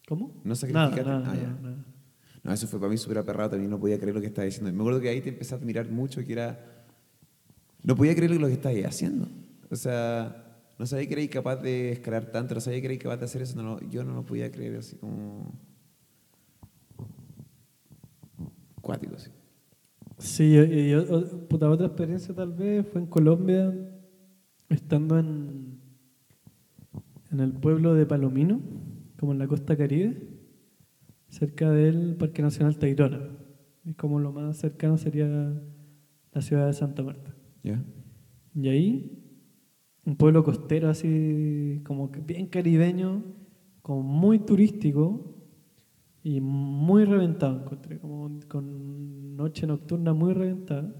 ¿Cómo? 0.08 0.40
No 0.44 0.54
sacrificaste 0.56 1.04
Nada, 1.04 1.20
nada, 1.20 1.32
ah, 1.32 1.36
ya. 1.36 1.48
nada, 1.48 1.60
nada. 1.62 1.86
No, 2.44 2.52
eso 2.54 2.68
fue 2.68 2.78
para 2.80 2.92
mí 2.92 2.98
súper 2.98 3.18
aperrado, 3.18 3.52
también 3.52 3.72
no 3.72 3.80
podía 3.80 3.98
creer 3.98 4.14
lo 4.14 4.22
que 4.22 4.28
estaba 4.28 4.46
diciendo. 4.46 4.72
Me 4.72 4.80
acuerdo 4.80 5.00
que 5.02 5.10
ahí 5.10 5.22
te 5.22 5.30
empezaste 5.30 5.56
a 5.56 5.58
admirar 5.64 5.90
mucho, 5.90 6.24
que 6.24 6.34
era... 6.34 6.83
No 7.84 7.96
podía 7.96 8.16
creer 8.16 8.32
lo 8.40 8.48
que 8.48 8.54
estabas 8.54 8.86
haciendo. 8.86 9.28
O 9.70 9.76
sea, 9.76 10.46
no 10.80 10.86
sabía 10.86 11.08
que 11.08 11.14
erais 11.14 11.30
capaz 11.30 11.58
de 11.58 11.92
escalar 11.92 12.26
tanto, 12.32 12.56
no 12.56 12.62
sabía 12.62 12.80
que 12.80 12.86
erais 12.88 13.02
capaz 13.02 13.18
de 13.18 13.26
hacer 13.26 13.42
eso, 13.42 13.80
yo 13.90 14.04
no 14.04 14.14
lo 14.16 14.26
podía 14.26 14.52
creer 14.52 14.78
así 14.78 14.96
como... 14.98 15.54
Cuático, 18.82 19.18
sí. 19.18 19.30
Sí, 20.18 20.44
y- 20.56 20.94
y 20.94 21.06
puta, 21.50 21.70
otra 21.70 21.88
experiencia 21.88 22.34
tal 22.34 22.54
vez 22.54 22.86
fue 22.88 23.02
en 23.02 23.08
Colombia, 23.08 23.74
estando 24.70 25.18
en, 25.20 25.80
en 27.32 27.40
el 27.40 27.52
pueblo 27.54 27.94
de 27.94 28.06
Palomino, 28.06 28.60
como 29.20 29.32
en 29.32 29.40
la 29.40 29.48
costa 29.48 29.76
caribe, 29.76 30.18
cerca 31.30 31.72
del 31.72 32.16
Parque 32.16 32.42
Nacional 32.42 32.78
Tayrona. 32.78 33.20
Es 33.86 33.96
como 33.96 34.20
lo 34.20 34.32
más 34.32 34.58
cercano 34.58 34.98
sería 34.98 35.28
la 36.32 36.42
ciudad 36.42 36.68
de 36.68 36.74
Santa 36.74 37.04
Marta. 37.04 37.33
¿Ya? 37.64 37.84
Y 38.56 38.70
ahí, 38.70 39.24
un 40.06 40.16
pueblo 40.16 40.44
costero 40.44 40.90
así, 40.90 41.82
como 41.86 42.12
que 42.12 42.20
bien 42.20 42.48
caribeño, 42.48 43.24
como 43.82 44.04
muy 44.04 44.40
turístico 44.40 45.34
y 46.24 46.40
muy 46.42 47.06
reventado, 47.06 47.62
encontré, 47.62 48.00
como 48.00 48.40
con 48.48 49.36
noche 49.36 49.66
nocturna 49.66 50.14
muy 50.14 50.34
reventada. 50.34 50.94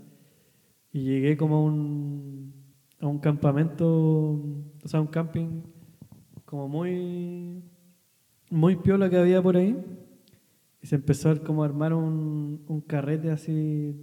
Y 0.92 1.04
llegué 1.04 1.38
como 1.38 1.58
a 1.58 1.62
un, 1.64 2.54
a 3.00 3.08
un 3.08 3.20
campamento, 3.20 3.88
o 4.84 4.88
sea, 4.88 5.02
un 5.02 5.08
camping 5.08 5.62
como 6.46 6.68
muy 6.68 7.64
muy 8.54 8.76
piola 8.76 9.10
que 9.10 9.18
había 9.18 9.42
por 9.42 9.58
ahí. 9.58 9.76
Y 10.82 10.88
se 10.88 10.96
empezó 10.96 11.32
a 11.32 11.36
como 11.38 11.64
armar 11.64 11.94
un, 11.94 12.64
un 12.68 12.82
carrete 12.82 13.32
así, 13.32 13.96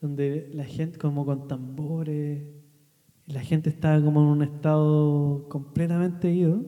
donde 0.00 0.50
la 0.52 0.64
gente 0.64 0.98
como 0.98 1.26
con 1.26 1.46
tambores, 1.46 2.42
la 3.26 3.40
gente 3.40 3.70
estaba 3.70 4.02
como 4.02 4.20
en 4.22 4.26
un 4.26 4.42
estado 4.42 5.46
completamente 5.48 6.32
ido. 6.32 6.64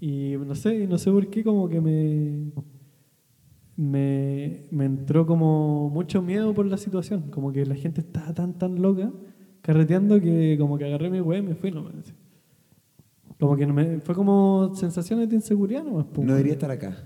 Y 0.00 0.34
no 0.36 0.54
sé, 0.54 0.86
no 0.86 0.98
sé 0.98 1.10
por 1.10 1.28
qué 1.28 1.42
como 1.42 1.68
que 1.68 1.80
me, 1.80 2.52
me, 3.76 4.66
me 4.70 4.84
entró 4.84 5.26
como 5.26 5.90
mucho 5.90 6.22
miedo 6.22 6.54
por 6.54 6.66
la 6.66 6.76
situación. 6.76 7.30
Como 7.30 7.52
que 7.52 7.66
la 7.66 7.74
gente 7.74 8.00
estaba 8.02 8.32
tan, 8.32 8.58
tan 8.58 8.80
loca, 8.80 9.10
carreteando, 9.62 10.20
que 10.20 10.56
como 10.58 10.78
que 10.78 10.84
agarré 10.84 11.10
mi 11.10 11.20
weá 11.20 11.38
y 11.38 11.42
me 11.42 11.54
fui 11.54 11.70
nomás. 11.70 12.14
Como 13.40 13.56
que 13.56 13.66
no 13.66 13.74
me, 13.74 14.00
fue 14.00 14.14
como 14.14 14.74
sensaciones 14.74 15.28
de 15.28 15.36
inseguridad 15.36 15.84
nomás. 15.84 16.06
po, 16.06 16.22
No 16.22 16.32
debería 16.32 16.52
estar 16.52 16.70
acá. 16.70 16.96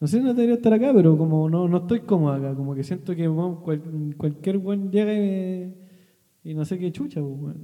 No 0.00 0.06
sé 0.06 0.18
si 0.18 0.22
no 0.22 0.32
debería 0.32 0.54
estar 0.54 0.72
acá, 0.72 0.92
pero 0.94 1.16
como 1.18 1.50
no, 1.50 1.66
no 1.68 1.78
estoy 1.78 2.00
cómodo 2.00 2.32
acá, 2.34 2.54
como 2.54 2.74
que 2.74 2.84
siento 2.84 3.14
que 3.16 3.28
weón, 3.28 3.56
cual- 3.62 4.14
cualquier 4.16 4.58
buen 4.58 4.90
llega 4.92 5.12
y, 5.12 5.18
me- 5.18 5.74
y 6.44 6.54
no 6.54 6.64
sé 6.64 6.78
qué 6.78 6.92
chucha, 6.92 7.20
pues, 7.20 7.56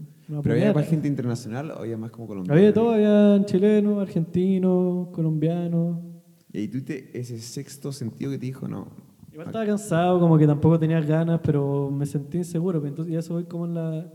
Pero 0.42 0.54
había 0.54 0.72
más 0.72 0.86
gente 0.88 1.06
internacional 1.06 1.70
o 1.70 1.78
había 1.78 1.96
más 1.96 2.10
como 2.10 2.26
colombiano. 2.26 2.58
Había 2.58 2.72
todo, 2.74 2.90
había 2.92 3.44
chilenos, 3.46 4.00
argentinos, 4.02 5.08
colombianos. 5.08 5.98
Y 6.52 6.58
ahí 6.58 6.68
tuviste 6.68 7.10
ese 7.18 7.38
sexto 7.38 7.92
sentido 7.92 8.30
que 8.32 8.38
te 8.38 8.46
dijo, 8.46 8.66
no. 8.66 8.88
Igual 9.32 9.48
estaba 9.48 9.66
cansado, 9.66 10.18
como 10.20 10.36
que 10.38 10.46
tampoco 10.46 10.78
tenía 10.78 11.00
ganas, 11.00 11.40
pero 11.42 11.90
me 11.90 12.04
sentí 12.06 12.38
inseguro. 12.38 12.80
pues, 12.80 12.90
Entonces, 12.90 13.14
y 13.14 13.16
eso 13.16 13.34
voy 13.34 13.44
como 13.44 13.66
en 13.66 13.74
la. 13.74 14.12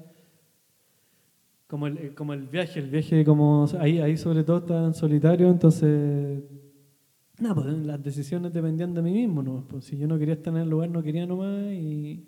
Como 1.67 1.87
el, 1.87 2.15
como 2.15 2.33
el 2.33 2.47
viaje, 2.47 2.79
el 2.79 2.89
viaje, 2.89 3.23
como. 3.23 3.65
Ahí, 3.79 3.99
ahí 3.99 4.17
sobre 4.17 4.43
todo 4.43 4.57
estaba 4.57 4.85
en 4.87 4.93
solitario, 4.93 5.49
entonces. 5.49 6.41
Nada, 7.39 7.55
pues 7.55 7.67
las 7.67 8.03
decisiones 8.03 8.53
dependían 8.53 8.93
de 8.93 9.01
mí 9.01 9.11
mismo, 9.11 9.41
¿no? 9.41 9.63
Pues 9.67 9.85
si 9.85 9.97
yo 9.97 10.07
no 10.07 10.19
quería 10.19 10.33
estar 10.33 10.53
en 10.53 10.61
el 10.61 10.69
lugar, 10.69 10.89
no 10.89 11.01
quería 11.01 11.25
nomás. 11.25 11.71
Y, 11.71 12.25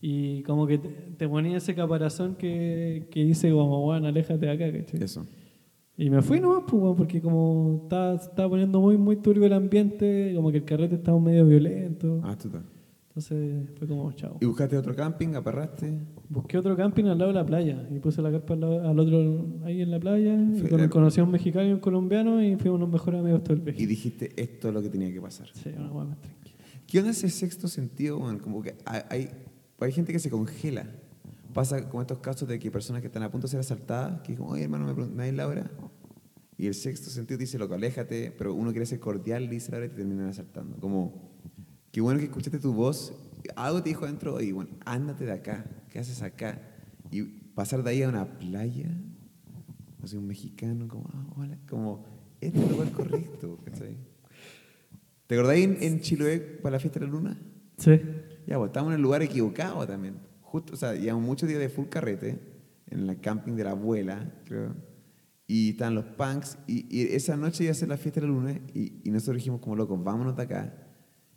y 0.00 0.42
como 0.42 0.66
que 0.66 0.78
te, 0.78 0.88
te 0.88 1.28
ponía 1.28 1.58
ese 1.58 1.74
caparazón 1.74 2.34
que, 2.34 3.06
que 3.10 3.20
hice, 3.20 3.50
como, 3.50 3.82
bueno, 3.82 4.06
aléjate 4.06 4.46
de 4.46 4.52
acá, 4.52 4.72
¿cachai? 4.72 5.02
Eso. 5.02 5.26
Y 5.96 6.10
me 6.10 6.22
fui 6.22 6.40
nomás, 6.40 6.64
pues, 6.66 6.94
porque 6.96 7.20
como 7.20 7.80
estaba, 7.84 8.14
estaba 8.14 8.48
poniendo 8.48 8.80
muy, 8.80 8.96
muy 8.96 9.16
turbio 9.16 9.46
el 9.46 9.52
ambiente, 9.52 10.32
como 10.34 10.50
que 10.50 10.58
el 10.58 10.64
carrete 10.64 10.96
estaba 10.96 11.20
medio 11.20 11.46
violento. 11.46 12.20
Ah, 12.24 12.32
estás. 12.32 12.73
Entonces 13.16 13.70
fue 13.78 13.86
como, 13.86 14.10
chao. 14.12 14.38
¿Y 14.40 14.44
buscaste 14.44 14.76
otro 14.76 14.92
camping? 14.96 15.34
¿Aperraste? 15.36 16.00
Busqué 16.28 16.58
otro 16.58 16.76
camping 16.76 17.04
al 17.04 17.16
lado 17.18 17.28
de 17.30 17.34
la 17.34 17.46
playa 17.46 17.86
y 17.94 18.00
puse 18.00 18.20
la 18.20 18.32
carpa 18.32 18.54
al, 18.54 18.60
lado- 18.60 18.88
al 18.88 18.98
otro 18.98 19.46
ahí 19.64 19.82
en 19.82 19.92
la 19.92 20.00
playa. 20.00 20.34
Y 20.34 20.62
con- 20.68 20.88
conocí 20.88 21.20
a 21.20 21.24
un 21.24 21.30
mexicano 21.30 21.68
y 21.68 21.72
un 21.72 21.78
colombiano 21.78 22.42
y 22.42 22.56
fuimos 22.56 22.80
los 22.80 22.88
mejores 22.88 23.20
amigos 23.20 23.44
todo 23.44 23.54
el 23.54 23.60
Y 23.60 23.64
viaje. 23.66 23.86
dijiste, 23.86 24.32
esto 24.42 24.66
es 24.68 24.74
lo 24.74 24.82
que 24.82 24.88
tenía 24.88 25.12
que 25.12 25.20
pasar. 25.20 25.46
Sí, 25.54 25.70
una 25.78 25.92
hueá 25.92 26.06
más 26.06 26.20
tranquila. 26.20 26.56
¿Qué 26.88 26.98
onda 26.98 27.12
ese 27.12 27.28
sexto 27.30 27.68
sentido, 27.68 28.18
weón? 28.18 28.40
Como 28.40 28.60
que 28.62 28.74
hay, 28.84 29.28
hay, 29.80 29.92
gente 29.92 30.12
que 30.12 30.18
se 30.18 30.28
congela. 30.28 30.84
Pasa 31.52 31.88
como 31.88 32.00
estos 32.02 32.18
casos 32.18 32.48
de 32.48 32.58
que 32.58 32.68
personas 32.72 33.00
que 33.00 33.06
están 33.06 33.22
a 33.22 33.30
punto 33.30 33.46
de 33.46 33.52
ser 33.52 33.60
asaltadas, 33.60 34.22
que 34.22 34.32
dicen, 34.32 34.44
oye 34.48 34.64
hermano, 34.64 34.86
¿me 34.86 34.92
pregun- 34.92 35.12
¿me 35.12 35.26
das 35.26 35.34
la 35.36 35.46
hora? 35.46 35.70
Y 36.58 36.66
el 36.66 36.74
sexto 36.74 37.10
sentido 37.10 37.38
dice, 37.38 37.58
loco, 37.58 37.74
aléjate, 37.74 38.32
pero 38.36 38.54
uno 38.54 38.72
quiere 38.72 38.86
ser 38.86 38.98
cordial, 38.98 39.48
dice 39.48 39.70
la 39.70 39.76
hora 39.78 39.86
y 39.86 39.90
te 39.90 39.96
terminan 39.96 40.26
asaltando. 40.28 40.76
Como, 40.78 41.32
qué 41.94 42.00
bueno 42.00 42.18
que 42.18 42.24
escuchaste 42.24 42.58
tu 42.58 42.72
voz, 42.72 43.14
algo 43.54 43.80
te 43.80 43.90
dijo 43.90 44.04
adentro, 44.04 44.34
oye, 44.34 44.52
bueno, 44.52 44.70
ándate 44.84 45.26
de 45.26 45.30
acá, 45.30 45.64
¿qué 45.88 46.00
haces 46.00 46.22
acá? 46.22 46.60
Y 47.12 47.22
pasar 47.22 47.84
de 47.84 47.90
ahí 47.90 48.02
a 48.02 48.08
una 48.08 48.36
playa, 48.36 48.90
no 50.00 50.08
sé, 50.08 50.18
un 50.18 50.26
mexicano, 50.26 50.88
como, 50.88 51.08
ah, 51.14 51.24
hola, 51.36 51.56
como, 51.68 52.04
este 52.40 52.58
es 52.58 52.64
el 52.64 52.72
lugar 52.72 52.90
correcto, 52.90 53.60
¿cachai? 53.64 53.96
¿Te 55.28 55.36
acordáis 55.36 55.66
en, 55.66 55.76
en 55.80 56.00
Chiloé 56.00 56.40
para 56.40 56.72
la 56.72 56.80
fiesta 56.80 56.98
de 56.98 57.06
la 57.06 57.12
luna? 57.12 57.40
Sí. 57.78 58.00
Ya, 58.44 58.58
pues 58.58 58.70
estábamos 58.70 58.90
en 58.92 58.96
el 58.96 59.02
lugar 59.02 59.22
equivocado 59.22 59.86
también. 59.86 60.16
Justo, 60.42 60.74
o 60.74 60.76
sea, 60.76 60.96
llevamos 60.96 61.22
muchos 61.24 61.48
días 61.48 61.60
de 61.60 61.68
full 61.68 61.86
carrete 61.86 62.40
en 62.90 63.08
el 63.08 63.20
camping 63.20 63.52
de 63.52 63.62
la 63.62 63.70
abuela, 63.70 64.34
creo. 64.46 64.74
Y 65.46 65.70
estaban 65.70 65.94
los 65.94 66.06
punks. 66.06 66.58
Y, 66.66 66.86
y 66.90 67.14
esa 67.14 67.36
noche 67.36 67.62
iba 67.62 67.70
a 67.70 67.74
ser 67.74 67.88
la 67.88 67.96
fiesta 67.96 68.20
de 68.20 68.26
la 68.26 68.32
luna. 68.32 68.60
Y, 68.74 69.00
y 69.04 69.10
nosotros 69.12 69.36
dijimos, 69.36 69.60
como 69.60 69.76
locos, 69.76 70.02
vámonos 70.02 70.36
de 70.36 70.42
acá. 70.42 70.83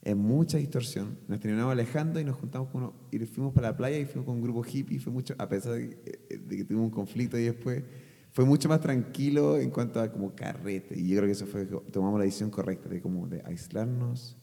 Es 0.10 0.16
mucha 0.16 0.58
distorsión. 0.58 1.18
Nos 1.28 1.39
terminamos 1.41 1.72
alejando 1.74 2.18
y 2.20 2.24
nos 2.24 2.38
juntamos 2.38 2.70
con 2.70 2.84
uno, 2.84 2.93
Y 3.12 3.20
fuimos 3.20 3.53
para 3.53 3.72
la 3.72 3.76
playa 3.78 3.97
y 3.99 4.05
fuimos 4.05 4.26
con 4.26 4.36
un 4.36 4.41
grupo 4.41 4.64
hippie. 4.64 4.99
Fue 4.99 5.12
mucho, 5.12 5.36
a 5.38 5.49
pesar 5.49 5.74
de, 5.74 5.89
que- 6.30 6.38
de 6.38 6.55
que 6.58 6.64
tuvimos 6.64 6.86
un 6.86 6.91
conflicto 6.91 7.38
y 7.38 7.43
después. 7.43 7.84
Fue 8.32 8.45
mucho 8.45 8.70
más 8.70 8.80
tranquilo 8.80 9.58
en 9.58 9.70
cuanto 9.70 9.99
a 9.99 10.12
como 10.12 10.34
carrete. 10.34 10.97
Y 10.97 11.10
yo 11.10 11.18
creo 11.18 11.26
que 11.28 11.32
eso 11.34 11.45
fue, 11.45 11.66
tomamos 11.91 12.20
la 12.20 12.26
decisión 12.26 12.49
correcta 12.51 12.88
de 12.88 13.01
como 13.01 13.28
de 13.28 13.41
aislarnos. 13.45 14.38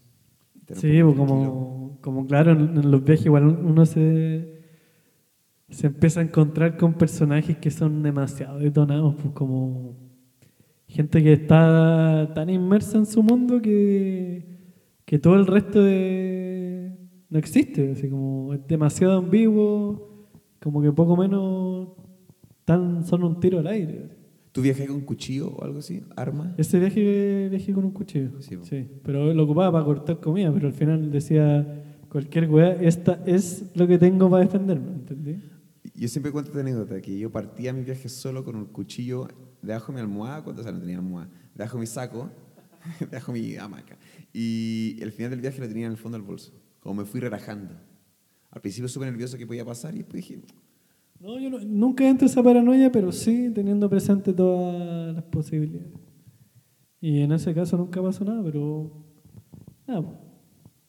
Sí, 0.74 1.02
pues 1.02 1.16
como, 1.16 1.98
como 2.02 2.26
claro, 2.26 2.52
en, 2.52 2.60
en 2.76 2.90
los 2.90 3.02
viajes 3.04 3.24
igual 3.26 3.44
uno 3.46 3.86
se, 3.86 4.60
se 5.70 5.86
empieza 5.86 6.20
a 6.20 6.24
encontrar 6.24 6.76
con 6.76 6.94
personajes 6.94 7.56
que 7.58 7.70
son 7.70 8.02
demasiado 8.02 8.58
detonados, 8.58 9.14
pues 9.14 9.32
como 9.34 9.96
gente 10.88 11.22
que 11.22 11.32
está 11.34 12.32
tan 12.34 12.50
inmersa 12.50 12.98
en 12.98 13.06
su 13.06 13.22
mundo 13.22 13.60
que, 13.62 14.53
que 15.04 15.18
todo 15.18 15.34
el 15.34 15.46
resto 15.46 15.82
de, 15.82 16.96
no 17.28 17.38
existe, 17.38 17.92
así 17.92 18.08
como 18.08 18.54
es 18.54 18.66
demasiado 18.66 19.18
ambiguo, 19.18 20.28
como 20.62 20.80
que 20.80 20.92
poco 20.92 21.16
menos 21.16 21.88
tan 22.64 23.04
son 23.04 23.24
un 23.24 23.40
tiro 23.40 23.58
al 23.58 23.66
aire. 23.66 24.08
¿Tú 24.52 24.62
viajas 24.62 24.86
con 24.86 25.00
cuchillo 25.00 25.48
o 25.48 25.64
algo 25.64 25.80
así? 25.80 26.02
¿Arma? 26.16 26.54
Ese 26.56 26.78
viaje 26.78 27.48
viajé 27.48 27.72
con 27.72 27.84
un 27.84 27.90
cuchillo. 27.90 28.40
Sí, 28.40 28.56
Sí, 28.62 28.88
pero 29.02 29.34
lo 29.34 29.42
ocupaba 29.44 29.72
para 29.72 29.84
cortar 29.84 30.20
comida, 30.20 30.52
pero 30.52 30.68
al 30.68 30.72
final 30.72 31.10
decía 31.10 31.82
cualquier 32.08 32.48
weá, 32.48 32.74
esta 32.80 33.20
es 33.26 33.72
lo 33.74 33.88
que 33.88 33.98
tengo 33.98 34.30
para 34.30 34.44
defenderme, 34.44 34.92
¿entendí? 34.92 35.40
Yo 35.96 36.08
siempre 36.08 36.30
cuento 36.30 36.50
esta 36.50 36.60
anécdota, 36.60 37.00
que 37.00 37.18
yo 37.18 37.30
partía 37.30 37.72
mi 37.72 37.82
viaje 37.82 38.08
solo 38.08 38.44
con 38.44 38.54
un 38.54 38.66
cuchillo 38.66 39.26
debajo 39.60 39.92
de 39.92 39.96
mi 39.96 40.00
almohada, 40.00 40.44
cuando 40.44 40.60
o 40.60 40.64
sea, 40.64 40.72
no 40.72 40.78
tenía 40.78 40.98
almohada, 40.98 41.28
debajo 41.54 41.76
de 41.76 41.80
mi 41.80 41.86
saco, 41.86 42.30
debajo 43.00 43.32
de 43.32 43.40
mi 43.40 43.56
hamaca. 43.56 43.96
Y 44.32 44.96
el 45.00 45.12
final 45.12 45.30
del 45.30 45.40
viaje 45.40 45.60
lo 45.60 45.68
tenía 45.68 45.86
en 45.86 45.92
el 45.92 45.98
fondo 45.98 46.18
del 46.18 46.26
bolso, 46.26 46.52
como 46.80 47.02
me 47.02 47.04
fui 47.04 47.20
relajando. 47.20 47.74
Al 48.50 48.60
principio 48.60 48.88
súper 48.88 49.10
nervioso 49.10 49.36
que 49.36 49.46
podía 49.46 49.64
pasar 49.64 49.94
y 49.94 49.98
después 49.98 50.26
dije, 50.26 50.42
No, 51.20 51.38
yo 51.40 51.48
no- 51.50 51.58
nunca 51.60 52.06
entro 52.08 52.26
en 52.26 52.30
esa 52.30 52.42
paranoia, 52.42 52.92
pero 52.92 53.10
sí 53.10 53.50
teniendo 53.54 53.88
presente 53.88 54.32
todas 54.32 55.14
las 55.14 55.24
posibilidades. 55.24 55.92
Y 57.00 57.20
en 57.20 57.32
ese 57.32 57.54
caso 57.54 57.76
nunca 57.76 58.02
pasó 58.02 58.24
nada, 58.24 58.42
pero 58.44 58.90
nada, 59.86 60.20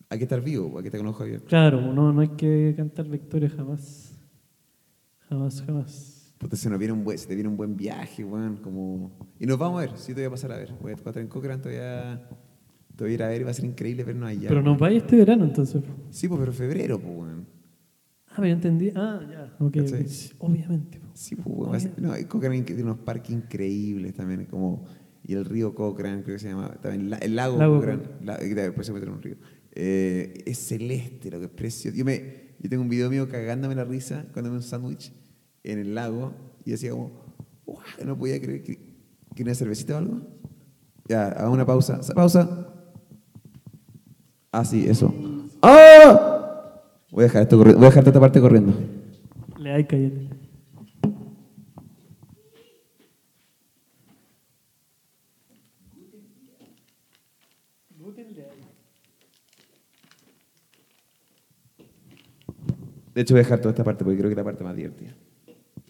hay 0.09 0.17
que 0.17 0.23
estar 0.25 0.41
vivo, 0.41 0.77
hay 0.77 0.83
que 0.83 0.87
estar 0.89 0.99
con 0.99 1.05
los 1.07 1.15
ojos 1.15 1.23
abiertos. 1.25 1.49
claro, 1.49 1.81
no, 1.93 2.11
no 2.13 2.21
hay 2.21 2.29
que 2.29 2.73
cantar 2.77 3.07
victoria 3.07 3.49
jamás. 3.49 4.17
Jamás, 5.29 5.61
jamás. 5.63 6.14
Puta, 6.37 6.55
se, 6.57 6.69
nos 6.69 6.77
viene 6.77 6.93
un 6.93 7.03
buen, 7.03 7.17
se 7.17 7.27
te 7.27 7.33
viene 7.35 7.49
un 7.49 7.55
buen 7.57 7.75
viaje, 7.77 8.23
weón, 8.23 8.57
como... 8.57 9.17
Y 9.39 9.45
nos 9.45 9.57
vamos 9.57 9.77
a 9.81 9.87
ver, 9.87 9.97
sí 9.97 10.07
te 10.13 10.21
voy 10.21 10.25
a 10.25 10.29
pasar 10.31 10.51
a 10.51 10.57
ver. 10.57 10.73
Voy 10.81 10.91
a 10.91 10.95
estar 10.95 11.17
en 11.17 11.27
Cochrane, 11.27 11.61
te 11.61 11.69
voy 11.69 11.77
a, 11.79 12.27
te 12.95 13.03
voy 13.03 13.11
a 13.11 13.13
ir 13.13 13.23
a 13.23 13.27
ver 13.29 13.41
y 13.41 13.43
va 13.45 13.51
a 13.51 13.53
ser 13.53 13.65
increíble 13.65 14.03
vernos 14.03 14.29
allá. 14.29 14.49
Pero 14.49 14.61
nos 14.61 14.77
vaya 14.77 14.97
este 14.97 15.15
verano 15.15 15.45
entonces. 15.45 15.81
Sí, 16.09 16.27
pues, 16.27 16.39
pero 16.39 16.51
febrero, 16.51 16.99
pues, 16.99 17.13
weón. 17.17 17.45
Ah, 18.27 18.33
pero 18.37 18.47
entendí. 18.47 18.91
Ah, 18.95 19.21
ya. 19.29 19.55
Ok, 19.65 19.77
¿Cachai? 19.77 20.01
ok, 20.01 20.07
sí, 20.07 20.33
obviamente. 20.39 20.99
po. 20.99 21.07
Sí, 21.13 21.35
pues, 21.35 21.47
weón, 21.47 21.71
va 21.73 21.79
ser- 21.79 22.01
no, 22.01 22.17
y 22.17 22.25
Cochrane 22.25 22.61
tiene 22.63 22.83
unos 22.83 22.97
parques 22.99 23.31
increíbles 23.31 24.13
también, 24.13 24.45
como... 24.45 24.83
Y 25.23 25.33
el 25.33 25.45
río 25.45 25.73
Cochrane, 25.73 26.21
creo 26.21 26.35
que 26.35 26.39
se 26.39 26.49
llama, 26.49 26.69
también 26.81 27.09
la- 27.09 27.17
el 27.17 27.35
lago, 27.35 27.57
Lago 27.57 27.77
Cochrane, 27.77 28.03
la- 28.23 28.37
después 28.37 28.85
se 28.85 28.93
mete 28.93 29.05
en 29.07 29.13
un 29.13 29.21
río. 29.21 29.37
Eh, 29.71 30.43
es 30.45 30.57
celeste, 30.59 31.31
lo 31.31 31.39
que 31.39 31.45
es 31.45 31.51
precioso. 31.51 31.97
Yo, 31.97 32.05
me, 32.05 32.55
yo 32.59 32.69
tengo 32.69 32.83
un 32.83 32.89
video 32.89 33.09
mío 33.09 33.27
cagándome 33.27 33.73
la 33.73 33.85
risa 33.85 34.25
cuando 34.33 34.51
me 34.51 34.57
un 34.57 34.63
sándwich 34.63 35.11
en 35.71 35.79
el 35.79 35.95
lago 35.95 36.33
y 36.63 36.71
decía 36.71 36.91
como, 36.91 37.11
no 38.05 38.17
podía 38.17 38.39
creer 38.41 38.63
que... 38.63 38.95
¿Quieres 39.35 39.51
una 39.51 39.55
cervecita 39.55 39.95
o 39.95 39.97
algo? 39.97 40.21
Ya, 41.09 41.27
haga 41.27 41.49
una 41.49 41.65
pausa. 41.65 42.01
Sa- 42.01 42.13
Pausa. 42.13 42.69
Ah, 44.51 44.63
sí, 44.63 44.85
eso. 44.87 45.13
¡Ah! 45.61 46.81
Voy 47.11 47.23
a 47.23 47.27
dejar 47.27 47.41
esto 47.43 47.57
voy 47.57 47.69
a 47.73 47.73
dejar 47.75 48.07
esta 48.07 48.19
parte 48.19 48.39
corriendo. 48.39 48.73
Le 49.57 49.71
hay 49.73 49.83
cállate. 49.85 50.29
De 63.13 63.21
hecho, 63.21 63.33
voy 63.33 63.39
a 63.39 63.43
dejar 63.43 63.59
toda 63.59 63.71
esta 63.71 63.83
parte 63.83 64.03
porque 64.03 64.17
creo 64.17 64.29
que 64.29 64.33
es 64.33 64.37
la 64.37 64.43
parte 64.43 64.63
más 64.63 64.75
divertida. 64.75 65.15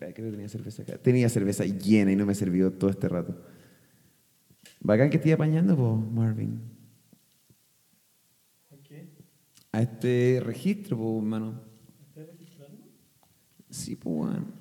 Espera, 0.06 0.14
Creo 0.14 0.28
que 0.28 0.32
tenía 0.32 0.49
cerveza 0.49 0.84
acá. 0.84 0.97
Tenía 0.97 1.30
cerveza 1.30 1.66
llena 1.66 2.12
y 2.12 2.16
no 2.16 2.26
me 2.26 2.36
servido 2.36 2.72
todo 2.72 2.89
este 2.89 3.08
rato. 3.08 3.36
Bacán 4.80 5.10
que 5.10 5.18
estoy 5.18 5.32
apañando, 5.32 5.76
po, 5.76 5.95
Marvin. 5.95 6.62
A 9.72 9.82
este 9.82 10.41
registro, 10.43 10.97
po, 10.97 11.18
hermano. 11.18 11.62
Sí, 13.70 13.95
pues, 13.95 14.16
weón. 14.16 14.53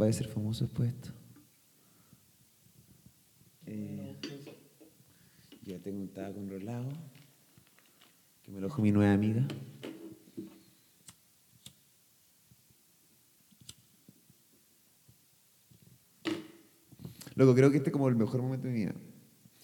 Va 0.00 0.06
a 0.06 0.12
ser 0.12 0.28
famoso 0.28 0.64
después 0.64 0.88
esto. 0.88 1.10
Eh, 3.66 4.16
ya 5.62 5.78
tengo 5.80 6.00
un 6.00 6.08
tabaco 6.08 6.38
enrolado, 6.38 6.88
que 8.42 8.50
me 8.52 8.60
lo 8.60 8.68
dejó 8.68 8.80
mi 8.80 8.92
nueva 8.92 9.12
amiga. 9.12 9.46
Loco, 17.38 17.54
creo 17.54 17.70
que 17.70 17.76
este 17.76 17.90
es 17.90 17.92
como 17.92 18.08
el 18.08 18.16
mejor 18.16 18.42
momento 18.42 18.66
de 18.66 18.72
mi 18.72 18.80
vida. 18.80 18.94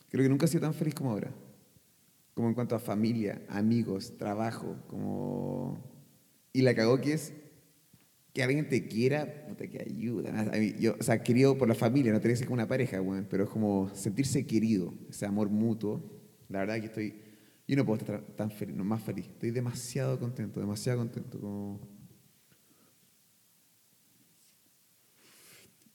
Creo 0.08 0.22
que 0.22 0.28
nunca 0.28 0.46
he 0.46 0.48
sido 0.48 0.60
tan 0.60 0.74
feliz 0.74 0.94
como 0.94 1.10
ahora. 1.10 1.34
Como 2.32 2.46
en 2.46 2.54
cuanto 2.54 2.76
a 2.76 2.78
familia, 2.78 3.42
amigos, 3.48 4.16
trabajo, 4.16 4.76
como... 4.86 5.82
Y 6.52 6.62
la 6.62 6.72
cagó 6.76 7.00
que 7.00 7.14
es 7.14 7.32
que 8.32 8.44
alguien 8.44 8.68
te 8.68 8.86
quiera, 8.86 9.44
puta, 9.48 9.66
que 9.66 9.80
ayuda. 9.80 10.56
Yo, 10.78 10.94
o 11.00 11.02
sea, 11.02 11.20
querido 11.24 11.58
por 11.58 11.66
la 11.66 11.74
familia, 11.74 12.12
no 12.12 12.20
tiene 12.20 12.34
que 12.34 12.38
ser 12.38 12.46
como 12.46 12.54
una 12.54 12.68
pareja, 12.68 13.02
weón, 13.02 13.26
pero 13.28 13.42
es 13.42 13.50
como 13.50 13.90
sentirse 13.92 14.46
querido, 14.46 14.94
ese 15.10 15.26
amor 15.26 15.50
mutuo. 15.50 16.00
La 16.48 16.60
verdad 16.60 16.78
que 16.78 16.86
estoy, 16.86 17.16
yo 17.66 17.74
no 17.74 17.84
puedo 17.84 17.98
estar 17.98 18.20
tan 18.36 18.52
feliz, 18.52 18.76
no, 18.76 18.84
más 18.84 19.02
feliz. 19.02 19.26
Estoy 19.26 19.50
demasiado 19.50 20.20
contento, 20.20 20.60
demasiado 20.60 21.00
contento. 21.00 21.80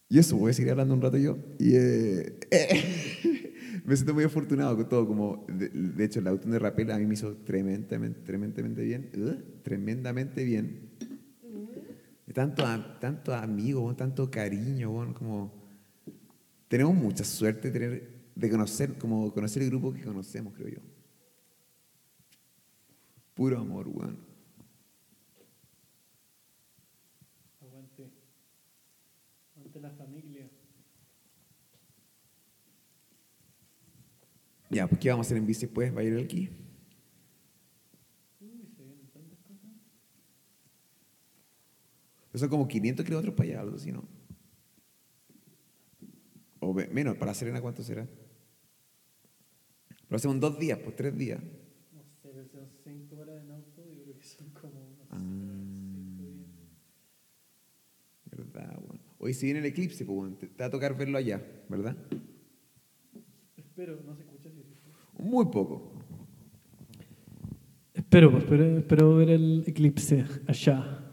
Y 0.09 0.17
eso, 0.17 0.37
voy 0.37 0.49
a 0.51 0.53
seguir 0.53 0.71
hablando 0.71 0.95
un 0.95 1.01
rato 1.01 1.17
yo. 1.17 1.37
Y 1.59 1.73
eh, 1.75 2.39
me 3.85 3.95
siento 3.95 4.13
muy 4.15 4.23
afortunado 4.23 4.75
con 4.75 4.89
todo. 4.89 5.05
Como, 5.07 5.45
de, 5.47 5.69
de 5.69 6.03
hecho, 6.03 6.19
la 6.21 6.31
auto 6.31 6.49
de 6.49 6.57
Rapel 6.57 6.89
a 6.91 6.97
mí 6.97 7.05
me 7.05 7.13
hizo 7.13 7.35
tremendamente, 7.37 8.19
tremendamente 8.21 8.81
bien. 8.83 9.09
uh, 9.15 9.61
tremendamente 9.61 10.43
bien. 10.43 10.89
Tanto, 12.33 12.65
a- 12.65 12.99
tanto 12.99 13.33
amigos, 13.33 13.95
tanto 13.97 14.29
cariño, 14.29 14.91
bueno, 14.91 15.13
como... 15.13 15.59
Tenemos 16.67 16.93
mucha 16.95 17.23
suerte 17.23 17.71
de, 17.71 17.79
tener, 17.79 18.09
de 18.35 18.49
conocer, 18.49 18.93
como 18.99 19.31
conocer 19.33 19.63
el 19.63 19.69
grupo 19.69 19.91
que 19.93 20.01
conocemos, 20.03 20.53
creo 20.55 20.69
yo. 20.69 20.79
Puro 23.33 23.57
amor, 23.59 23.87
weón. 23.87 23.97
Aguante. 23.97 24.28
La 29.81 29.89
familia. 29.91 30.49
Ya, 34.69 34.87
pues 34.87 34.99
¿qué 34.99 35.09
vamos 35.09 35.25
a 35.25 35.27
hacer 35.27 35.37
en 35.37 35.45
bici 35.45 35.61
después? 35.61 35.95
¿Va 35.95 36.01
a 36.01 36.03
ir 36.03 36.13
el 36.13 36.25
aquí? 36.25 36.49
Uy, 38.41 38.67
se 38.75 38.83
vienen 38.83 39.07
tantas 39.07 39.39
cosas. 39.39 39.71
Son 42.35 42.49
como 42.49 42.67
500 42.67 43.05
kilómetros 43.05 43.35
para 43.35 43.49
allá, 43.49 43.61
algo 43.61 43.77
así, 43.77 43.91
¿no? 43.91 44.03
O 46.59 46.73
menos, 46.73 47.15
para 47.17 47.33
Serena, 47.33 47.61
¿cuánto 47.61 47.81
será? 47.81 48.07
Lo 50.09 50.17
hacemos 50.17 50.35
en 50.35 50.41
dos 50.41 50.59
días, 50.59 50.77
pues 50.79 50.95
tres 50.95 51.17
días. 51.17 51.39
Hoy 59.29 59.35
si 59.35 59.45
viene 59.45 59.59
el 59.59 59.65
eclipse, 59.67 60.05
pues, 60.05 60.39
te, 60.39 60.47
te 60.47 60.63
va 60.63 60.65
a 60.65 60.69
tocar 60.71 60.97
verlo 60.97 61.15
allá, 61.15 61.39
¿verdad? 61.69 61.95
Espero, 63.55 63.99
no 64.03 64.15
se 64.15 64.23
escucha 64.23 64.49
si 64.49 65.21
Muy 65.23 65.45
poco. 65.45 65.93
Espero, 67.93 68.31
pues, 68.31 68.43
espero, 68.43 68.77
espero 68.79 69.15
ver 69.17 69.29
el 69.29 69.63
eclipse 69.67 70.25
allá, 70.47 71.11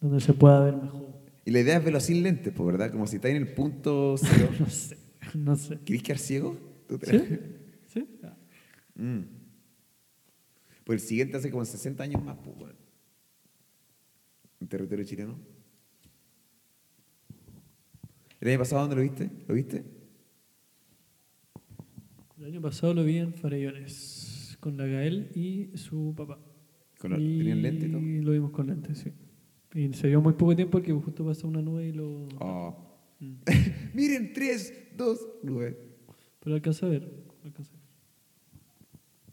donde 0.00 0.20
se 0.20 0.32
pueda 0.32 0.60
ver 0.60 0.76
mejor. 0.76 1.06
Y 1.44 1.50
la 1.50 1.58
idea 1.58 1.78
es 1.78 1.84
verlo 1.84 1.98
sin 1.98 2.22
lentes, 2.22 2.52
pues, 2.54 2.64
¿verdad? 2.68 2.92
Como 2.92 3.04
si 3.08 3.16
está 3.16 3.30
en 3.30 3.36
el 3.38 3.52
punto 3.52 4.14
cero. 4.20 4.48
No 4.60 4.70
sé, 4.70 4.96
no 5.34 5.56
sé. 5.56 5.80
¿Querés 5.84 6.04
quedar 6.04 6.18
ciego? 6.20 6.56
¿Tú 6.86 6.98
te- 6.98 7.18
¿Sí? 7.18 7.38
¿Sí? 7.88 8.08
Ah. 8.22 8.36
Mm. 8.94 9.22
Pues 10.84 11.02
el 11.02 11.08
siguiente 11.08 11.36
hace 11.36 11.50
como 11.50 11.64
60 11.64 12.04
años 12.04 12.22
más, 12.22 12.36
pues, 12.44 12.56
weón. 12.58 12.76
En 14.60 14.68
territorio 14.68 15.04
chileno. 15.04 15.55
¿El 18.46 18.52
año 18.52 18.58
pasado 18.60 18.82
dónde 18.82 18.94
lo 18.96 19.02
viste? 19.02 19.28
¿Lo 19.48 19.54
viste? 19.56 19.84
El 22.38 22.44
año 22.44 22.60
pasado 22.60 22.94
lo 22.94 23.02
vi 23.02 23.16
en 23.16 23.34
Farellones, 23.34 24.56
con 24.60 24.76
la 24.76 24.86
Gael 24.86 25.30
y 25.34 25.76
su 25.76 26.14
papá. 26.16 26.38
Con 27.00 27.10
la- 27.10 27.18
y 27.18 27.38
¿Tenían 27.38 27.60
lente 27.62 27.86
y 27.86 27.90
todo? 27.90 28.00
lo 28.00 28.30
vimos 28.32 28.52
con 28.52 28.68
lentes, 28.68 28.98
sí. 28.98 29.12
Y 29.74 29.92
se 29.94 30.06
vio 30.06 30.20
muy 30.20 30.34
poco 30.34 30.54
tiempo 30.54 30.72
porque 30.78 30.92
justo 30.92 31.24
pasó 31.24 31.48
una 31.48 31.60
nube 31.60 31.88
y 31.88 31.92
lo... 31.92 32.28
Oh. 32.38 32.76
Mm. 33.18 33.34
Miren, 33.94 34.32
tres, 34.32 34.72
dos, 34.96 35.18
nueve. 35.42 35.76
Pero 36.38 36.54
alcanza 36.54 36.86
a 36.86 36.90
ver, 36.90 37.10
alcanza 37.42 37.72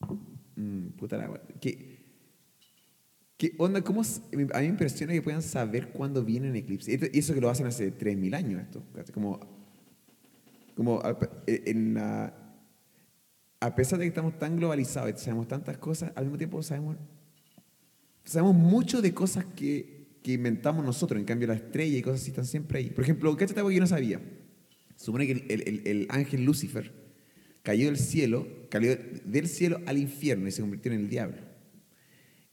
a 0.01 0.07
ver. 0.07 0.18
Mm, 0.55 0.88
puta 0.97 1.18
la. 1.18 1.39
¿Qué, 3.44 3.52
qué 3.52 3.56
onda? 3.58 3.82
¿Cómo, 3.82 4.04
a 4.04 4.36
mí 4.38 4.46
me 4.46 4.64
impresiona 4.64 5.12
que 5.12 5.22
puedan 5.22 5.41
saber 5.41 5.89
cuándo 5.89 6.24
viene 6.24 6.48
el 6.48 6.56
eclipse. 6.56 6.98
Y 7.12 7.20
eso 7.20 7.34
que 7.34 7.41
lo 7.41 7.50
hacen 7.50 7.68
hace 7.68 7.91
3.000 7.91 8.34
años 8.36 8.62
esto. 8.62 8.82
Como, 9.14 9.38
como 10.76 11.02
a, 11.02 11.18
en 11.46 11.94
la- 11.96 12.34
a 13.60 13.76
pesar 13.76 14.00
de 14.00 14.06
que 14.06 14.10
estamos 14.10 14.39
tan 14.39 14.56
globalizados 14.56 15.12
y 15.12 15.22
sabemos 15.22 15.50
tantas 15.50 15.78
cosas, 15.78 16.14
al 16.16 16.24
mismo 16.24 16.38
tiempo 16.38 16.64
sabemos, 16.64 16.96
sabemos 18.24 18.56
mucho 18.56 19.02
de 19.02 19.14
cosas 19.14 19.44
que, 19.58 20.20
que 20.24 20.32
inventamos 20.32 20.86
nosotros. 20.86 21.20
En 21.20 21.26
cambio, 21.26 21.50
la 21.50 21.56
estrella 21.56 21.98
y 21.98 22.02
cosas 22.02 22.22
así 22.22 22.30
están 22.30 22.46
siempre 22.46 22.80
ahí. 22.80 22.91
Por 22.91 23.04
ejemplo, 23.04 23.36
¿cachai 23.36 23.58
algo 23.58 23.68
que 23.68 23.76
yo 23.76 23.82
no 23.82 23.88
sabía? 23.88 24.22
Supone 24.96 25.28
que 25.28 25.34
el- 25.34 25.68
el- 25.68 25.82
el 25.86 26.08
ángel 26.12 26.46
Lucifer 26.46 26.94
cayó 27.62 27.88
del 27.88 27.98
cielo, 27.98 28.48
cayó 28.70 28.96
del 29.26 29.50
cielo 29.50 29.82
al 29.86 29.98
infierno 29.98 30.48
y 30.48 30.52
se 30.52 30.62
convirtió 30.62 30.94
en 30.94 31.00
el 31.02 31.10
diablo. 31.10 31.41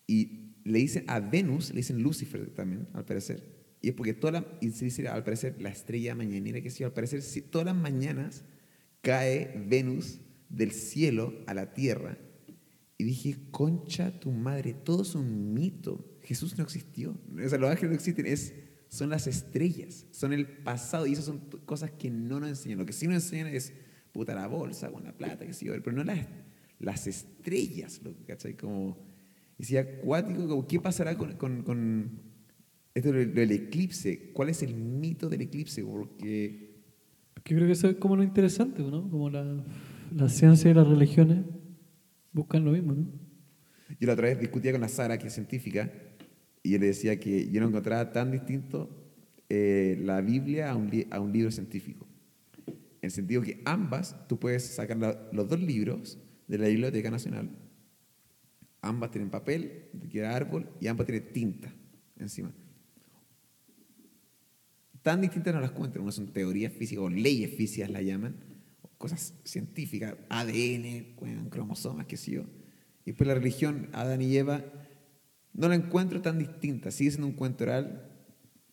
Y 0.09 0.40
le 0.65 0.79
dicen 0.79 1.05
a 1.07 1.21
Venus, 1.21 1.71
le 1.71 1.77
dicen 1.77 2.03
Lucifer 2.03 2.51
también, 2.51 2.89
al 2.93 3.05
parecer. 3.05 3.61
Y 3.83 3.89
es 3.89 3.95
porque 3.95 4.15
toda 4.15 4.33
la, 4.33 4.59
y 4.61 4.71
se 4.71 4.85
dice 4.85 5.09
al 5.09 5.25
parecer 5.25 5.61
la 5.61 5.71
estrella 5.71 6.15
mañanera 6.15 6.61
que 6.61 6.71
sí, 6.71 6.85
al 6.85 6.93
parecer 6.93 7.23
si 7.23 7.41
todas 7.41 7.67
las 7.67 7.77
mañanas 7.77 8.45
cae 9.01 9.65
Venus 9.67 10.21
del 10.49 10.73
cielo 10.73 11.35
a 11.47 11.55
la 11.55 11.73
tierra. 11.73 12.19
Y 12.99 13.05
dije, 13.05 13.37
concha 13.51 14.21
tu 14.21 14.31
madre, 14.31 14.75
todo 14.75 15.03
es 15.03 15.15
un 15.15 15.55
mito. 15.55 16.19
Jesús 16.23 16.59
no 16.59 16.65
existió. 16.65 17.19
O 17.33 17.49
sea, 17.49 17.59
los 17.59 17.71
ángeles 17.71 17.91
no 17.91 17.97
existen, 17.97 18.27
es, 18.27 18.53
son 18.89 19.09
las 19.09 19.27
estrellas, 19.27 20.07
son 20.11 20.35
el 20.35 20.47
pasado. 20.47 21.07
Y 21.07 21.15
esas 21.15 21.25
son 21.25 21.39
cosas 21.65 21.93
que 21.93 22.11
no 22.11 22.41
nos 22.41 22.51
enseñan. 22.51 22.79
Lo 22.79 22.85
que 22.85 22.93
sí 22.93 23.07
nos 23.07 23.25
enseñan 23.25 23.47
es, 23.47 23.73
puta, 24.13 24.35
la 24.35 24.47
bolsa 24.49 24.91
con 24.91 25.05
la 25.05 25.17
plata, 25.17 25.47
que 25.47 25.55
sí, 25.55 25.67
pero 25.83 25.93
no 25.93 26.05
las, 26.05 26.27
las 26.79 27.07
estrellas, 27.07 28.03
¿cachai? 28.27 28.55
Como, 28.55 28.99
decía, 29.61 29.81
acuático, 29.81 30.47
como, 30.49 30.67
¿qué 30.67 30.81
pasará 30.81 31.17
con, 31.17 31.33
con, 31.35 31.63
con 31.63 32.11
esto 32.95 33.13
del, 33.13 33.35
del 33.35 33.51
eclipse? 33.53 34.31
¿Cuál 34.33 34.49
es 34.51 34.63
el 34.63 34.75
mito 34.75 35.29
del 35.29 35.43
eclipse? 35.43 35.83
Porque 35.85 36.71
Que 37.43 37.55
creo 37.55 37.67
que 37.67 37.73
eso 37.73 37.89
es 37.89 37.97
como 37.97 38.17
lo 38.17 38.23
interesante, 38.23 38.83
¿no? 38.83 39.09
Como 39.11 39.31
la, 39.31 39.65
la 40.15 40.29
ciencia 40.29 40.71
y 40.71 40.75
las 40.75 40.87
religiones 40.87 41.45
buscan 42.33 42.65
lo 42.65 42.73
mismo, 42.73 42.93
¿no? 42.95 43.07
Yo 43.99 44.07
la 44.07 44.13
otra 44.15 44.29
vez 44.29 44.39
discutía 44.41 44.73
con 44.73 44.81
la 44.81 44.89
Sara, 44.89 45.19
que 45.19 45.27
es 45.27 45.35
científica, 45.35 45.91
y 46.63 46.71
yo 46.73 46.79
le 46.79 46.87
decía 46.87 47.19
que 47.19 47.51
yo 47.51 47.61
no 47.61 47.69
encontraba 47.69 48.13
tan 48.13 48.31
distinto 48.31 48.89
eh, 49.49 49.99
la 50.05 50.21
Biblia 50.21 50.71
a 50.71 50.77
un, 50.77 50.89
li- 50.91 51.07
a 51.11 51.19
un 51.21 51.33
libro 51.33 51.51
científico. 51.51 52.07
En 52.67 52.75
el 53.07 53.11
sentido 53.11 53.43
que 53.43 53.63
ambas, 53.65 54.15
tú 54.29 54.39
puedes 54.39 54.63
sacar 54.65 54.97
la- 54.99 55.29
los 55.33 55.49
dos 55.49 55.61
libros 55.61 56.19
de 56.47 56.59
la 56.59 56.69
Biblioteca 56.69 57.11
Nacional, 57.11 57.51
ambas 58.83 59.11
tienen 59.11 59.31
papel, 59.31 59.91
que 60.11 60.19
era 60.19 60.35
árbol, 60.35 60.69
y 60.81 60.87
ambas 60.87 61.07
tienen 61.07 61.33
tinta 61.33 61.73
encima. 62.19 62.53
Tan 65.03 65.21
distintas 65.21 65.55
no 65.55 65.61
las 65.61 65.71
cuentan, 65.71 66.03
unas 66.03 66.15
son 66.15 66.33
teorías 66.33 66.73
físicas 66.73 67.05
o 67.05 67.09
leyes 67.09 67.55
físicas 67.57 67.91
la 67.91 68.03
llaman, 68.03 68.37
cosas 68.99 69.35
científicas, 69.45 70.15
ADN, 70.29 71.17
cromosomas, 71.49 72.07
qué 72.07 72.17
sé 72.17 72.33
yo. 72.33 72.43
Y 73.05 73.13
después 73.13 73.27
la 73.27 73.35
religión, 73.35 73.89
Adán 73.93 74.21
y 74.21 74.37
Eva, 74.37 74.63
no 75.55 75.69
la 75.69 75.75
encuentro 75.75 76.21
tan 76.21 76.39
distinta, 76.39 76.91
sigue 76.91 77.11
siendo 77.11 77.27
un 77.27 77.33
cuento 77.33 77.65
oral. 77.65 78.11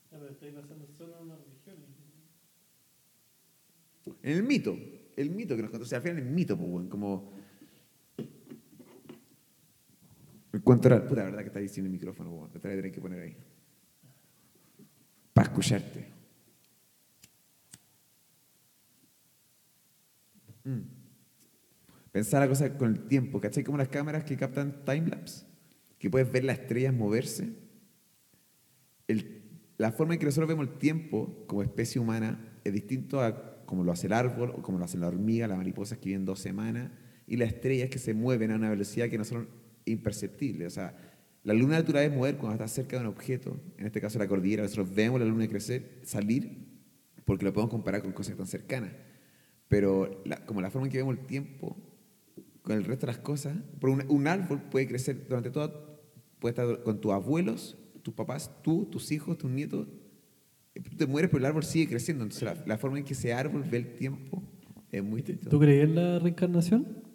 pero 0.09 0.27
estáis 0.29 0.53
basando 0.53 0.85
solo 0.97 1.17
en 1.17 1.23
una 1.23 1.35
religión. 1.37 1.77
En 4.21 4.37
el 4.37 4.43
mito, 4.43 4.77
el 5.15 5.29
mito 5.31 5.55
que 5.55 5.61
nos 5.61 5.71
contó, 5.71 5.85
o 5.85 5.87
sea, 5.87 5.99
al 5.99 6.03
final 6.03 6.17
el 6.19 6.25
mito, 6.25 6.57
pues, 6.57 6.87
como... 6.89 7.36
Oral, 10.63 11.05
puta, 11.05 11.23
verdad 11.23 11.39
que 11.39 11.47
está 11.47 11.59
diciendo 11.59 11.87
el 11.87 11.93
micrófono, 11.93 12.31
weón, 12.31 12.51
te 12.51 12.91
que 12.91 13.01
poner 13.01 13.21
ahí. 13.21 13.37
Para 15.33 15.47
escucharte. 15.49 16.07
Mm. 20.63 20.81
Pensar 22.11 22.41
la 22.41 22.47
cosa 22.47 22.77
con 22.77 22.91
el 22.91 23.07
tiempo, 23.07 23.39
¿cachai? 23.39 23.63
Como 23.63 23.77
las 23.77 23.89
cámaras 23.89 24.23
que 24.23 24.35
captan 24.35 24.83
timelapse, 24.83 25.45
que 25.99 26.09
puedes 26.09 26.31
ver 26.31 26.43
las 26.43 26.59
estrellas 26.59 26.93
moverse. 26.93 27.53
La 29.77 29.91
forma 29.91 30.13
en 30.13 30.19
que 30.19 30.25
nosotros 30.25 30.47
vemos 30.47 30.67
el 30.67 30.77
tiempo 30.79 31.45
como 31.47 31.61
especie 31.61 32.01
humana 32.01 32.59
es 32.63 32.73
distinto 32.73 33.21
a 33.21 33.63
como 33.67 33.83
lo 33.83 33.91
hace 33.91 34.07
el 34.07 34.13
árbol 34.13 34.51
o 34.55 34.61
como 34.61 34.79
lo 34.79 34.85
hace 34.85 34.97
la 34.97 35.07
hormiga, 35.07 35.47
la 35.47 35.55
mariposa 35.55 35.97
que 35.97 36.09
viven 36.09 36.25
dos 36.25 36.39
semanas, 36.39 36.89
y 37.27 37.35
las 37.35 37.49
estrellas 37.49 37.89
que 37.89 37.99
se 37.99 38.13
mueven 38.13 38.51
a 38.51 38.55
una 38.55 38.69
velocidad 38.69 39.09
que 39.09 39.17
no 39.17 39.25
son 39.87 39.93
imperceptibles. 39.93 40.67
O 40.67 40.75
sea, 40.75 40.95
la 41.43 41.53
luna 41.53 41.79
natural 41.79 42.03
es 42.03 42.13
mover 42.13 42.37
cuando 42.37 42.53
está 42.55 42.67
cerca 42.67 42.97
de 42.97 43.03
un 43.03 43.07
objeto, 43.07 43.59
en 43.77 43.85
este 43.85 44.01
caso 44.01 44.19
la 44.19 44.27
cordillera, 44.27 44.63
nosotros 44.63 44.93
vemos 44.93 45.19
la 45.19 45.25
luna 45.25 45.47
crecer, 45.47 46.01
salir, 46.03 46.67
porque 47.25 47.45
lo 47.45 47.53
podemos 47.53 47.71
comparar 47.71 48.01
con 48.01 48.11
cosas 48.11 48.35
tan 48.35 48.47
cercanas. 48.47 48.91
Pero 49.67 50.23
como 50.45 50.61
la 50.61 50.69
forma 50.69 50.87
en 50.87 50.91
que 50.91 50.97
vemos 50.97 51.17
el 51.17 51.25
tiempo 51.25 51.77
con 52.61 52.75
el 52.75 52.83
resto 52.83 53.05
de 53.05 53.13
las 53.13 53.21
cosas, 53.21 53.57
por 53.79 53.89
un, 53.89 54.03
un 54.09 54.27
árbol 54.27 54.61
puede 54.69 54.87
crecer 54.87 55.25
durante 55.27 55.49
toda, 55.49 55.73
puede 56.39 56.51
estar 56.51 56.83
con 56.83 56.99
tus 56.99 57.11
abuelos, 57.11 57.77
tus 58.03 58.13
papás, 58.13 58.51
tú, 58.61 58.85
tus 58.85 59.11
hijos, 59.11 59.37
tus 59.37 59.49
nietos, 59.49 59.87
tú 60.73 60.95
te 60.97 61.07
mueres, 61.07 61.29
pero 61.29 61.39
el 61.39 61.45
árbol 61.45 61.63
sigue 61.63 61.87
creciendo. 61.87 62.23
Entonces, 62.23 62.57
la, 62.65 62.77
forma 62.77 62.99
en 62.99 63.05
que 63.05 63.13
ese 63.13 63.33
árbol 63.33 63.63
ve 63.63 63.77
el 63.77 63.93
tiempo 63.95 64.43
es 64.91 65.03
muy 65.03 65.21
distinta. 65.21 65.49
¿Tú 65.49 65.59
crees 65.59 65.85
en 65.85 65.95
la 65.95 66.19
reencarnación? 66.19 67.06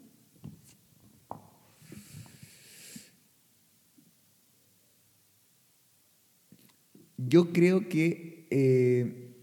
Yo 7.29 7.53
creo 7.53 7.89
que 7.89 8.47
eh, 8.51 9.37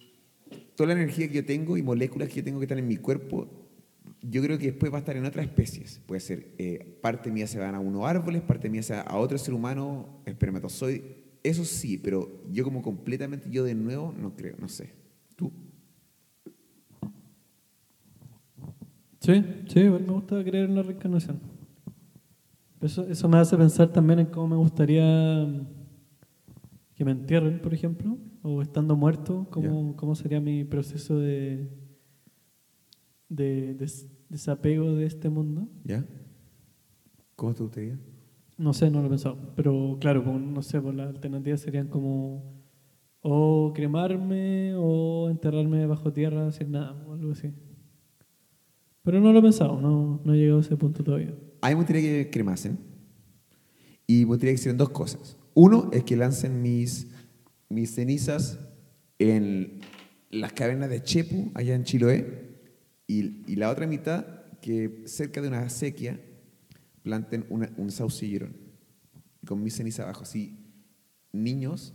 toda 0.75 0.87
la 0.87 0.93
energía 0.93 1.27
que 1.27 1.35
yo 1.35 1.45
tengo 1.45 1.77
y 1.77 1.83
moléculas 1.83 2.29
que 2.29 2.35
yo 2.35 2.43
tengo 2.43 2.59
que 2.59 2.65
estar 2.65 2.77
en 2.77 2.87
mi 2.87 2.97
cuerpo, 2.97 3.47
yo 4.21 4.41
creo 4.41 4.57
que 4.57 4.67
después 4.67 4.91
va 4.91 4.97
a 4.97 4.99
estar 4.99 5.15
en 5.15 5.25
otras 5.25 5.45
especies. 5.45 6.01
Puede 6.05 6.19
ser, 6.19 6.53
eh, 6.57 6.97
parte 7.01 7.31
mía 7.31 7.47
se 7.47 7.59
van 7.59 7.75
a 7.75 7.79
unos 7.79 8.05
árboles, 8.05 8.41
parte 8.41 8.69
mía 8.69 8.83
se 8.83 8.93
va 8.93 9.01
a 9.01 9.17
otro 9.17 9.37
ser 9.37 9.53
humano, 9.53 10.21
espermatozoide. 10.25 11.23
Eso 11.43 11.63
sí, 11.63 11.97
pero 11.97 12.43
yo 12.51 12.63
como 12.63 12.81
completamente 12.81 13.49
yo 13.49 13.63
de 13.63 13.75
nuevo 13.75 14.13
no 14.17 14.35
creo, 14.35 14.55
no 14.59 14.67
sé. 14.67 14.93
¿Tú? 15.35 15.51
Sí, 19.19 19.43
sí, 19.67 19.79
me 19.81 19.99
gusta 19.99 20.43
creer 20.43 20.65
en 20.65 20.75
la 20.75 20.83
reencarnación. 20.83 21.39
Eso, 22.81 23.05
eso 23.07 23.27
me 23.27 23.37
hace 23.37 23.57
pensar 23.57 23.91
también 23.91 24.19
en 24.19 24.25
cómo 24.27 24.47
me 24.47 24.55
gustaría 24.55 25.45
que 26.99 27.05
me 27.05 27.11
entierren, 27.11 27.61
por 27.61 27.73
ejemplo, 27.73 28.17
o 28.41 28.61
estando 28.61 28.97
muerto, 28.97 29.47
cómo, 29.51 29.95
cómo 29.95 30.15
sería 30.15 30.41
mi 30.41 30.65
proceso 30.65 31.17
de, 31.17 31.69
de, 33.29 33.73
desapego 34.27 34.93
de 34.95 35.05
este 35.05 35.29
mundo. 35.29 35.69
¿Ya? 35.85 36.05
¿Cómo 37.37 37.53
te 37.53 37.63
gustaría? 37.63 37.97
No 38.57 38.73
sé, 38.73 38.91
no 38.91 38.99
lo 38.99 39.05
he 39.05 39.09
pensado. 39.11 39.37
Pero 39.55 39.97
claro, 40.01 40.23
no 40.37 40.61
sé, 40.61 40.81
pues 40.81 40.93
las 40.93 41.07
alternativas 41.07 41.61
serían 41.61 41.87
como 41.87 42.65
o 43.21 43.71
cremarme 43.73 44.73
o 44.75 45.29
enterrarme 45.29 45.85
bajo 45.85 46.11
tierra 46.11 46.51
sin 46.51 46.71
nada 46.71 47.01
o 47.07 47.13
algo 47.13 47.31
así. 47.31 47.53
Pero 49.03 49.21
no 49.21 49.31
lo 49.31 49.39
he 49.39 49.41
pensado, 49.41 49.79
no, 49.79 50.19
no 50.25 50.33
he 50.33 50.37
llegado 50.37 50.57
a 50.57 50.63
ese 50.63 50.75
punto 50.75 51.01
todavía. 51.01 51.33
A 51.61 51.69
mí 51.69 51.75
me 51.75 51.79
gustaría 51.79 52.01
que 52.01 52.29
cremasen 52.29 52.77
y 54.05 54.25
me 54.25 54.25
gustaría 54.25 54.51
que 54.51 54.59
hicieran 54.59 54.77
dos 54.77 54.89
cosas. 54.89 55.39
Uno 55.61 55.89
es 55.91 56.05
que 56.05 56.15
lancen 56.15 56.61
mis, 56.61 57.07
mis 57.67 57.93
cenizas 57.93 58.57
en 59.17 59.81
las 60.29 60.53
cavernas 60.53 60.89
de 60.89 61.03
Chepu, 61.03 61.51
allá 61.53 61.75
en 61.75 61.83
Chiloé, 61.83 62.61
y, 63.07 63.43
y 63.45 63.57
la 63.57 63.69
otra 63.69 63.85
mitad 63.85 64.25
que 64.61 65.03
cerca 65.03 65.41
de 65.41 65.49
una 65.49 65.59
acequia 65.59 66.17
planten 67.03 67.45
un 67.49 67.91
saucillero 67.91 68.47
con 69.45 69.61
mi 69.61 69.69
ceniza 69.69 70.03
abajo. 70.03 70.23
Así 70.23 70.57
niños 71.33 71.93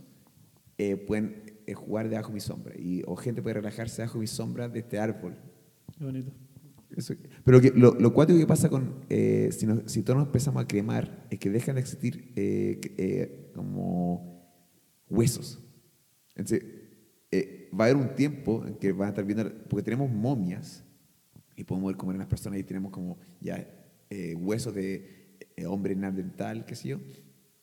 eh, 0.77 0.95
pueden 0.95 1.57
eh, 1.65 1.73
jugar 1.73 2.07
debajo 2.07 2.27
de 2.27 2.33
mi 2.35 2.41
sombra 2.41 2.75
y, 2.77 3.01
o 3.07 3.15
gente 3.15 3.41
puede 3.41 3.55
relajarse 3.55 4.03
debajo 4.03 4.19
de 4.19 4.21
mi 4.21 4.27
sombra 4.27 4.69
de 4.69 4.77
este 4.77 4.99
árbol. 4.99 5.35
Qué 5.97 6.03
bonito. 6.03 6.31
Pero 7.43 7.61
que, 7.61 7.71
lo, 7.71 7.93
lo 7.93 8.13
cuático 8.13 8.39
que 8.39 8.47
pasa 8.47 8.69
con, 8.69 9.05
eh, 9.09 9.49
si, 9.51 9.67
si 9.85 10.03
todos 10.03 10.17
nos 10.17 10.27
empezamos 10.27 10.63
a 10.63 10.67
cremar, 10.67 11.27
es 11.29 11.39
que 11.39 11.49
dejan 11.49 11.75
de 11.75 11.81
existir 11.81 12.33
como 13.53 14.51
huesos. 15.09 15.61
Entonces, 16.35 16.63
va 17.79 17.85
a 17.85 17.87
haber 17.89 17.97
un 17.97 18.15
tiempo 18.15 18.65
en 18.65 18.75
que 18.75 18.91
van 18.91 19.07
a 19.07 19.09
estar 19.09 19.25
viendo, 19.25 19.51
porque 19.69 19.83
tenemos 19.83 20.09
momias 20.09 20.83
y 21.55 21.63
podemos 21.63 21.87
ver 21.87 21.97
comer 21.97 22.15
a 22.15 22.19
las 22.19 22.27
personas 22.27 22.59
y 22.59 22.63
tenemos 22.63 22.91
como 22.91 23.17
ya 23.39 23.67
eh, 24.09 24.35
huesos 24.35 24.73
de 24.73 25.37
eh, 25.55 25.65
hombre 25.65 25.95
neandertal, 25.95 26.65
qué 26.65 26.75
sé 26.75 26.89
yo. 26.89 26.99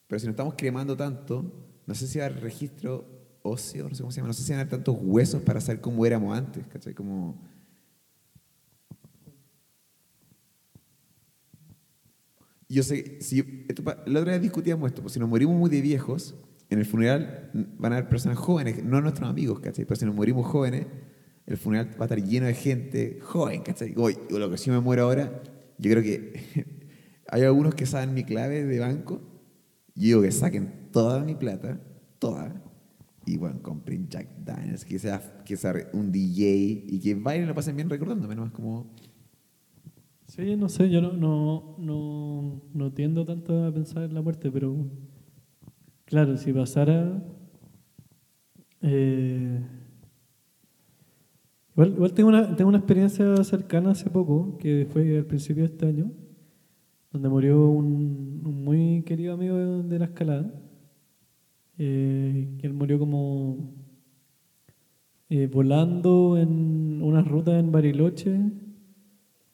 Pero 0.06 0.18
si 0.18 0.26
nos 0.26 0.32
estamos 0.32 0.54
cremando 0.56 0.96
tanto, 0.96 1.80
no 1.86 1.94
sé 1.94 2.06
si 2.06 2.18
va 2.18 2.28
registro 2.28 3.38
óseo, 3.42 3.88
no 3.88 3.94
sé 3.94 4.02
cómo 4.02 4.12
se 4.12 4.16
llama, 4.16 4.28
no 4.28 4.34
sé 4.34 4.42
si 4.42 4.52
van 4.52 4.58
a 4.58 4.62
haber 4.62 4.70
tantos 4.70 4.96
huesos 5.00 5.42
para 5.42 5.60
saber 5.60 5.80
cómo 5.80 6.04
éramos 6.06 6.36
antes, 6.36 6.66
¿cachai? 6.66 6.94
Como... 6.94 7.51
Yo 12.72 12.82
sé, 12.82 13.18
si 13.20 13.66
esto, 13.68 13.82
la 14.06 14.20
otra 14.20 14.32
vez 14.32 14.40
discutíamos 14.40 14.88
esto, 14.88 15.02
pues 15.02 15.12
si 15.12 15.20
nos 15.20 15.28
morimos 15.28 15.56
muy 15.56 15.68
de 15.68 15.82
viejos, 15.82 16.34
en 16.70 16.78
el 16.78 16.86
funeral 16.86 17.50
van 17.78 17.92
a 17.92 17.96
haber 17.96 18.08
personas 18.08 18.38
jóvenes, 18.38 18.82
no 18.82 19.00
nuestros 19.02 19.28
amigos. 19.28 19.60
Pero 19.62 19.94
si 19.94 20.06
nos 20.06 20.14
morimos 20.14 20.46
jóvenes, 20.46 20.86
el 21.44 21.58
funeral 21.58 21.90
va 22.00 22.04
a 22.04 22.04
estar 22.04 22.22
lleno 22.22 22.46
de 22.46 22.54
gente 22.54 23.18
joven, 23.20 23.62
¿cachai? 23.62 23.92
Oye, 23.96 24.16
lo 24.30 24.50
que 24.50 24.56
si 24.56 24.70
me 24.70 24.80
muero 24.80 25.02
ahora, 25.02 25.42
yo 25.76 25.90
creo 25.90 26.02
que 26.02 26.32
hay 27.28 27.42
algunos 27.42 27.74
que 27.74 27.84
saben 27.84 28.14
mi 28.14 28.24
clave 28.24 28.64
de 28.64 28.78
banco. 28.78 29.20
Y 29.94 30.06
digo 30.06 30.22
que 30.22 30.32
saquen 30.32 30.88
toda 30.90 31.22
mi 31.22 31.34
plata, 31.34 31.78
toda, 32.18 32.62
y 33.26 33.36
bueno, 33.36 33.62
compren 33.62 34.08
Jack 34.08 34.28
Daniels, 34.44 34.84
que 34.84 34.98
sea, 34.98 35.42
que 35.44 35.56
sea 35.56 35.74
un 35.92 36.10
DJ 36.10 36.84
y 36.88 37.00
que 37.00 37.14
bailen 37.14 37.46
lo 37.46 37.54
pasen 37.54 37.76
bien 37.76 37.88
recordándome, 37.88 38.34
¿no? 38.34 38.46
Es 38.46 38.52
como. 38.52 38.94
Sí, 40.34 40.56
no 40.56 40.70
sé, 40.70 40.88
yo 40.88 41.02
no, 41.02 41.12
no, 41.12 41.74
no, 41.76 42.62
no 42.72 42.90
tiendo 42.90 43.26
tanto 43.26 43.66
a 43.66 43.70
pensar 43.70 44.04
en 44.04 44.14
la 44.14 44.22
muerte, 44.22 44.50
pero 44.50 44.74
claro, 46.06 46.38
si 46.38 46.54
pasara. 46.54 47.22
Eh, 48.80 49.60
Igual, 51.76 52.14
tengo, 52.14 52.30
una, 52.30 52.56
tengo 52.56 52.70
una 52.70 52.78
experiencia 52.78 53.44
cercana 53.44 53.90
hace 53.90 54.08
poco, 54.08 54.56
que 54.56 54.86
fue 54.90 55.18
al 55.18 55.26
principio 55.26 55.64
de 55.64 55.68
este 55.68 55.86
año, 55.86 56.10
donde 57.12 57.28
murió 57.28 57.68
un, 57.68 58.40
muy 58.42 59.02
querido 59.02 59.34
amigo 59.34 59.82
de, 59.82 59.98
la 59.98 60.06
escalada, 60.06 60.50
eh, 61.76 62.56
que 62.58 62.66
él 62.66 62.72
murió 62.72 62.98
como 62.98 63.74
eh, 65.28 65.46
volando 65.46 66.38
en 66.38 67.02
una 67.02 67.20
ruta 67.20 67.58
en 67.58 67.70
Bariloche, 67.70 68.40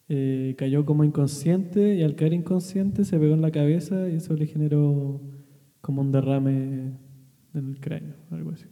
eh, 0.09 0.55
cayó 0.57 0.85
como 0.85 1.05
inconsciente 1.05 1.95
y 1.95 2.03
al 2.03 2.15
caer 2.15 2.33
inconsciente 2.33 3.05
se 3.05 3.19
pegó 3.19 3.35
en 3.35 3.43
la 3.43 3.51
cabeza 3.51 4.09
y 4.09 4.17
eso 4.17 4.35
le 4.35 4.47
generó 4.47 5.21
como 5.81 6.03
un 6.03 6.13
derrame 6.13 6.99
en 7.55 7.69
el 7.69 7.81
cráneo, 7.81 8.15
algo 8.31 8.51
así. 8.51 8.67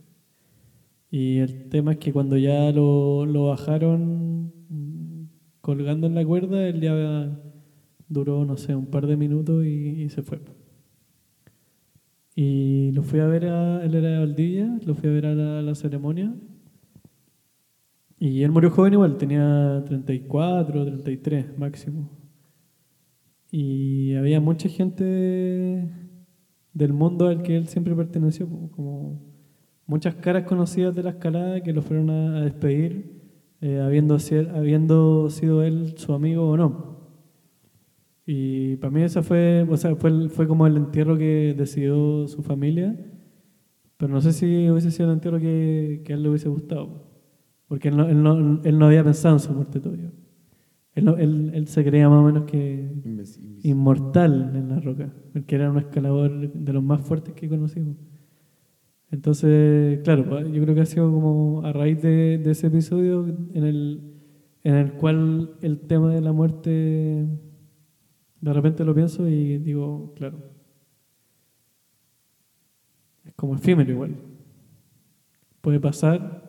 Y 1.10 1.38
el 1.38 1.68
tema 1.68 1.92
es 1.92 1.98
que 1.98 2.12
cuando 2.12 2.36
ya 2.36 2.72
lo, 2.72 3.26
lo 3.26 3.46
bajaron 3.46 4.52
colgando 5.60 6.06
en 6.06 6.14
la 6.14 6.24
cuerda, 6.24 6.68
él 6.68 6.80
ya 6.80 7.40
duró, 8.08 8.44
no 8.44 8.56
sé, 8.56 8.74
un 8.74 8.86
par 8.86 9.06
de 9.06 9.16
minutos 9.16 9.64
y, 9.66 10.08
se 10.10 10.22
fue. 10.22 10.40
Y 12.34 12.92
lo 12.92 13.02
fui 13.02 13.20
a 13.20 13.26
ver, 13.26 13.46
a, 13.46 13.84
él 13.84 13.94
era 13.94 14.10
de 14.10 14.18
Valdivia, 14.18 14.78
lo 14.84 14.94
fui 14.94 15.08
a 15.08 15.12
ver 15.12 15.26
a 15.26 15.34
la, 15.34 15.62
la, 15.62 15.74
ceremonia. 15.74 16.34
Y 18.18 18.42
él 18.42 18.50
murió 18.50 18.70
joven 18.70 18.94
igual, 18.94 19.18
tenía 19.18 19.82
34, 19.86 20.84
33 20.84 21.58
máximo. 21.58 22.10
Y 23.50 24.14
había 24.14 24.40
mucha 24.40 24.68
gente 24.68 25.90
del 26.72 26.92
mundo 26.92 27.28
al 27.28 27.42
que 27.42 27.56
él 27.56 27.68
siempre 27.68 27.94
perteneció, 27.94 28.48
como 28.70 29.22
muchas 29.86 30.14
caras 30.16 30.44
conocidas 30.44 30.94
de 30.94 31.02
la 31.02 31.10
escalada 31.10 31.62
que 31.62 31.72
lo 31.72 31.82
fueron 31.82 32.10
a, 32.10 32.42
despedir, 32.42 33.22
eh, 33.60 33.80
habiendo, 33.80 34.18
habiendo 34.54 35.30
sido 35.30 35.62
él 35.62 35.94
su 35.96 36.12
amigo 36.12 36.48
o 36.48 36.56
no. 36.56 36.96
Y 38.26 38.76
para 38.76 38.90
mí 38.90 39.02
esa 39.02 39.22
fue, 39.22 39.66
o 39.70 39.76
sea, 39.76 39.94
fue, 39.94 40.28
fue 40.28 40.48
como 40.48 40.66
el 40.66 40.76
entierro 40.76 41.16
que 41.16 41.54
decidió 41.56 42.26
su 42.26 42.42
familia, 42.42 42.96
pero 43.96 44.12
no 44.12 44.20
sé 44.20 44.32
si 44.32 44.68
hubiese 44.68 44.90
sido 44.90 45.08
el 45.08 45.14
entierro 45.14 45.38
que, 45.38 46.02
que 46.04 46.12
a 46.12 46.16
él 46.16 46.24
le 46.24 46.30
hubiese 46.30 46.48
gustado, 46.48 47.15
porque 47.68 47.88
él 47.88 47.96
no, 47.96 48.08
él 48.08 48.22
no, 48.22 48.60
él 48.62 48.78
no 48.78 48.86
había 48.86 49.04
pensado 49.04 49.36
en 49.36 49.40
su 49.40 49.52
muerte 49.52 49.80
todavía. 49.80 50.12
Él, 50.94 51.08
él, 51.18 51.50
él, 51.54 51.68
se 51.68 51.84
creía 51.84 52.08
más 52.08 52.20
o 52.20 52.22
menos 52.22 52.44
que 52.44 52.90
inmortal 53.62 54.52
en 54.54 54.68
la 54.68 54.80
roca, 54.80 55.12
porque 55.32 55.56
era 55.56 55.70
un 55.70 55.78
escalador 55.78 56.52
de 56.52 56.72
los 56.72 56.82
más 56.82 57.02
fuertes 57.02 57.34
que 57.34 57.48
conocimos. 57.48 57.96
Entonces, 59.10 60.00
claro, 60.02 60.46
yo 60.48 60.62
creo 60.62 60.74
que 60.74 60.80
ha 60.80 60.86
sido 60.86 61.10
como 61.10 61.62
a 61.64 61.72
raíz 61.72 62.02
de, 62.02 62.42
ese 62.44 62.66
episodio 62.68 63.26
en 63.54 63.64
el, 63.64 64.14
en 64.64 64.74
el 64.74 64.92
cual 64.94 65.56
el 65.62 65.80
tema 65.80 66.12
de 66.12 66.20
la 66.20 66.32
muerte, 66.32 66.70
de 68.40 68.52
repente 68.52 68.84
lo 68.84 68.94
pienso 68.94 69.28
y 69.28 69.58
digo, 69.58 70.12
claro, 70.16 70.38
es 73.24 73.34
como 73.34 73.54
efímero 73.54 73.90
igual. 73.90 74.16
Puede 75.60 75.78
pasar, 75.78 76.45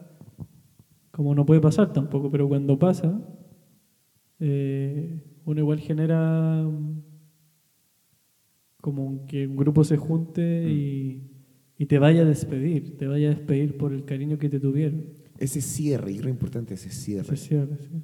como 1.17 1.33
no 1.33 1.47
puede 1.47 1.59
pasar 1.59 1.91
tampoco, 1.93 2.29
pero 2.29 2.47
cuando 2.47 2.77
pasa, 2.77 3.19
eh, 4.39 5.19
uno 5.45 5.59
igual 5.59 5.79
genera 5.79 6.61
mm, 6.63 7.01
como 8.81 9.25
que 9.25 9.47
un 9.47 9.55
grupo 9.57 9.83
se 9.83 9.97
junte 9.97 10.63
Mm. 10.65 10.69
y, 10.69 11.23
y 11.79 11.85
te 11.87 11.97
vaya 11.97 12.21
a 12.21 12.25
despedir, 12.25 12.97
te 12.97 13.07
vaya 13.07 13.27
a 13.31 13.31
despedir 13.31 13.77
por 13.77 13.93
el 13.93 14.05
cariño 14.05 14.37
que 14.37 14.47
te 14.47 14.59
tuvieron. 14.59 15.05
Ese 15.39 15.59
cierre, 15.61 16.11
y 16.11 16.17
creo 16.19 16.29
importante 16.29 16.75
ese 16.75 16.91
cierre. 16.91 17.35
Se 17.35 17.47
cierra, 17.47 17.75
sí. 17.79 17.99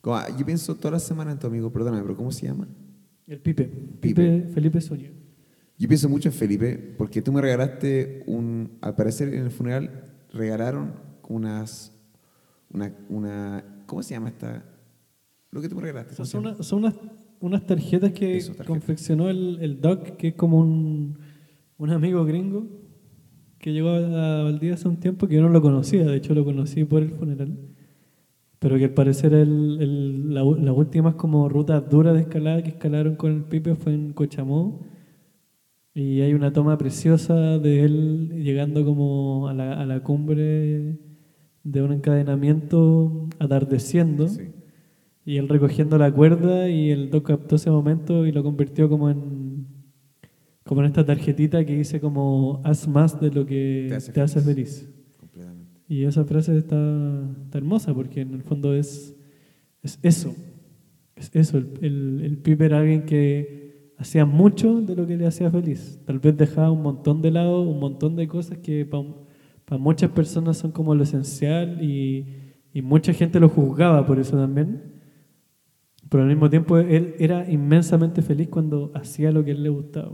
Como, 0.00 0.16
ah, 0.16 0.26
yo 0.36 0.44
pienso 0.44 0.74
toda 0.74 0.90
la 0.92 0.98
semana 0.98 1.30
en 1.30 1.38
tu 1.38 1.46
amigo, 1.46 1.70
perdóname, 1.72 2.02
pero 2.02 2.16
¿cómo 2.16 2.32
se 2.32 2.46
llama? 2.46 2.66
El 3.28 3.38
Pipe, 3.38 3.64
Pipe. 3.64 3.98
Pipe 4.00 4.48
Felipe 4.52 4.80
Zúñiga. 4.80 5.12
Yo 5.78 5.86
pienso 5.86 6.08
mucho 6.08 6.28
en 6.28 6.34
Felipe 6.34 6.76
porque 6.98 7.22
tú 7.22 7.32
me 7.32 7.40
regalaste 7.40 8.24
un. 8.26 8.72
Al 8.80 8.96
parecer 8.96 9.32
en 9.32 9.44
el 9.44 9.50
funeral 9.52 10.02
regalaron 10.32 10.94
unas. 11.28 11.96
Una. 12.72 12.92
una 13.08 13.64
¿Cómo 13.86 14.02
se 14.02 14.14
llama 14.14 14.28
esta? 14.28 14.64
Lo 15.50 15.60
que 15.60 15.68
tú 15.68 15.74
me 15.76 15.82
regalaste. 15.82 16.14
¿cómo 16.14 16.24
se 16.26 16.32
Son, 16.32 16.46
una- 16.46 16.62
son 16.62 16.78
unas, 16.80 16.94
unas 17.40 17.66
tarjetas 17.66 18.12
que 18.12 18.36
Eso, 18.36 18.54
confeccionó 18.66 19.28
el, 19.28 19.58
el 19.60 19.80
Doc, 19.80 20.16
que 20.16 20.28
es 20.28 20.34
como 20.34 20.58
un, 20.58 21.18
un 21.78 21.90
amigo 21.90 22.24
gringo 22.24 22.66
que 23.58 23.72
llegó 23.72 23.90
a 23.90 24.42
Valdivia 24.44 24.74
hace 24.74 24.88
un 24.88 24.96
tiempo 24.98 25.26
que 25.28 25.34
yo 25.34 25.42
no 25.42 25.48
lo 25.50 25.60
conocía, 25.60 26.04
de 26.04 26.16
hecho 26.16 26.34
lo 26.34 26.44
conocí 26.46 26.84
por 26.84 27.02
el 27.02 27.10
funeral, 27.10 27.58
pero 28.58 28.78
que 28.78 28.84
al 28.84 28.94
parecer 28.94 29.34
el, 29.34 29.78
el- 29.82 30.34
la, 30.34 30.42
las 30.44 30.74
últimas 30.76 31.16
como 31.16 31.48
rutas 31.48 31.88
duras 31.90 32.14
de 32.14 32.20
escalada 32.20 32.62
que 32.62 32.70
escalaron 32.70 33.16
con 33.16 33.32
el 33.32 33.42
Pipe 33.44 33.74
fue 33.74 33.92
en 33.92 34.12
Cochamó 34.14 34.80
y 35.92 36.20
hay 36.22 36.32
una 36.34 36.52
toma 36.52 36.78
preciosa 36.78 37.58
de 37.58 37.84
él 37.84 38.30
llegando 38.44 38.84
como 38.84 39.48
a 39.48 39.52
la, 39.54 39.74
a 39.80 39.84
la 39.84 40.02
cumbre 40.02 40.98
de 41.64 41.82
un 41.82 41.92
encadenamiento 41.92 43.28
atardeciendo. 43.38 44.28
Sí. 44.28 44.42
Y 45.24 45.36
él 45.36 45.48
recogiendo 45.48 45.98
la 45.98 46.10
cuerda 46.12 46.68
y 46.68 46.90
el 46.90 47.10
doc 47.10 47.26
captó 47.26 47.56
ese 47.56 47.70
momento 47.70 48.26
y 48.26 48.32
lo 48.32 48.42
convirtió 48.42 48.88
como 48.88 49.10
en 49.10 49.66
como 50.64 50.82
en 50.82 50.86
esta 50.86 51.04
tarjetita 51.04 51.64
que 51.64 51.76
dice 51.76 52.00
como 52.00 52.60
haz 52.64 52.86
más 52.86 53.20
de 53.20 53.30
lo 53.30 53.44
que 53.44 53.86
Te 53.90 54.12
te 54.12 54.20
hace 54.20 54.38
hace, 54.38 54.40
feliz". 54.40 54.80
feliz. 54.80 54.94
Completamente. 55.18 55.80
Y 55.88 56.04
esa 56.04 56.24
frase 56.24 56.56
está, 56.56 56.76
está 57.44 57.58
hermosa 57.58 57.92
porque 57.92 58.20
en 58.20 58.34
el 58.34 58.42
fondo 58.42 58.74
es, 58.74 59.16
es 59.82 59.98
eso. 60.02 60.34
Es 61.16 61.30
eso. 61.34 61.58
El, 61.58 61.72
el, 61.82 62.20
el 62.24 62.38
Pipe 62.38 62.64
era 62.66 62.78
alguien 62.78 63.04
que 63.04 63.92
hacía 63.98 64.24
mucho 64.24 64.80
de 64.80 64.94
lo 64.94 65.06
que 65.06 65.16
le 65.16 65.26
hacía 65.26 65.50
feliz. 65.50 66.00
Tal 66.06 66.18
vez 66.20 66.36
dejaba 66.36 66.70
un 66.70 66.82
montón 66.82 67.20
de 67.20 67.30
lado, 67.32 67.62
un 67.62 67.80
montón 67.80 68.14
de 68.16 68.28
cosas 68.28 68.58
que 68.58 68.86
para 68.86 69.04
muchas 69.78 70.10
personas 70.10 70.56
son 70.58 70.72
como 70.72 70.94
lo 70.94 71.02
esencial 71.02 71.82
y, 71.82 72.26
y 72.72 72.82
mucha 72.82 73.12
gente 73.12 73.40
lo 73.40 73.48
juzgaba 73.48 74.06
por 74.06 74.18
eso 74.18 74.36
también. 74.36 74.90
Pero 76.08 76.24
al 76.24 76.28
mismo 76.28 76.50
tiempo 76.50 76.78
él 76.78 77.14
era 77.18 77.48
inmensamente 77.50 78.22
feliz 78.22 78.48
cuando 78.48 78.90
hacía 78.94 79.30
lo 79.30 79.44
que 79.44 79.52
él 79.52 79.62
le 79.62 79.68
gustaba. 79.68 80.12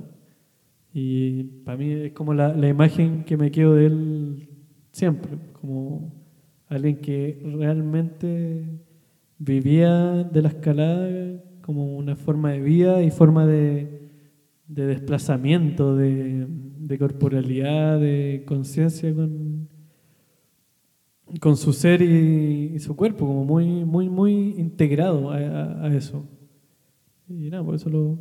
Y 0.93 1.45
para 1.65 1.77
mí 1.79 1.91
es 1.93 2.13
como 2.13 2.35
la, 2.35 2.55
la 2.55 2.69
imagen 2.69 3.25
que 3.25 3.37
me 3.37 3.51
quedo 3.51 3.75
de 3.75 3.87
él 3.87 4.49
siempre, 4.93 5.39
como 5.53 6.13
alguien 6.69 7.01
que 7.01 7.41
realmente 7.45 8.65
vivía 9.39 10.25
de 10.25 10.43
la 10.43 10.49
escalada 10.49 11.43
como 11.61 11.97
una 11.97 12.17
forma 12.17 12.53
de 12.53 12.61
vida 12.61 13.03
y 13.03 13.11
forma 13.11 13.47
de, 13.47 14.09
de 14.69 14.87
desplazamiento, 14.87 15.97
de, 15.97 16.47
de 16.87 16.99
corporalidad, 16.99 17.99
de 17.99 18.45
conciencia 18.47 19.12
con, 19.12 19.68
con 21.41 21.57
su 21.57 21.72
ser 21.72 22.01
y, 22.01 22.78
su 22.78 22.95
cuerpo, 22.95 23.26
como 23.26 23.45
muy, 23.45 23.84
muy, 23.84 24.09
muy 24.09 24.55
integrado 24.57 25.30
a, 25.32 25.93
eso. 25.95 26.28
Y 27.28 27.51
nada, 27.51 27.64
por 27.64 27.74
eso 27.74 27.91
lo, 27.91 28.18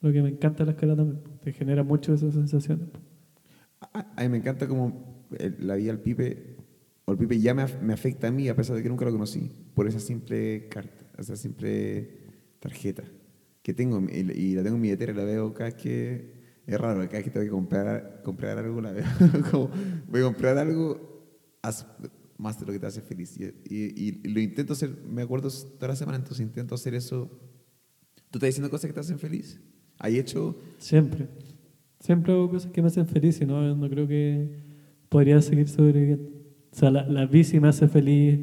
lo 0.00 0.12
que 0.12 0.22
me 0.22 0.30
encanta 0.30 0.64
la 0.64 0.72
escalada 0.72 1.04
también, 1.04 1.22
te 1.40 1.52
genera 1.52 1.84
mucho 1.84 2.12
esas 2.12 2.34
sensaciones. 2.34 2.88
A, 3.92 4.22
mí 4.22 4.28
me 4.28 4.38
encanta 4.38 4.66
como 4.66 5.24
el- 5.38 5.56
la 5.60 5.76
vida 5.76 5.92
del 5.92 6.00
Pipe, 6.00 6.56
o 7.04 7.12
el 7.12 7.18
Pipe 7.18 7.38
ya 7.38 7.54
me, 7.54 7.64
me 7.80 7.92
afecta 7.92 8.26
a 8.26 8.32
mí, 8.32 8.48
a 8.48 8.56
pesar 8.56 8.74
de 8.74 8.82
que 8.82 8.88
nunca 8.88 9.04
lo 9.04 9.12
conocí, 9.12 9.52
por 9.72 9.86
esa 9.86 10.00
simple 10.00 10.66
carta, 10.68 11.06
esa 11.16 11.36
simple 11.36 12.10
tarjeta 12.58 13.04
que 13.62 13.72
tengo, 13.72 14.00
y, 14.10 14.32
y 14.32 14.54
la 14.56 14.64
tengo 14.64 14.74
en 14.76 14.82
mi 14.82 14.88
billetera, 14.88 15.12
la 15.12 15.24
veo 15.24 15.54
cada 15.54 15.70
vez 15.70 15.74
que, 15.80 16.39
es 16.74 16.80
raro, 16.80 17.08
que 17.08 17.22
tengo 17.22 17.44
que 17.44 17.50
comprar, 17.50 18.22
comprar 18.22 18.58
algo, 18.58 18.80
la 18.80 18.92
como, 19.50 19.70
voy 20.08 20.20
a 20.20 20.24
comprar 20.24 20.58
algo, 20.58 20.98
haz 21.62 21.86
más 22.38 22.58
de 22.58 22.66
lo 22.66 22.72
que 22.72 22.78
te 22.78 22.86
hace 22.86 23.00
feliz. 23.00 23.36
Y, 23.38 23.44
y- 23.74 24.20
y 24.24 24.28
lo 24.28 24.40
intento 24.40 24.72
hacer, 24.72 24.90
me 25.08 25.22
acuerdo 25.22 25.48
toda 25.50 25.88
la 25.88 25.96
semana, 25.96 26.16
entonces 26.18 26.40
intento 26.40 26.74
hacer 26.74 26.94
eso. 26.94 27.28
¿Tú 28.30 28.38
estás 28.38 28.48
diciendo 28.48 28.70
cosas 28.70 28.88
que 28.88 28.94
te 28.94 29.00
hacen 29.00 29.18
feliz? 29.18 29.60
¿Hay 29.98 30.18
hecho 30.18 30.56
Siempre. 30.78 31.28
Siempre 31.98 32.32
hago 32.32 32.48
cosas 32.50 32.70
que 32.72 32.80
me 32.80 32.88
hacen 32.88 33.06
feliz 33.06 33.40
y 33.42 33.46
no, 33.46 33.74
no 33.76 33.90
creo 33.90 34.06
que 34.08 34.62
podría 35.08 35.42
seguir 35.42 35.68
sobreviviendo. 35.68 36.30
O 36.72 36.74
sea, 36.76 36.90
la, 36.90 37.06
la 37.06 37.26
bici 37.26 37.60
me 37.60 37.68
hace 37.68 37.88
feliz, 37.88 38.38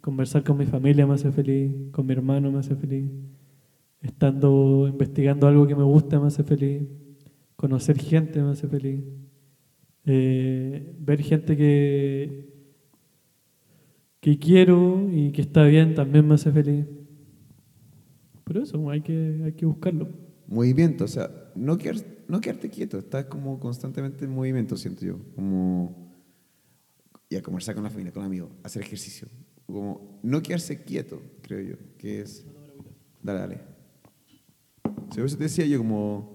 conversar 0.00 0.42
con 0.44 0.56
mi 0.56 0.64
familia 0.64 1.06
me 1.06 1.14
hace 1.14 1.30
feliz, 1.30 1.72
con 1.92 2.06
mi 2.06 2.12
hermano 2.12 2.50
me 2.50 2.60
hace 2.60 2.74
feliz, 2.76 3.10
estando 4.00 4.86
investigando 4.88 5.46
algo 5.46 5.66
que 5.66 5.74
me 5.74 5.82
gusta 5.82 6.20
me 6.20 6.28
hace 6.28 6.42
feliz, 6.44 6.82
conocer 7.64 7.98
gente 7.98 8.42
me 8.42 8.50
hace 8.50 8.68
feliz, 8.68 9.02
eh, 10.04 10.94
ver 10.98 11.22
gente 11.22 11.56
que, 11.56 12.52
que 14.20 14.38
quiero 14.38 15.08
y 15.10 15.32
que 15.32 15.40
está 15.40 15.64
bien 15.64 15.94
también 15.94 16.28
me 16.28 16.34
hace 16.34 16.52
feliz. 16.52 16.84
Pero 18.44 18.64
eso, 18.64 18.90
hay 18.90 19.00
que, 19.00 19.40
hay 19.42 19.52
que 19.52 19.64
buscarlo. 19.64 20.10
movimiento? 20.46 21.04
O 21.04 21.08
sea, 21.08 21.30
no, 21.54 21.78
quedar, 21.78 21.96
no 22.28 22.38
quedarte 22.42 22.68
quieto, 22.68 22.98
estás 22.98 23.24
como 23.24 23.58
constantemente 23.58 24.26
en 24.26 24.32
movimiento, 24.32 24.76
siento 24.76 25.06
yo. 25.06 25.18
Como, 25.34 26.12
ya, 27.30 27.40
conversar 27.40 27.74
con 27.74 27.84
la 27.84 27.88
familia, 27.88 28.12
con 28.12 28.24
amigos, 28.24 28.50
hacer 28.62 28.82
ejercicio. 28.82 29.26
Como, 29.64 30.20
no 30.22 30.42
quedarse 30.42 30.84
quieto, 30.84 31.22
creo 31.40 31.60
yo, 31.62 31.76
que 31.96 32.20
es... 32.20 32.44
Dale, 33.22 33.38
dale. 33.38 33.60
Eso 35.16 35.38
te 35.38 35.44
decía 35.44 35.64
yo, 35.64 35.78
como... 35.78 36.33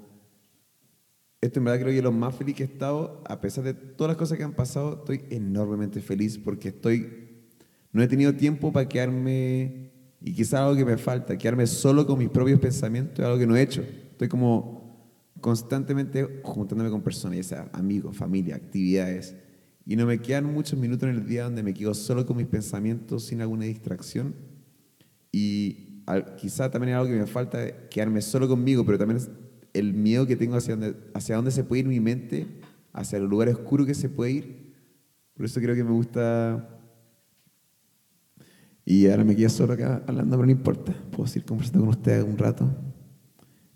Esto 1.41 1.59
en 1.59 1.65
verdad 1.65 1.79
creo 1.79 1.91
que 1.91 1.97
es 1.97 2.03
lo 2.03 2.11
más 2.11 2.35
feliz 2.35 2.55
que 2.55 2.63
he 2.63 2.65
estado, 2.65 3.23
a 3.25 3.39
pesar 3.39 3.63
de 3.63 3.73
todas 3.73 4.09
las 4.09 4.17
cosas 4.17 4.37
que 4.37 4.43
han 4.43 4.53
pasado, 4.53 4.99
estoy 4.99 5.23
enormemente 5.29 6.01
feliz 6.01 6.37
porque 6.37 6.69
estoy... 6.69 7.27
No 7.91 8.03
he 8.03 8.07
tenido 8.07 8.35
tiempo 8.35 8.71
para 8.71 8.87
quedarme, 8.87 9.91
y 10.21 10.33
quizás 10.33 10.55
algo 10.55 10.75
que 10.75 10.85
me 10.85 10.97
falta, 10.97 11.37
quedarme 11.37 11.65
solo 11.65 12.05
con 12.05 12.19
mis 12.19 12.29
propios 12.29 12.59
pensamientos, 12.59 13.19
es 13.19 13.25
algo 13.25 13.39
que 13.39 13.47
no 13.47 13.55
he 13.55 13.61
hecho. 13.61 13.81
Estoy 14.11 14.27
como 14.27 15.09
constantemente 15.41 16.41
juntándome 16.43 16.91
con 16.91 17.01
personas, 17.01 17.37
ya 17.37 17.43
sea 17.43 17.69
amigos, 17.73 18.15
familia, 18.15 18.55
actividades, 18.55 19.35
y 19.85 19.95
no 19.95 20.05
me 20.05 20.19
quedan 20.19 20.45
muchos 20.45 20.77
minutos 20.77 21.09
en 21.09 21.15
el 21.15 21.25
día 21.25 21.45
donde 21.45 21.63
me 21.63 21.73
quedo 21.73 21.93
solo 21.93 22.25
con 22.25 22.37
mis 22.37 22.45
pensamientos 22.45 23.23
sin 23.23 23.41
alguna 23.41 23.65
distracción. 23.65 24.35
Y 25.31 26.03
quizá 26.37 26.69
también 26.69 26.93
es 26.93 26.99
algo 26.99 27.11
que 27.11 27.19
me 27.19 27.25
falta, 27.25 27.89
quedarme 27.89 28.21
solo 28.21 28.47
conmigo, 28.47 28.85
pero 28.85 28.99
también 28.99 29.17
es 29.17 29.29
el 29.73 29.93
miedo 29.93 30.25
que 30.25 30.35
tengo 30.35 30.55
hacia 30.55 30.75
dónde, 30.75 30.95
hacia 31.13 31.35
dónde 31.35 31.51
se 31.51 31.63
puede 31.63 31.81
ir 31.81 31.87
mi 31.87 31.99
mente, 31.99 32.47
hacia 32.93 33.19
los 33.19 33.29
lugares 33.29 33.55
oscuros 33.55 33.87
que 33.87 33.93
se 33.93 34.09
puede 34.09 34.31
ir. 34.31 34.73
Por 35.33 35.45
eso 35.45 35.59
creo 35.59 35.75
que 35.75 35.83
me 35.83 35.91
gusta... 35.91 36.75
Y 38.85 39.07
ahora 39.07 39.23
me 39.23 39.35
quedo 39.35 39.49
solo 39.49 39.73
acá 39.73 40.03
hablando, 40.07 40.35
pero 40.35 40.47
no 40.47 40.51
importa. 40.51 40.93
Puedo 41.11 41.27
seguir 41.27 41.45
conversando 41.45 41.81
con 41.81 41.89
ustedes 41.89 42.23
un 42.23 42.37
rato. 42.37 42.67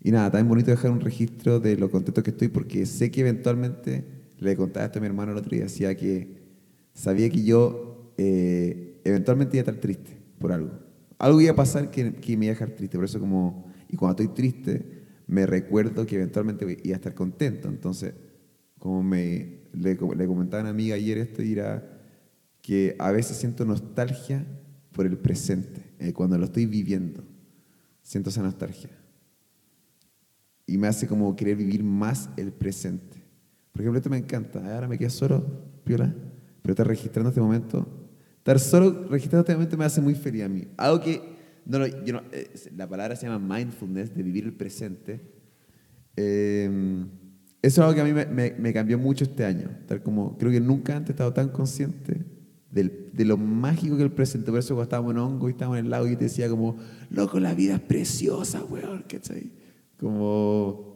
Y 0.02 0.10
nada, 0.10 0.30
también 0.30 0.48
bonito 0.48 0.70
dejar 0.70 0.90
un 0.90 1.00
registro 1.00 1.60
de 1.60 1.76
lo 1.76 1.90
contento 1.90 2.22
que 2.22 2.30
estoy 2.30 2.48
porque 2.48 2.84
sé 2.84 3.10
que 3.10 3.20
eventualmente, 3.20 4.04
le 4.38 4.56
contaba 4.56 4.84
esto 4.84 4.98
a 4.98 5.00
mi 5.00 5.06
hermano 5.06 5.32
el 5.32 5.38
otro 5.38 5.50
día, 5.50 5.62
decía 5.62 5.96
que 5.96 6.42
sabía 6.92 7.30
que 7.30 7.42
yo 7.42 8.12
eh, 8.18 9.00
eventualmente 9.04 9.56
iba 9.56 9.62
a 9.62 9.70
estar 9.70 9.80
triste 9.80 10.18
por 10.38 10.52
algo. 10.52 10.72
Algo 11.16 11.40
iba 11.40 11.52
a 11.52 11.56
pasar 11.56 11.90
que, 11.90 12.16
que 12.16 12.36
me 12.36 12.46
iba 12.46 12.52
a 12.52 12.54
dejar 12.54 12.70
triste, 12.70 12.98
por 12.98 13.04
eso 13.04 13.18
como, 13.18 13.72
y 13.88 13.96
cuando 13.96 14.22
estoy 14.22 14.34
triste, 14.34 14.93
me 15.26 15.46
recuerdo 15.46 16.06
que 16.06 16.16
eventualmente 16.16 16.80
iba 16.82 16.94
a 16.94 16.96
estar 16.96 17.14
contento. 17.14 17.68
Entonces, 17.68 18.14
como 18.78 19.02
me, 19.02 19.60
le, 19.72 19.94
le 19.94 20.26
comentaba 20.26 20.60
a 20.60 20.64
una 20.64 20.70
amiga 20.70 20.94
ayer 20.94 21.18
esto, 21.18 21.42
era 21.42 22.00
que 22.60 22.96
a 22.98 23.10
veces 23.12 23.36
siento 23.36 23.64
nostalgia 23.64 24.46
por 24.92 25.06
el 25.06 25.18
presente, 25.18 25.82
eh, 25.98 26.12
cuando 26.12 26.38
lo 26.38 26.44
estoy 26.44 26.66
viviendo. 26.66 27.24
Siento 28.02 28.30
esa 28.30 28.42
nostalgia 28.42 28.90
y 30.66 30.78
me 30.78 30.88
hace 30.88 31.06
como 31.06 31.34
querer 31.36 31.56
vivir 31.56 31.82
más 31.82 32.30
el 32.36 32.52
presente. 32.52 33.22
Por 33.72 33.82
ejemplo, 33.82 33.98
esto 33.98 34.10
me 34.10 34.18
encanta. 34.18 34.74
Ahora 34.74 34.88
me 34.88 34.98
quedo 34.98 35.10
solo, 35.10 35.44
piola, 35.84 36.14
pero 36.62 36.72
estar 36.72 36.86
registrando 36.86 37.30
este 37.30 37.40
momento. 37.40 37.86
Estar 38.38 38.58
solo 38.60 39.08
registrando 39.08 39.40
este 39.40 39.54
momento 39.54 39.76
me 39.76 39.84
hace 39.84 40.00
muy 40.00 40.14
feliz 40.14 40.44
a 40.44 40.48
mí. 40.48 40.66
Algo 40.76 41.00
que, 41.00 41.20
no, 41.66 41.78
no, 41.78 41.86
yo 41.86 42.14
no, 42.14 42.22
la 42.76 42.88
palabra 42.88 43.16
se 43.16 43.26
llama 43.26 43.56
mindfulness, 43.56 44.14
de 44.14 44.22
vivir 44.22 44.44
el 44.44 44.52
presente. 44.52 45.20
Eh, 46.16 47.04
eso 47.62 47.80
es 47.80 47.86
algo 47.88 47.94
que 47.94 48.00
a 48.02 48.04
mí 48.04 48.52
me, 48.58 48.72
cambió 48.72 48.98
mucho 48.98 49.24
este 49.24 49.44
año. 49.44 49.70
Tal 49.86 50.02
como, 50.02 50.36
creo 50.36 50.52
que 50.52 50.60
nunca 50.60 50.94
antes 50.96 51.10
he 51.10 51.12
estado 51.12 51.32
tan 51.32 51.48
consciente 51.48 52.20
del- 52.70 53.10
de 53.12 53.24
lo 53.24 53.38
mágico 53.38 53.96
que 53.96 54.02
el 54.02 54.12
presente. 54.12 54.50
Por 54.50 54.60
eso 54.60 54.74
cuando 54.74 54.82
estábamos 54.82 55.12
en 55.12 55.18
hongo 55.18 55.48
y 55.48 55.52
estábamos 55.52 55.78
en 55.78 55.86
el 55.86 55.90
lago, 55.90 56.06
yo 56.06 56.18
te 56.18 56.24
decía 56.24 56.48
como, 56.50 56.76
loco, 57.08 57.40
la 57.40 57.54
vida 57.54 57.76
es 57.76 57.80
preciosa, 57.80 58.62
weón, 58.64 59.04
¿cachai? 59.08 59.50
Como... 59.98 60.92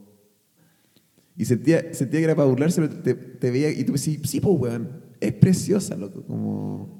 Y 1.36 1.44
sentía, 1.44 1.94
sentía 1.94 2.18
que 2.20 2.24
era 2.24 2.34
para 2.36 2.48
burlarse, 2.48 2.82
pero 2.82 3.00
te, 3.00 3.14
te 3.14 3.50
veía 3.50 3.70
y 3.70 3.84
tú 3.84 3.92
me 3.92 3.98
decías, 3.98 4.28
sí, 4.28 4.40
pues, 4.40 4.54
weón, 4.58 4.88
es 5.20 5.32
preciosa, 5.32 5.96
loco, 5.96 6.22
como... 6.24 6.97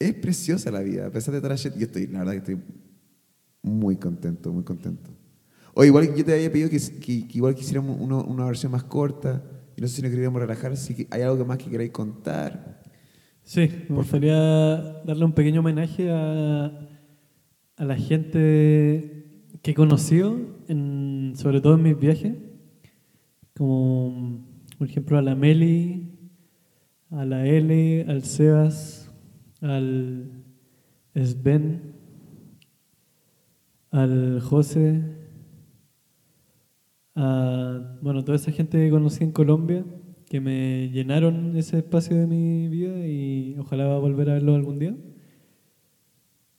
Es 0.00 0.14
preciosa 0.14 0.70
la 0.72 0.80
vida, 0.80 1.06
a 1.06 1.10
pesar 1.10 1.40
de 1.40 1.56
shit. 1.56 1.74
Yo 1.76 1.84
estoy, 1.86 2.06
la 2.08 2.20
verdad 2.20 2.32
que 2.32 2.38
estoy 2.38 2.58
muy 3.62 3.96
contento, 3.96 4.50
muy 4.52 4.64
contento. 4.64 5.10
O 5.74 5.84
igual 5.84 6.12
yo 6.16 6.24
te 6.24 6.32
había 6.32 6.50
pedido 6.50 6.70
que, 6.70 6.78
que- 6.78 7.28
que 7.28 7.36
igual 7.38 7.54
quisiéramos 7.54 7.96
uno- 8.00 8.24
una 8.24 8.46
versión 8.46 8.72
más 8.72 8.82
corta, 8.84 9.42
y 9.76 9.80
no 9.80 9.86
sé 9.86 9.96
si 9.96 10.02
nos 10.02 10.10
queríamos 10.10 10.40
relajar, 10.40 10.76
si 10.76 11.06
hay 11.10 11.22
algo 11.22 11.44
más 11.44 11.58
que 11.58 11.70
queráis 11.70 11.90
contar. 11.90 12.80
Sí, 13.44 13.68
me 13.88 13.96
gustaría 13.96 14.36
darle 15.04 15.24
un 15.24 15.32
pequeño 15.32 15.60
homenaje 15.60 16.10
a, 16.10 16.88
a 17.76 17.84
la 17.84 17.96
gente 17.96 19.26
que 19.62 19.70
he 19.72 19.74
conocido, 19.74 20.36
en- 20.68 21.34
sobre 21.36 21.60
todo 21.60 21.74
en 21.74 21.82
mis 21.82 21.98
viajes, 21.98 22.34
como 23.54 24.46
por 24.78 24.88
ejemplo 24.88 25.18
a 25.18 25.22
la 25.22 25.34
Meli, 25.34 26.18
a 27.10 27.24
la 27.24 27.46
L, 27.46 28.06
al 28.08 28.24
Sebas, 28.24 28.99
al 29.60 30.44
Sven, 31.14 31.94
al 33.90 34.40
José, 34.40 35.02
a 37.14 37.98
bueno, 38.02 38.24
toda 38.24 38.36
esa 38.36 38.52
gente 38.52 38.78
que 38.78 38.90
conocí 38.90 39.24
en 39.24 39.32
Colombia 39.32 39.84
que 40.30 40.40
me 40.40 40.88
llenaron 40.90 41.56
ese 41.56 41.78
espacio 41.78 42.16
de 42.16 42.28
mi 42.28 42.68
vida 42.68 43.04
y 43.04 43.56
ojalá 43.58 43.98
volver 43.98 44.30
a 44.30 44.34
verlo 44.34 44.54
algún 44.54 44.78
día. 44.78 44.96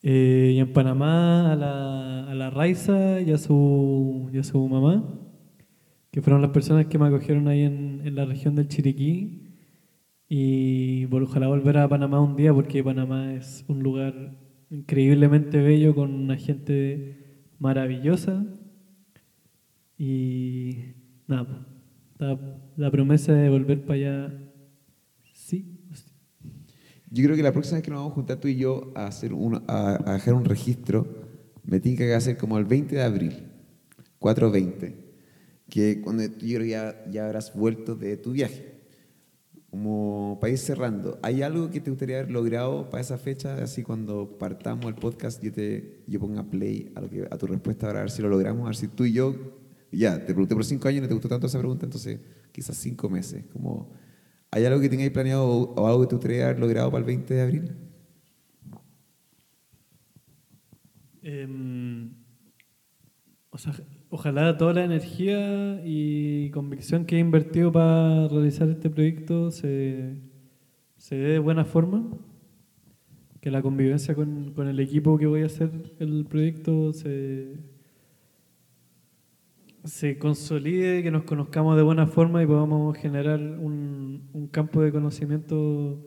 Eh, 0.03 0.51
y 0.55 0.59
en 0.59 0.73
Panamá 0.73 1.53
a 1.53 1.55
la, 1.55 2.29
a 2.29 2.35
la 2.35 2.49
Raiza 2.49 3.21
y 3.21 3.31
a, 3.31 3.37
su, 3.37 4.29
y 4.33 4.39
a 4.39 4.43
su 4.43 4.67
mamá, 4.67 5.17
que 6.11 6.21
fueron 6.21 6.41
las 6.41 6.51
personas 6.51 6.87
que 6.87 6.97
me 6.97 7.07
acogieron 7.07 7.47
ahí 7.47 7.61
en, 7.61 8.01
en 8.03 8.13
la 8.13 8.25
región 8.25 8.55
del 8.55 8.67
Chiriquí. 8.67 9.40
Y 10.33 11.07
vol- 11.07 11.23
ojalá 11.23 11.47
volver 11.49 11.77
a 11.77 11.89
Panamá 11.89 12.21
un 12.21 12.37
día 12.37 12.53
porque 12.53 12.81
Panamá 12.81 13.33
es 13.33 13.65
un 13.67 13.83
lugar 13.83 14.13
increíblemente 14.69 15.57
bello 15.57 15.93
con 15.93 16.13
una 16.13 16.37
gente 16.37 17.49
maravillosa. 17.59 18.45
Y 19.97 20.93
nada, 21.27 21.67
está 22.13 22.39
la 22.77 22.89
promesa 22.89 23.33
de 23.33 23.49
volver 23.49 23.81
para 23.83 23.95
allá, 23.95 24.33
sí. 25.33 25.85
sí. 25.93 26.11
Yo 27.09 27.25
creo 27.25 27.35
que 27.35 27.43
la 27.43 27.51
próxima 27.51 27.75
vez 27.79 27.83
que 27.83 27.91
nos 27.91 27.99
vamos 27.99 28.13
a 28.13 28.15
juntar 28.15 28.37
tú 28.39 28.47
y 28.47 28.55
yo 28.55 28.93
a, 28.95 29.07
hacer 29.07 29.33
un, 29.33 29.61
a, 29.67 29.99
a 30.11 30.13
dejar 30.13 30.33
un 30.33 30.45
registro, 30.45 31.07
me 31.65 31.81
tiene 31.81 31.97
que 31.97 32.13
hacer 32.13 32.37
como 32.37 32.57
el 32.57 32.63
20 32.63 32.95
de 32.95 33.03
abril, 33.03 33.33
4.20, 34.17 34.95
que 35.69 35.99
cuando 35.99 36.23
tú 36.29 36.45
yo 36.45 36.57
creo 36.59 36.69
ya, 36.69 37.11
ya 37.11 37.25
habrás 37.25 37.53
vuelto 37.53 37.95
de 37.95 38.15
tu 38.15 38.31
viaje. 38.31 38.70
Como 39.71 40.37
ir 40.45 40.57
cerrando, 40.57 41.17
¿hay 41.23 41.41
algo 41.43 41.71
que 41.71 41.79
te 41.79 41.89
gustaría 41.89 42.19
haber 42.19 42.29
logrado 42.29 42.89
para 42.89 42.99
esa 42.99 43.17
fecha? 43.17 43.55
Así 43.55 43.83
cuando 43.83 44.37
partamos 44.37 44.85
el 44.87 44.95
podcast, 44.95 45.41
yo, 45.41 45.53
te, 45.53 46.03
yo 46.07 46.19
ponga 46.19 46.43
play 46.43 46.91
a, 46.93 46.99
lo 46.99 47.09
que, 47.09 47.25
a 47.31 47.37
tu 47.37 47.47
respuesta 47.47 47.87
para 47.87 48.01
ver 48.01 48.11
si 48.11 48.21
lo 48.21 48.27
logramos, 48.27 48.63
a 48.63 48.65
ver 48.65 48.75
si 48.75 48.89
tú 48.89 49.05
y 49.05 49.13
yo, 49.13 49.33
ya, 49.89 50.19
te 50.19 50.33
pregunté 50.33 50.55
por 50.55 50.65
cinco 50.65 50.89
años 50.89 50.97
y 50.97 51.01
no 51.03 51.07
te 51.07 51.13
gustó 51.13 51.29
tanto 51.29 51.47
esa 51.47 51.57
pregunta, 51.57 51.85
entonces 51.85 52.19
quizás 52.51 52.75
cinco 52.75 53.09
meses. 53.09 53.45
Como, 53.53 53.93
¿Hay 54.51 54.65
algo 54.65 54.81
que 54.81 54.89
tengáis 54.89 55.11
planeado 55.11 55.47
o, 55.47 55.73
o 55.73 55.87
algo 55.87 56.01
que 56.01 56.07
te 56.07 56.15
gustaría 56.15 56.43
haber 56.43 56.59
logrado 56.59 56.91
para 56.91 56.99
el 56.99 57.05
20 57.05 57.33
de 57.33 57.41
abril? 57.41 57.75
Em, 61.21 62.11
o 63.51 63.57
sea, 63.57 63.73
ojalá 64.11 64.57
toda 64.57 64.73
la 64.73 64.83
energía 64.83 65.81
y 65.85 66.51
convicción 66.51 67.05
que 67.05 67.15
he 67.15 67.19
invertido 67.19 67.71
para 67.71 68.27
realizar 68.27 68.69
este 68.69 68.89
proyecto 68.89 69.51
se, 69.51 70.17
se 70.97 71.15
dé 71.15 71.29
de 71.33 71.39
buena 71.39 71.65
forma. 71.65 72.03
Que 73.39 73.49
la 73.49 73.63
convivencia 73.63 74.13
con, 74.13 74.53
con 74.53 74.67
el 74.67 74.79
equipo 74.79 75.17
que 75.17 75.25
voy 75.25 75.41
a 75.41 75.47
hacer 75.47 75.71
el 75.97 76.25
proyecto 76.29 76.93
se, 76.93 77.55
se 79.83 80.19
consolide, 80.19 81.01
que 81.01 81.09
nos 81.09 81.23
conozcamos 81.23 81.75
de 81.75 81.81
buena 81.81 82.05
forma 82.05 82.43
y 82.43 82.45
podamos 82.45 82.95
generar 82.97 83.39
un, 83.39 84.29
un 84.33 84.47
campo 84.47 84.81
de 84.81 84.91
conocimiento 84.91 86.05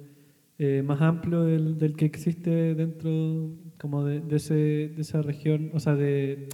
eh, 0.59 0.83
más 0.87 1.01
amplio 1.01 1.43
del, 1.43 1.79
del 1.79 1.97
que 1.97 2.05
existe 2.05 2.75
dentro 2.77 3.51
como 3.81 4.05
de, 4.05 4.21
de 4.21 4.37
ese, 4.37 4.55
de 4.55 5.01
esa 5.01 5.21
región, 5.23 5.71
o 5.75 5.81
sea, 5.81 5.97
de, 5.97 6.49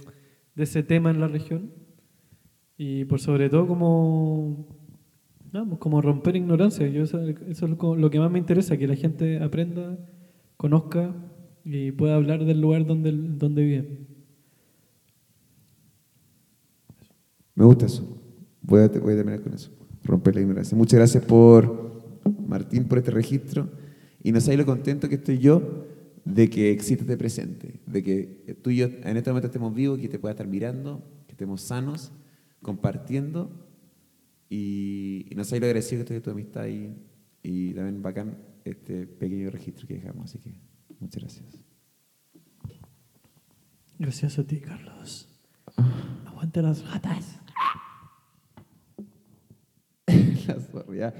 de 0.55 0.63
ese 0.63 0.83
tema 0.83 1.11
en 1.11 1.19
la 1.19 1.27
región. 1.27 1.71
Y 2.77 3.05
por 3.05 3.19
sobre 3.19 3.49
todo 3.49 3.67
como, 3.67 4.67
vamos, 5.51 5.79
como 5.79 6.01
romper 6.01 6.35
ignorancia. 6.35 6.87
Yo 6.87 7.03
eso, 7.03 7.21
eso 7.21 7.65
es 7.65 7.71
lo, 7.71 7.95
lo 7.95 8.09
que 8.09 8.19
más 8.19 8.31
me 8.31 8.39
interesa, 8.39 8.77
que 8.77 8.87
la 8.87 8.95
gente 8.95 9.39
aprenda, 9.39 9.97
conozca 10.57 11.13
y 11.63 11.91
pueda 11.91 12.15
hablar 12.15 12.45
del 12.45 12.59
lugar 12.59 12.85
donde, 12.85 13.11
donde 13.11 13.63
vive. 13.63 14.07
Me 17.55 17.65
gusta 17.65 17.85
eso. 17.85 18.17
Voy 18.61 18.81
a, 18.81 18.87
voy 18.87 19.13
a 19.13 19.17
terminar 19.17 19.41
con 19.41 19.53
eso. 19.53 19.71
Romper 20.03 20.35
la 20.35 20.41
ignorancia. 20.41 20.75
Muchas 20.75 20.97
gracias 20.97 21.23
por, 21.23 22.19
Martín, 22.47 22.85
por 22.85 22.97
este 22.97 23.11
registro. 23.11 23.69
Y 24.23 24.31
no 24.31 24.41
sabéis 24.41 24.59
lo 24.59 24.65
contento 24.65 25.09
que 25.09 25.15
estoy 25.15 25.37
yo 25.37 25.90
de 26.25 26.49
que 26.49 26.71
existe 26.71 27.03
este 27.03 27.17
presente. 27.17 27.79
De 27.85 28.03
que 28.03 28.57
tú 28.61 28.69
y 28.69 28.77
yo 28.77 28.85
en 28.85 29.17
este 29.17 29.29
momento 29.29 29.47
estemos 29.47 29.73
vivos, 29.73 29.99
que 29.99 30.09
te 30.09 30.19
pueda 30.19 30.33
estar 30.33 30.47
mirando, 30.47 31.03
que 31.27 31.33
estemos 31.33 31.61
sanos, 31.61 32.11
compartiendo. 32.61 33.67
Y, 34.49 35.27
y 35.29 35.35
no 35.35 35.43
sabéis 35.43 35.61
lo 35.61 35.67
agradecido 35.67 35.99
que 35.99 36.01
estoy 36.01 36.15
de 36.15 36.21
tu 36.21 36.31
amistad 36.31 36.67
y, 36.67 36.93
y 37.43 37.73
también 37.73 38.01
bacán 38.01 38.37
este 38.65 39.07
pequeño 39.07 39.49
registro 39.49 39.87
que 39.87 39.95
dejamos. 39.95 40.25
Así 40.25 40.39
que 40.39 40.53
muchas 40.99 41.23
gracias. 41.23 41.63
Gracias 43.97 44.39
a 44.39 44.43
ti, 44.43 44.59
Carlos. 44.59 45.29
Aguante 46.25 46.61
las 46.61 46.83
gatas. 46.83 47.39
La 50.47 50.59
zorra, 50.59 51.13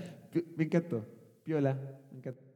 Me 0.58 0.64
encantó. 0.64 1.06
Piola. 1.44 1.78
Me 2.12 2.18
encantó. 2.18 2.51